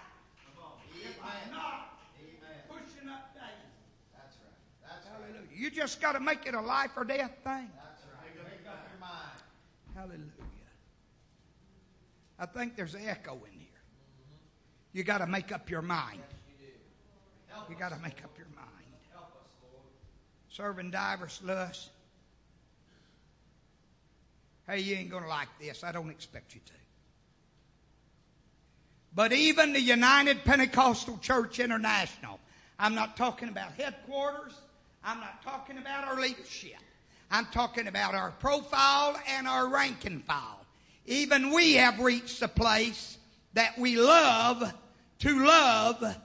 You 5.64 5.70
just 5.70 5.98
got 5.98 6.12
to 6.12 6.20
make 6.20 6.44
it 6.44 6.52
a 6.52 6.60
life 6.60 6.90
or 6.94 7.04
death 7.04 7.30
thing. 7.42 7.70
That's 7.74 8.02
right. 8.12 8.36
Make 8.36 8.68
up 8.68 8.86
your 8.90 9.00
mind. 9.00 9.40
Hallelujah. 9.94 10.28
I 12.38 12.44
think 12.44 12.76
there's 12.76 12.94
an 12.94 13.00
echo 13.08 13.32
in 13.32 13.58
here. 13.58 13.68
You 14.92 15.04
got 15.04 15.18
to 15.18 15.26
make 15.26 15.52
up 15.52 15.70
your 15.70 15.80
mind. 15.80 16.20
You 17.70 17.76
got 17.76 17.92
to 17.92 17.98
make 18.00 18.22
up 18.22 18.36
your 18.36 18.48
mind. 18.54 18.68
Serving 20.50 20.90
divers 20.90 21.40
lusts. 21.42 21.88
Hey, 24.68 24.80
you 24.80 24.96
ain't 24.96 25.08
going 25.08 25.22
to 25.22 25.30
like 25.30 25.48
this. 25.58 25.82
I 25.82 25.92
don't 25.92 26.10
expect 26.10 26.54
you 26.54 26.60
to. 26.66 26.72
But 29.14 29.32
even 29.32 29.72
the 29.72 29.80
United 29.80 30.44
Pentecostal 30.44 31.16
Church 31.22 31.58
International, 31.58 32.38
I'm 32.78 32.94
not 32.94 33.16
talking 33.16 33.48
about 33.48 33.72
headquarters, 33.78 34.52
I'm 35.04 35.20
not 35.20 35.42
talking 35.42 35.78
about 35.78 36.04
our 36.04 36.20
leadership. 36.20 36.78
I'm 37.30 37.46
talking 37.46 37.88
about 37.88 38.14
our 38.14 38.30
profile 38.32 39.20
and 39.28 39.46
our 39.46 39.68
rank 39.68 40.04
and 40.04 40.24
file. 40.24 40.64
Even 41.06 41.52
we 41.52 41.74
have 41.74 42.00
reached 42.00 42.40
a 42.42 42.48
place 42.48 43.18
that 43.52 43.78
we 43.78 43.96
love 43.96 44.72
to 45.20 45.44
love 45.44 46.16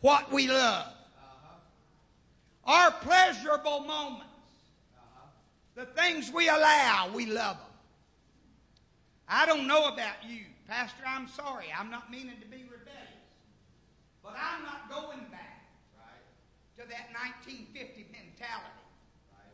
what 0.00 0.32
we 0.32 0.48
love. 0.48 0.86
Uh-huh. 0.86 2.72
Our 2.72 2.90
pleasurable 2.90 3.80
moments, 3.80 4.26
uh-huh. 4.96 5.26
the 5.74 5.86
things 5.86 6.30
we 6.32 6.48
allow, 6.48 7.10
we 7.12 7.26
love 7.26 7.56
them. 7.56 7.66
I 9.28 9.46
don't 9.46 9.66
know 9.66 9.88
about 9.88 10.16
you, 10.28 10.40
Pastor. 10.68 11.04
I'm 11.06 11.28
sorry. 11.28 11.66
I'm 11.76 11.90
not 11.90 12.10
meaning 12.10 12.34
to 12.40 12.46
be 12.46 12.64
rebellious. 12.64 13.10
But 14.22 14.34
I'm 14.34 14.62
not 14.64 14.90
going 14.90 15.24
back 15.30 15.64
right. 15.96 16.82
to 16.82 16.88
that 16.88 17.08
1950 17.12 17.99
mentality 18.40 18.80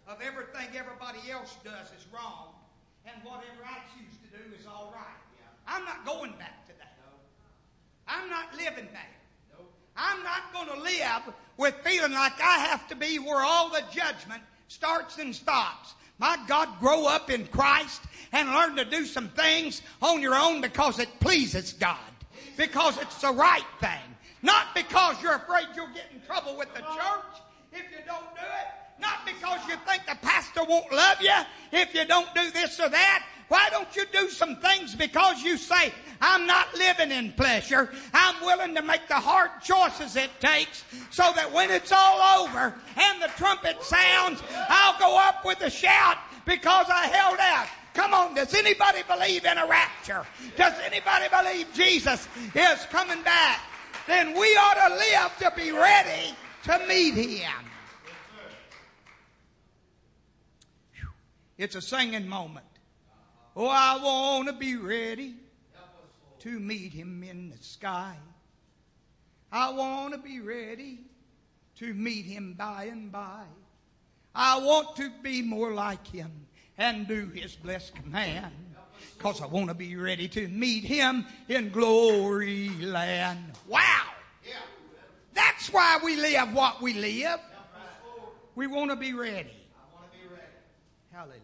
of 0.06 0.18
everything 0.22 0.76
everybody 0.78 1.30
else 1.30 1.56
does 1.64 1.88
is 1.98 2.06
wrong 2.12 2.54
and 3.04 3.14
whatever 3.24 3.64
I 3.64 3.78
choose 3.94 4.14
to 4.22 4.38
do 4.38 4.54
is 4.58 4.66
all 4.66 4.92
right. 4.94 5.04
I'm 5.66 5.84
not 5.84 6.06
going 6.06 6.32
back 6.38 6.64
to 6.66 6.72
that. 6.78 6.96
I'm 8.06 8.30
not 8.30 8.54
living. 8.56 8.86
No. 9.52 9.64
I'm 9.96 10.22
not 10.22 10.52
going 10.52 10.68
to 10.68 10.80
live 10.80 11.34
with 11.56 11.74
feeling 11.82 12.12
like 12.12 12.40
I 12.40 12.58
have 12.58 12.86
to 12.88 12.94
be 12.94 13.18
where 13.18 13.44
all 13.44 13.70
the 13.70 13.82
judgment 13.92 14.42
starts 14.68 15.18
and 15.18 15.34
stops. 15.34 15.94
My 16.18 16.38
God, 16.46 16.68
grow 16.78 17.06
up 17.06 17.30
in 17.30 17.46
Christ 17.48 18.02
and 18.32 18.48
learn 18.50 18.76
to 18.76 18.84
do 18.84 19.04
some 19.04 19.28
things 19.30 19.82
on 20.00 20.22
your 20.22 20.36
own 20.36 20.60
because 20.60 21.00
it 21.00 21.08
pleases 21.18 21.72
God. 21.72 21.98
Because 22.56 22.96
it's 22.98 23.20
the 23.20 23.32
right 23.32 23.66
thing. 23.80 24.14
Not 24.42 24.66
because 24.74 25.20
you're 25.20 25.34
afraid 25.34 25.66
you'll 25.74 25.88
get 25.88 26.06
in 26.14 26.20
trouble 26.22 26.56
with 26.56 26.72
the 26.74 26.80
church 26.80 27.42
if 27.76 27.90
you 27.90 28.04
don't 28.06 28.34
do 28.34 28.42
it. 28.42 28.66
Not 28.98 29.26
because 29.26 29.60
you 29.68 29.76
think 29.86 30.06
the 30.06 30.16
pastor 30.26 30.64
won't 30.64 30.90
love 30.90 31.20
you 31.20 31.34
if 31.72 31.94
you 31.94 32.06
don't 32.06 32.32
do 32.34 32.50
this 32.50 32.80
or 32.80 32.88
that. 32.88 33.26
Why 33.48 33.68
don't 33.70 33.94
you 33.94 34.04
do 34.12 34.28
some 34.28 34.56
things 34.56 34.94
because 34.94 35.42
you 35.42 35.56
say, 35.56 35.92
I'm 36.20 36.46
not 36.46 36.74
living 36.76 37.12
in 37.12 37.32
pleasure. 37.32 37.90
I'm 38.12 38.44
willing 38.44 38.74
to 38.74 38.82
make 38.82 39.06
the 39.06 39.14
hard 39.14 39.50
choices 39.62 40.16
it 40.16 40.30
takes 40.40 40.84
so 41.10 41.30
that 41.36 41.52
when 41.52 41.70
it's 41.70 41.92
all 41.92 42.42
over 42.42 42.74
and 42.96 43.22
the 43.22 43.28
trumpet 43.36 43.82
sounds, 43.84 44.42
I'll 44.68 44.98
go 44.98 45.18
up 45.18 45.44
with 45.44 45.60
a 45.60 45.70
shout 45.70 46.16
because 46.44 46.86
I 46.90 47.06
held 47.06 47.38
out. 47.38 47.68
Come 47.94 48.12
on, 48.14 48.34
does 48.34 48.52
anybody 48.54 49.02
believe 49.08 49.44
in 49.44 49.58
a 49.58 49.66
rapture? 49.66 50.26
Does 50.56 50.74
anybody 50.84 51.26
believe 51.30 51.72
Jesus 51.72 52.28
is 52.54 52.84
coming 52.90 53.22
back? 53.22 53.60
Then 54.06 54.38
we 54.38 54.48
ought 54.56 54.88
to 54.88 54.94
live 54.94 55.36
to 55.38 55.52
be 55.56 55.72
ready 55.72 56.34
to 56.66 56.86
meet 56.88 57.14
him. 57.14 57.52
It's 61.56 61.76
a 61.76 61.80
singing 61.80 62.28
moment. 62.28 62.66
Oh, 63.54 63.68
I 63.68 63.98
want 64.02 64.48
to 64.48 64.52
be 64.52 64.76
ready 64.76 65.34
to 66.40 66.60
meet 66.60 66.92
him 66.92 67.22
in 67.22 67.50
the 67.50 67.62
sky. 67.62 68.16
I 69.50 69.72
want 69.72 70.12
to 70.12 70.18
be 70.18 70.40
ready 70.40 70.98
to 71.76 71.94
meet 71.94 72.24
him 72.24 72.54
by 72.58 72.88
and 72.90 73.10
by. 73.10 73.44
I 74.34 74.58
want 74.58 74.96
to 74.96 75.10
be 75.22 75.42
more 75.42 75.72
like 75.72 76.06
him 76.06 76.30
and 76.76 77.06
do 77.06 77.28
his 77.28 77.54
blessed 77.56 77.94
command. 77.94 78.52
Because 79.16 79.40
I 79.40 79.46
want 79.46 79.68
to 79.68 79.74
be 79.74 79.96
ready 79.96 80.28
to 80.28 80.48
meet 80.48 80.84
him 80.84 81.26
in 81.48 81.70
glory 81.70 82.70
land. 82.80 83.52
Wow! 83.66 84.15
That's 85.36 85.72
why 85.72 86.00
we 86.02 86.16
live 86.16 86.52
what 86.52 86.82
we 86.82 86.94
live. 86.94 87.38
We 88.54 88.66
want 88.66 88.90
to 88.90 88.96
be 88.96 89.12
ready. 89.12 89.50
Hallelujah. 91.12 91.40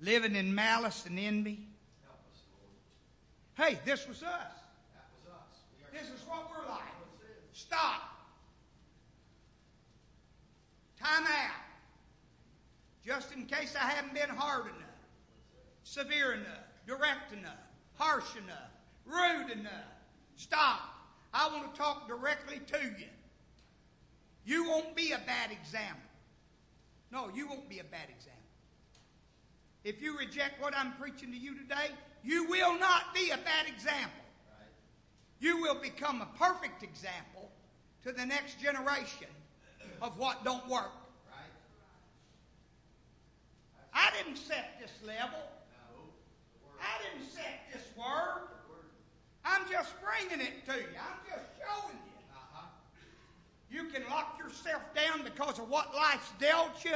Living 0.00 0.36
in 0.36 0.54
malice 0.54 1.04
and 1.06 1.18
envy. 1.18 1.66
Hey, 3.54 3.80
this 3.84 4.06
was 4.06 4.22
us. 4.22 4.52
This 5.92 6.02
is 6.02 6.20
what 6.28 6.48
we're 6.50 6.70
like. 6.70 6.82
Stop. 7.52 8.02
Time 11.02 11.24
out. 11.24 11.64
Just 13.04 13.32
in 13.32 13.46
case 13.46 13.74
I 13.74 13.86
haven't 13.86 14.14
been 14.14 14.28
hard 14.28 14.66
enough, 14.66 14.98
severe 15.82 16.34
enough, 16.34 16.64
direct 16.86 17.32
enough, 17.32 17.67
harsh 17.98 18.36
enough, 18.36 18.70
rude 19.04 19.50
enough. 19.50 19.72
Stop. 20.36 20.80
I 21.34 21.48
want 21.48 21.74
to 21.74 21.78
talk 21.78 22.08
directly 22.08 22.60
to 22.66 22.78
you. 22.98 23.06
You 24.44 24.64
won't 24.68 24.96
be 24.96 25.12
a 25.12 25.18
bad 25.18 25.50
example. 25.50 26.00
No, 27.10 27.28
you 27.34 27.48
won't 27.48 27.68
be 27.68 27.80
a 27.80 27.84
bad 27.84 28.08
example. 28.08 28.38
If 29.84 30.00
you 30.00 30.16
reject 30.18 30.60
what 30.60 30.74
I'm 30.76 30.92
preaching 30.92 31.30
to 31.32 31.36
you 31.36 31.54
today, 31.54 31.90
you 32.24 32.48
will 32.48 32.78
not 32.78 33.14
be 33.14 33.30
a 33.30 33.36
bad 33.36 33.66
example. 33.66 34.24
You 35.40 35.60
will 35.60 35.80
become 35.80 36.20
a 36.20 36.28
perfect 36.38 36.82
example 36.82 37.50
to 38.04 38.12
the 38.12 38.26
next 38.26 38.60
generation 38.60 39.28
of 40.02 40.18
what 40.18 40.44
don't 40.44 40.66
work. 40.68 40.92
I 43.94 44.10
didn't 44.16 44.38
set 44.38 44.78
this 44.80 44.92
level. 45.06 45.40
I 46.80 47.02
didn't 47.02 47.28
set 47.30 47.66
this 47.72 47.82
word. 47.98 48.48
I'm 49.44 49.62
just 49.70 49.92
bringing 50.00 50.46
it 50.46 50.64
to 50.66 50.72
you. 50.72 50.86
I'm 50.98 51.20
just 51.28 51.46
showing 51.58 51.96
you. 51.96 52.22
Uh-huh. 52.32 52.66
You 53.70 53.84
can 53.84 54.02
lock 54.08 54.38
yourself 54.38 54.82
down 54.94 55.24
because 55.24 55.58
of 55.58 55.68
what 55.68 55.94
life's 55.94 56.30
dealt 56.38 56.84
you. 56.84 56.94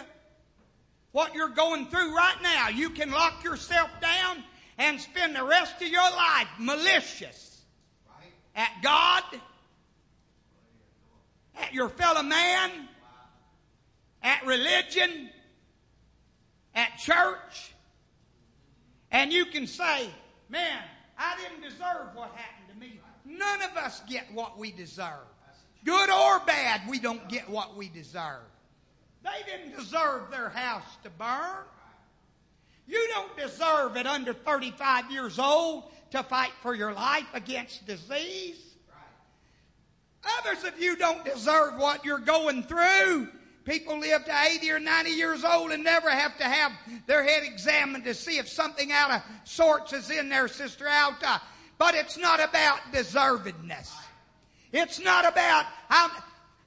What 1.10 1.34
you're 1.34 1.48
going 1.48 1.86
through 1.88 2.16
right 2.16 2.36
now. 2.42 2.68
You 2.68 2.90
can 2.90 3.10
lock 3.10 3.44
yourself 3.44 3.90
down 4.00 4.44
and 4.78 5.00
spend 5.00 5.36
the 5.36 5.44
rest 5.44 5.82
of 5.82 5.88
your 5.88 6.00
life 6.00 6.48
malicious 6.58 7.60
at 8.54 8.70
God, 8.82 9.22
at 11.56 11.74
your 11.74 11.88
fellow 11.88 12.22
man, 12.22 12.70
at 14.22 14.46
religion, 14.46 15.30
at 16.74 16.96
church. 16.98 17.74
And 19.10 19.32
you 19.32 19.46
can 19.46 19.66
say, 19.66 20.08
man, 20.48 20.82
I 21.22 21.36
didn't 21.40 21.62
deserve 21.62 22.14
what 22.14 22.32
happened 22.34 22.68
to 22.72 22.80
me. 22.80 23.00
None 23.24 23.62
of 23.62 23.76
us 23.76 24.02
get 24.08 24.24
what 24.32 24.58
we 24.58 24.72
deserve. 24.72 25.26
Good 25.84 26.10
or 26.10 26.40
bad, 26.40 26.82
we 26.88 26.98
don't 26.98 27.28
get 27.28 27.48
what 27.48 27.76
we 27.76 27.88
deserve. 27.88 28.42
They 29.22 29.50
didn't 29.50 29.76
deserve 29.76 30.30
their 30.30 30.48
house 30.48 30.96
to 31.04 31.10
burn. 31.10 31.64
You 32.88 33.08
don't 33.14 33.36
deserve 33.36 33.96
at 33.96 34.06
under 34.06 34.32
35 34.32 35.12
years 35.12 35.38
old 35.38 35.84
to 36.10 36.22
fight 36.24 36.52
for 36.60 36.74
your 36.74 36.92
life 36.92 37.28
against 37.32 37.86
disease. 37.86 38.58
Others 40.40 40.64
of 40.64 40.80
you 40.80 40.96
don't 40.96 41.24
deserve 41.24 41.78
what 41.78 42.04
you're 42.04 42.18
going 42.18 42.64
through. 42.64 43.28
People 43.64 44.00
live 44.00 44.24
to 44.24 44.34
80 44.56 44.70
or 44.72 44.80
90 44.80 45.10
years 45.10 45.44
old 45.44 45.70
and 45.70 45.84
never 45.84 46.10
have 46.10 46.36
to 46.38 46.44
have 46.44 46.72
their 47.06 47.22
head 47.22 47.44
examined 47.44 48.04
to 48.04 48.14
see 48.14 48.38
if 48.38 48.48
something 48.48 48.90
out 48.90 49.10
of 49.10 49.22
sorts 49.44 49.92
is 49.92 50.10
in 50.10 50.28
there, 50.28 50.48
Sister 50.48 50.88
Alta. 50.88 51.40
But 51.78 51.94
it's 51.94 52.18
not 52.18 52.42
about 52.42 52.80
deservedness. 52.92 53.92
It's 54.72 55.00
not 55.00 55.30
about, 55.30 55.66
I'm, 55.90 56.10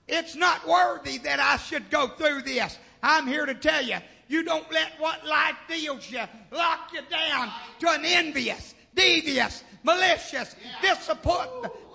it's 0.07 0.35
not 0.35 0.67
worthy 0.67 1.17
that 1.19 1.39
I 1.39 1.57
should 1.57 1.89
go 1.89 2.07
through 2.07 2.43
this. 2.43 2.77
I'm 3.03 3.27
here 3.27 3.45
to 3.45 3.55
tell 3.55 3.83
you, 3.83 3.97
you 4.27 4.43
don't 4.43 4.71
let 4.71 4.93
what 4.99 5.25
life 5.25 5.55
deals 5.67 6.09
you 6.09 6.21
lock 6.51 6.91
you 6.93 7.01
down 7.09 7.51
to 7.79 7.89
an 7.89 8.05
envious, 8.05 8.73
devious, 8.95 9.63
malicious 9.83 10.55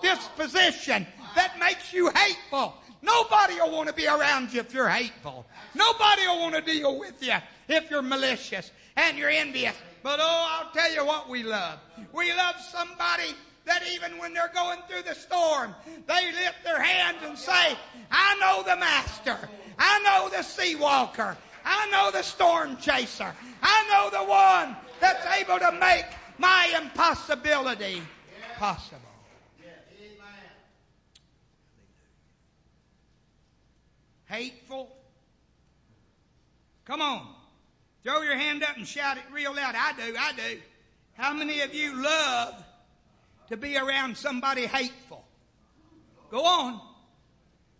disposition 0.01 1.07
that 1.35 1.59
makes 1.59 1.91
you 1.91 2.09
hateful. 2.09 2.75
Nobody 3.01 3.55
will 3.55 3.71
want 3.71 3.89
to 3.89 3.95
be 3.95 4.07
around 4.07 4.53
you 4.53 4.59
if 4.59 4.73
you're 4.73 4.89
hateful. 4.89 5.45
Nobody 5.73 6.27
will 6.27 6.39
want 6.39 6.55
to 6.55 6.61
deal 6.61 6.99
with 6.99 7.21
you 7.21 7.35
if 7.67 7.89
you're 7.89 8.01
malicious 8.01 8.71
and 8.95 9.17
you're 9.17 9.29
envious. 9.29 9.75
But 10.03 10.19
oh, 10.21 10.47
I'll 10.49 10.71
tell 10.71 10.93
you 10.93 11.05
what 11.05 11.29
we 11.29 11.43
love. 11.43 11.79
We 12.13 12.33
love 12.33 12.55
somebody 12.59 13.35
that 13.65 13.83
even 13.93 14.17
when 14.17 14.33
they're 14.33 14.51
going 14.53 14.79
through 14.87 15.03
the 15.03 15.15
storm, 15.15 15.75
they 16.07 16.31
lift 16.31 16.63
their 16.63 16.81
hands 16.81 17.17
and 17.23 17.37
say, 17.37 17.77
I 18.11 18.37
know 18.39 18.63
the 18.63 18.79
master. 18.79 19.37
I 19.77 19.99
know 20.01 20.29
the 20.35 20.43
sea 20.43 20.75
walker. 20.75 21.37
I 21.63 21.89
know 21.91 22.11
the 22.11 22.23
storm 22.23 22.77
chaser. 22.77 23.33
I 23.61 23.87
know 23.89 24.17
the 24.17 24.25
one 24.25 24.75
that's 24.99 25.25
able 25.39 25.59
to 25.59 25.71
make 25.73 26.05
my 26.37 26.73
impossibility 26.81 28.01
possible. 28.57 29.10
Hateful. 34.31 34.87
Come 36.85 37.01
on. 37.01 37.27
Throw 38.01 38.21
your 38.21 38.37
hand 38.37 38.63
up 38.63 38.77
and 38.77 38.87
shout 38.87 39.17
it 39.17 39.23
real 39.29 39.53
loud. 39.53 39.75
I 39.75 39.91
do, 39.91 40.15
I 40.17 40.31
do. 40.31 40.59
How 41.13 41.33
many 41.33 41.59
of 41.59 41.75
you 41.75 42.01
love 42.01 42.63
to 43.49 43.57
be 43.57 43.77
around 43.77 44.15
somebody 44.15 44.67
hateful? 44.67 45.25
Go 46.29 46.45
on. 46.45 46.79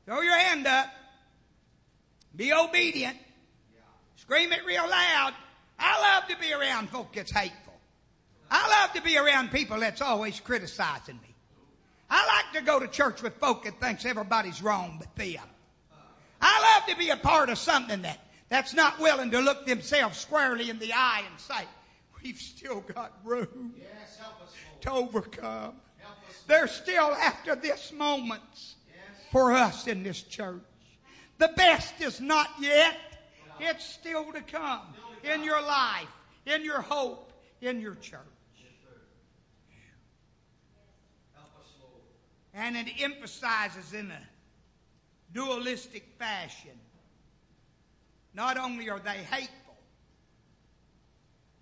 Throw 0.05 0.19
your 0.19 0.37
hand 0.37 0.67
up. 0.67 0.87
Be 2.35 2.51
obedient. 2.51 3.15
Scream 4.17 4.51
it 4.51 4.65
real 4.65 4.87
loud. 4.87 5.33
I 5.79 6.15
love 6.15 6.27
to 6.27 6.37
be 6.37 6.51
around 6.51 6.89
folk 6.89 7.13
that's 7.15 7.31
hateful. 7.31 7.79
I 8.51 8.81
love 8.81 8.93
to 8.93 9.01
be 9.01 9.17
around 9.17 9.51
people 9.51 9.79
that's 9.79 10.01
always 10.01 10.41
criticizing 10.41 11.15
me. 11.15 11.33
I 12.09 12.25
like 12.27 12.59
to 12.59 12.65
go 12.65 12.77
to 12.77 12.87
church 12.87 13.23
with 13.23 13.35
folk 13.35 13.63
that 13.63 13.79
thinks 13.79 14.05
everybody's 14.05 14.61
wrong 14.61 14.97
but 14.99 15.15
them. 15.15 15.45
I 16.41 16.75
love 16.75 16.89
to 16.89 16.95
be 16.97 17.09
a 17.09 17.17
part 17.17 17.49
of 17.49 17.57
something 17.57 18.01
that, 18.01 18.19
that's 18.49 18.73
not 18.73 18.99
willing 18.99 19.31
to 19.31 19.39
look 19.39 19.65
themselves 19.65 20.17
squarely 20.17 20.69
in 20.69 20.79
the 20.79 20.93
eye 20.93 21.23
and 21.29 21.39
say, 21.39 21.63
we've 22.23 22.37
still 22.37 22.81
got 22.81 23.13
room 23.23 23.73
yes, 23.77 24.19
to 24.81 24.91
overcome. 24.91 25.75
There's 26.47 26.71
still 26.71 27.13
after 27.13 27.55
this 27.55 27.93
moments 27.93 28.75
yes. 28.87 29.25
for 29.31 29.53
us 29.53 29.87
in 29.87 30.03
this 30.03 30.21
church. 30.21 30.61
The 31.37 31.49
best 31.49 32.01
is 32.01 32.19
not 32.19 32.49
yet. 32.59 32.97
It's 33.59 33.85
still 33.85 34.31
to 34.33 34.41
come 34.41 34.81
in 35.23 35.43
your 35.43 35.61
life, 35.61 36.07
in 36.45 36.65
your 36.65 36.81
hope, 36.81 37.31
in 37.61 37.79
your 37.79 37.95
church. 37.95 38.19
And 42.53 42.75
it 42.75 42.87
emphasizes 42.99 43.93
in 43.93 44.11
a 44.11 44.19
dualistic 45.33 46.05
fashion. 46.17 46.77
Not 48.33 48.57
only 48.57 48.89
are 48.89 48.99
they 48.99 49.17
hateful, 49.17 49.75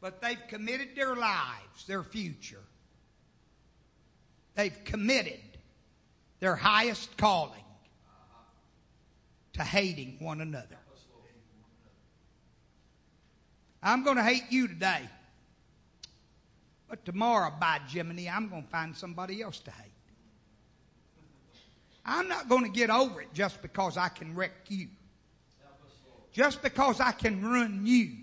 but 0.02 0.22
they've 0.22 0.42
committed 0.48 0.90
their 0.96 1.16
lives, 1.16 1.86
their 1.88 2.04
future. 2.04 2.64
They've 4.56 4.84
committed 4.84 5.40
their 6.40 6.56
highest 6.56 7.18
calling 7.18 7.64
to 9.54 9.64
hating 9.64 10.18
one 10.20 10.42
another. 10.42 10.78
I'm 13.82 14.04
going 14.04 14.18
to 14.18 14.24
hate 14.24 14.44
you 14.50 14.68
today. 14.68 15.02
But 16.90 17.06
tomorrow, 17.06 17.54
by 17.60 17.80
Jiminy, 17.88 18.30
I'm 18.30 18.50
going 18.50 18.64
to 18.64 18.70
find 18.70 18.96
somebody 18.96 19.42
else 19.42 19.60
to 19.60 19.72
hate. 19.72 19.92
I'm 22.10 22.28
not 22.28 22.50
going 22.50 22.64
to 22.64 22.72
get 22.72 22.90
over 22.90 23.22
it 23.22 23.34
just 23.34 23.62
because 23.62 23.96
I 23.96 24.10
can 24.10 24.36
wreck 24.36 24.52
you. 24.68 24.88
Just 26.32 26.62
because 26.62 27.00
I 27.00 27.12
can 27.12 27.44
ruin 27.44 27.86
you. 27.86 28.18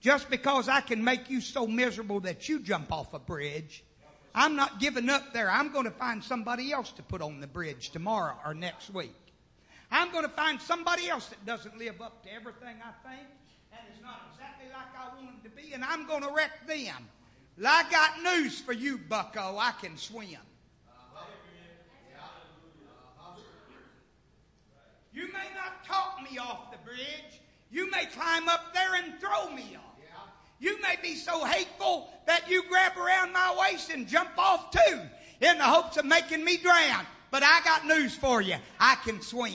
Just 0.00 0.30
because 0.30 0.68
I 0.68 0.80
can 0.80 1.02
make 1.02 1.28
you 1.28 1.40
so 1.40 1.66
miserable 1.66 2.20
that 2.20 2.48
you 2.48 2.60
jump 2.60 2.92
off 2.92 3.12
a 3.12 3.18
bridge. 3.18 3.84
I'm 4.32 4.54
not 4.54 4.78
giving 4.78 5.10
up 5.10 5.32
there. 5.32 5.50
I'm 5.50 5.72
going 5.72 5.86
to 5.86 5.90
find 5.90 6.22
somebody 6.22 6.72
else 6.72 6.92
to 6.92 7.02
put 7.02 7.20
on 7.20 7.40
the 7.40 7.48
bridge 7.48 7.90
tomorrow 7.90 8.36
or 8.46 8.54
next 8.54 8.94
week. 8.94 9.14
I'm 9.90 10.12
going 10.12 10.24
to 10.24 10.30
find 10.30 10.60
somebody 10.60 11.08
else 11.08 11.26
that 11.26 11.44
doesn't 11.44 11.76
live 11.76 12.00
up 12.00 12.22
to 12.22 12.32
everything 12.32 12.76
I 12.80 13.08
think 13.08 13.26
and 13.72 13.80
is 13.92 14.00
not 14.02 14.22
exactly 14.32 14.68
like 14.72 14.86
I 14.96 15.08
want 15.16 15.42
them 15.42 15.50
to 15.50 15.50
be, 15.50 15.72
and 15.72 15.84
I'm 15.84 16.06
going 16.06 16.22
to 16.22 16.30
wreck 16.32 16.64
them. 16.68 17.08
Well, 17.58 17.66
I 17.66 17.90
got 17.90 18.22
news 18.22 18.60
for 18.60 18.72
you, 18.72 18.98
bucko. 18.98 19.56
I 19.58 19.72
can 19.80 19.96
swim. 19.96 20.38
You 25.12 25.26
may 25.26 25.50
not 25.56 25.84
talk 25.84 26.19
me 26.30 26.38
off 26.38 26.70
the 26.70 26.78
bridge. 26.78 27.40
You 27.70 27.90
may 27.90 28.06
climb 28.06 28.48
up 28.48 28.74
there 28.74 28.94
and 28.96 29.18
throw 29.20 29.50
me 29.54 29.76
off. 29.76 29.84
You 30.58 30.80
may 30.82 30.96
be 31.02 31.14
so 31.14 31.44
hateful 31.44 32.10
that 32.26 32.50
you 32.50 32.62
grab 32.68 32.96
around 32.98 33.32
my 33.32 33.56
waist 33.58 33.90
and 33.90 34.06
jump 34.06 34.30
off 34.36 34.70
too 34.70 35.00
in 35.40 35.56
the 35.56 35.64
hopes 35.64 35.96
of 35.96 36.04
making 36.04 36.44
me 36.44 36.58
drown. 36.58 37.06
But 37.30 37.42
I 37.42 37.60
got 37.64 37.86
news 37.86 38.14
for 38.14 38.42
you. 38.42 38.56
I 38.78 38.96
can 38.96 39.22
swim. 39.22 39.54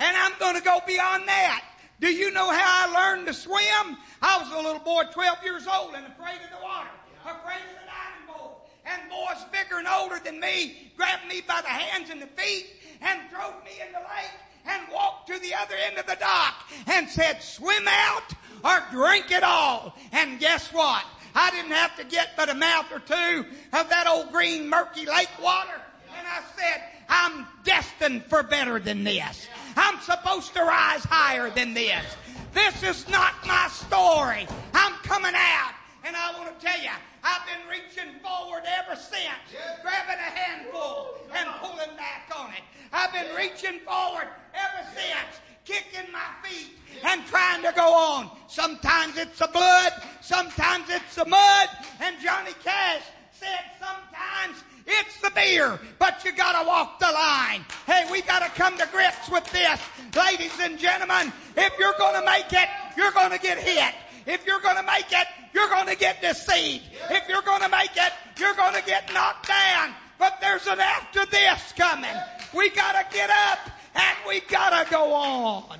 And 0.00 0.16
I'm 0.16 0.32
going 0.40 0.56
to 0.56 0.62
go 0.62 0.80
beyond 0.86 1.28
that. 1.28 1.64
Do 2.00 2.08
you 2.08 2.32
know 2.32 2.50
how 2.50 2.88
I 2.88 2.92
learned 2.92 3.26
to 3.28 3.34
swim? 3.34 3.96
I 4.22 4.38
was 4.38 4.50
a 4.52 4.56
little 4.56 4.80
boy, 4.80 5.04
12 5.12 5.38
years 5.44 5.66
old, 5.66 5.94
and 5.94 6.06
afraid 6.06 6.38
of 6.42 6.50
the 6.50 6.64
water, 6.64 6.88
afraid 7.24 7.62
of 7.62 7.78
the 7.80 7.86
diving 7.86 8.26
board. 8.26 8.54
And 8.86 9.02
boys 9.10 9.44
bigger 9.52 9.78
and 9.78 9.88
older 9.88 10.18
than 10.24 10.40
me 10.40 10.92
grabbed 10.96 11.28
me 11.28 11.42
by 11.46 11.60
the 11.60 11.68
hands 11.68 12.10
and 12.10 12.22
the 12.22 12.26
feet 12.26 12.77
and 13.00 13.20
threw 13.30 13.50
me 13.64 13.80
in 13.84 13.92
the 13.92 13.98
lake 14.00 14.32
and 14.66 14.82
walked 14.92 15.28
to 15.28 15.38
the 15.38 15.54
other 15.54 15.74
end 15.86 15.98
of 15.98 16.06
the 16.06 16.16
dock 16.16 16.68
and 16.86 17.08
said, 17.08 17.42
swim 17.42 17.86
out 17.88 18.34
or 18.64 18.82
drink 18.90 19.30
it 19.30 19.42
all. 19.42 19.94
And 20.12 20.38
guess 20.38 20.72
what? 20.72 21.04
I 21.34 21.50
didn't 21.50 21.72
have 21.72 21.96
to 21.96 22.04
get 22.04 22.30
but 22.36 22.48
a 22.48 22.54
mouth 22.54 22.86
or 22.92 23.00
two 23.00 23.44
of 23.72 23.88
that 23.88 24.06
old 24.06 24.32
green 24.32 24.68
murky 24.68 25.06
lake 25.06 25.30
water. 25.42 25.80
And 26.16 26.26
I 26.26 26.42
said, 26.56 26.82
I'm 27.08 27.46
destined 27.64 28.24
for 28.24 28.42
better 28.42 28.78
than 28.78 29.04
this. 29.04 29.46
I'm 29.76 30.00
supposed 30.00 30.54
to 30.54 30.62
rise 30.62 31.04
higher 31.04 31.50
than 31.50 31.74
this. 31.74 32.04
This 32.52 32.82
is 32.82 33.08
not 33.08 33.34
my 33.46 33.68
story. 33.68 34.46
I'm 34.74 34.94
coming 35.04 35.34
out. 35.34 35.74
And 36.04 36.16
I 36.16 36.38
want 36.38 36.58
to 36.58 36.66
tell 36.66 36.80
you, 36.80 36.90
I've 37.24 37.46
been 37.46 37.68
reaching 37.68 38.20
forward 38.20 38.62
ever 38.66 38.94
since, 38.96 39.62
grabbing 39.82 40.18
a 40.18 40.30
handful 40.30 41.18
and 41.34 41.48
pulling 41.60 41.96
back 41.96 42.30
on 42.36 42.50
it. 42.50 42.62
I've 42.92 43.12
been 43.12 43.34
reaching 43.36 43.80
forward 43.80 44.28
ever 44.54 44.86
since, 44.94 45.40
kicking 45.64 46.10
my 46.12 46.28
feet 46.42 46.78
and 47.04 47.24
trying 47.26 47.62
to 47.62 47.72
go 47.74 47.92
on. 47.92 48.30
Sometimes 48.48 49.16
it's 49.16 49.38
the 49.38 49.48
blood, 49.52 49.92
sometimes 50.20 50.86
it's 50.88 51.14
the 51.14 51.26
mud, 51.26 51.68
and 52.00 52.16
Johnny 52.22 52.52
Cash 52.64 53.02
said 53.32 53.64
sometimes 53.78 54.64
it's 54.86 55.20
the 55.20 55.30
beer, 55.30 55.78
but 55.98 56.24
you 56.24 56.32
gotta 56.32 56.66
walk 56.66 56.98
the 56.98 57.12
line. 57.12 57.64
Hey, 57.86 58.06
we 58.10 58.22
gotta 58.22 58.50
come 58.50 58.76
to 58.78 58.88
grips 58.90 59.28
with 59.28 59.44
this. 59.52 59.80
Ladies 60.16 60.58
and 60.60 60.78
gentlemen, 60.78 61.32
if 61.56 61.78
you're 61.78 61.94
gonna 61.98 62.24
make 62.24 62.52
it, 62.52 62.68
you're 62.96 63.12
gonna 63.12 63.38
get 63.38 63.58
hit. 63.58 63.94
If 64.28 64.46
you're 64.46 64.60
gonna 64.60 64.82
make 64.82 65.10
it, 65.10 65.26
you're 65.54 65.68
going 65.68 65.86
to 65.86 65.96
get 65.96 66.20
deceived. 66.20 66.84
If 67.10 67.28
you're 67.28 67.42
going 67.42 67.62
to 67.62 67.68
make 67.68 67.96
it, 67.96 68.12
you're 68.38 68.54
going 68.54 68.74
to 68.74 68.82
get 68.84 69.12
knocked 69.12 69.48
down. 69.48 69.94
But 70.18 70.38
there's 70.40 70.66
an 70.66 70.80
after 70.80 71.24
this 71.26 71.72
coming. 71.76 72.14
We 72.54 72.70
got 72.70 72.92
to 72.92 73.16
get 73.16 73.30
up 73.30 73.58
and 73.94 74.16
we 74.26 74.40
got 74.40 74.84
to 74.84 74.90
go 74.90 75.12
on. 75.12 75.78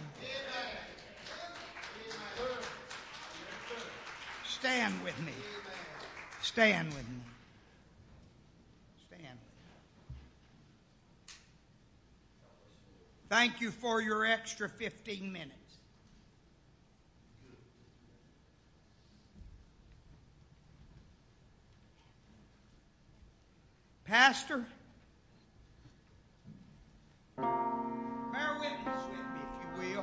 Stand 4.45 4.95
with 5.05 5.19
me. 5.21 5.33
Stand 6.43 6.89
with 6.89 7.09
me. 7.09 7.21
Stand 9.07 9.23
with 9.23 9.29
me. 9.29 9.75
Thank 13.29 13.61
you 13.61 13.71
for 13.71 14.01
your 14.01 14.25
extra 14.25 14.69
15 14.69 15.31
minutes. 15.31 15.68
Pastor, 24.09 24.65
bear 27.37 28.57
witness 28.59 29.03
with 29.11 29.21
me, 29.35 29.41
if 29.45 29.83
you 29.85 29.97
will, 29.97 30.03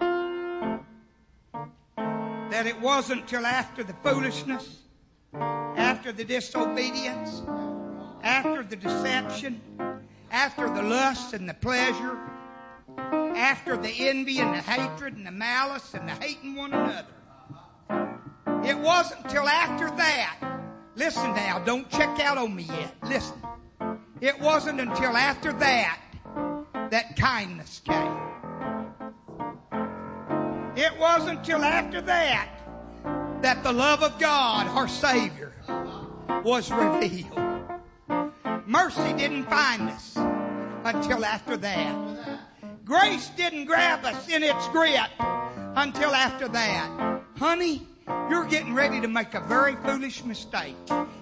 that 2.51 2.67
it 2.67 2.79
wasn't 2.79 3.27
till 3.27 3.47
after 3.47 3.83
the 3.83 3.95
foolishness, 4.03 4.83
after 5.33 6.11
the 6.11 6.23
disobedience, 6.23 7.41
after 8.21 8.61
the 8.61 8.75
deception, 8.75 9.59
after 10.29 10.69
the 10.69 10.83
lust 10.83 11.33
and 11.33 11.49
the 11.49 11.55
pleasure, 11.55 12.19
after 12.99 13.75
the 13.75 13.89
envy 14.07 14.37
and 14.37 14.53
the 14.53 14.61
hatred 14.61 15.17
and 15.17 15.25
the 15.25 15.31
malice 15.31 15.95
and 15.95 16.07
the 16.07 16.13
hating 16.13 16.53
one 16.53 16.71
another. 16.75 17.07
It 18.63 18.77
wasn't 18.77 19.27
till 19.31 19.49
after 19.49 19.89
that. 19.97 20.37
Listen 20.95 21.33
now, 21.33 21.57
don't 21.57 21.89
check 21.89 22.19
out 22.19 22.37
on 22.37 22.55
me 22.55 22.67
yet. 22.69 22.93
Listen. 23.07 23.41
It 24.21 24.39
wasn't 24.39 24.79
until 24.79 25.17
after 25.17 25.51
that 25.53 25.99
that 26.89 27.15
kindness 27.17 27.81
came. 27.83 28.19
It 30.75 30.97
wasn't 30.97 31.39
until 31.39 31.63
after 31.63 32.01
that 32.01 32.49
that 33.41 33.63
the 33.63 33.71
love 33.71 34.01
of 34.03 34.17
God, 34.19 34.67
our 34.67 34.87
Savior, 34.87 35.53
was 36.43 36.71
revealed. 36.71 37.39
Mercy 38.65 39.13
didn't 39.13 39.45
find 39.45 39.89
us 39.89 40.15
until 40.85 41.25
after 41.25 41.57
that. 41.57 42.39
Grace 42.83 43.29
didn't 43.37 43.65
grab 43.65 44.05
us 44.05 44.29
in 44.29 44.43
its 44.43 44.67
grip 44.69 45.09
until 45.75 46.15
after 46.15 46.47
that. 46.47 47.21
Honey, 47.37 47.87
you're 48.29 48.45
getting 48.45 48.73
ready 48.73 49.01
to 49.01 49.07
make 49.07 49.33
a 49.33 49.39
very 49.41 49.75
foolish 49.77 50.23
mistake 50.23 50.75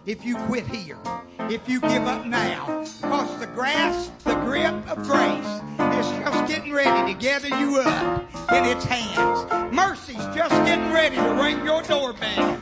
if 0.06 0.26
you 0.26 0.36
quit 0.48 0.68
here, 0.68 0.98
if 1.50 1.68
you 1.68 1.80
give 1.82 2.06
up 2.08 2.26
now. 2.26 2.84
Because 3.02 3.40
the 3.40 3.48
grasp, 3.48 4.18
the 4.20 4.36
grip 4.36 4.74
of 4.90 4.98
grace 5.04 5.62
is 5.98 6.08
just 6.20 6.48
getting 6.48 6.74
ready 6.74 7.14
to 7.14 7.20
gather 7.20 7.48
you 7.48 7.80
up 7.80 8.52
in 8.52 8.66
its 8.66 8.86
hands. 8.86 9.74
Mercy's 9.74 10.26
just 10.36 10.56
getting 10.66 10.92
ready 10.92 11.16
to 11.16 11.34
ring 11.34 11.64
your 11.66 11.82
doorbell. 11.84 12.60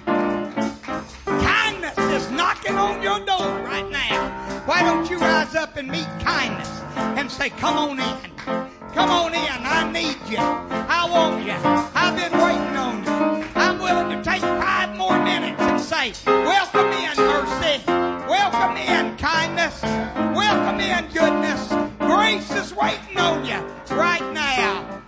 Kindness 1.26 1.98
is 1.98 2.32
knocking 2.32 2.76
on 2.76 3.02
your 3.02 3.20
door 3.20 3.48
right 3.64 3.90
now. 3.90 4.62
Why 4.66 4.84
don't 4.84 5.10
you 5.10 5.18
rise 5.18 5.56
up 5.56 5.78
and 5.78 5.90
meet 5.90 6.08
kindness 6.20 6.70
and 6.96 7.30
say, 7.32 7.50
Come 7.50 7.78
on 7.78 8.00
in. 8.00 8.32
Come 8.94 9.10
on 9.10 9.34
in. 9.34 9.42
I 9.42 9.90
need 9.92 10.18
you. 10.30 10.38
I 10.38 11.10
want 11.10 11.46
you. 11.46 11.56
I've 11.96 12.16
been 12.16 12.40
waiting 12.40 12.78
on 12.78 13.04
you 13.04 13.11
tonight. 16.02 16.24
Welcome 16.26 16.92
in 16.92 17.16
mercy. 17.18 17.84
Welcome 17.88 18.78
in 18.78 19.18
kindness. 19.18 19.82
Welcome 19.84 20.80
in 20.80 21.06
goodness. 21.14 21.74
Grace 22.00 22.52
is 22.52 22.74
waiting 22.74 23.18
on 23.18 23.46
you 23.46 23.60
right 23.96 24.34
now. 24.34 25.02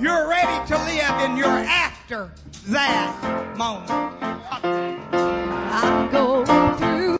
You're 0.00 0.28
ready 0.28 0.66
to 0.68 0.76
live 0.76 1.14
and 1.20 1.38
you're 1.38 1.46
after 1.46 2.32
that 2.68 3.56
moment. 3.56 3.90
I'm 5.72 6.10
going. 6.10 6.59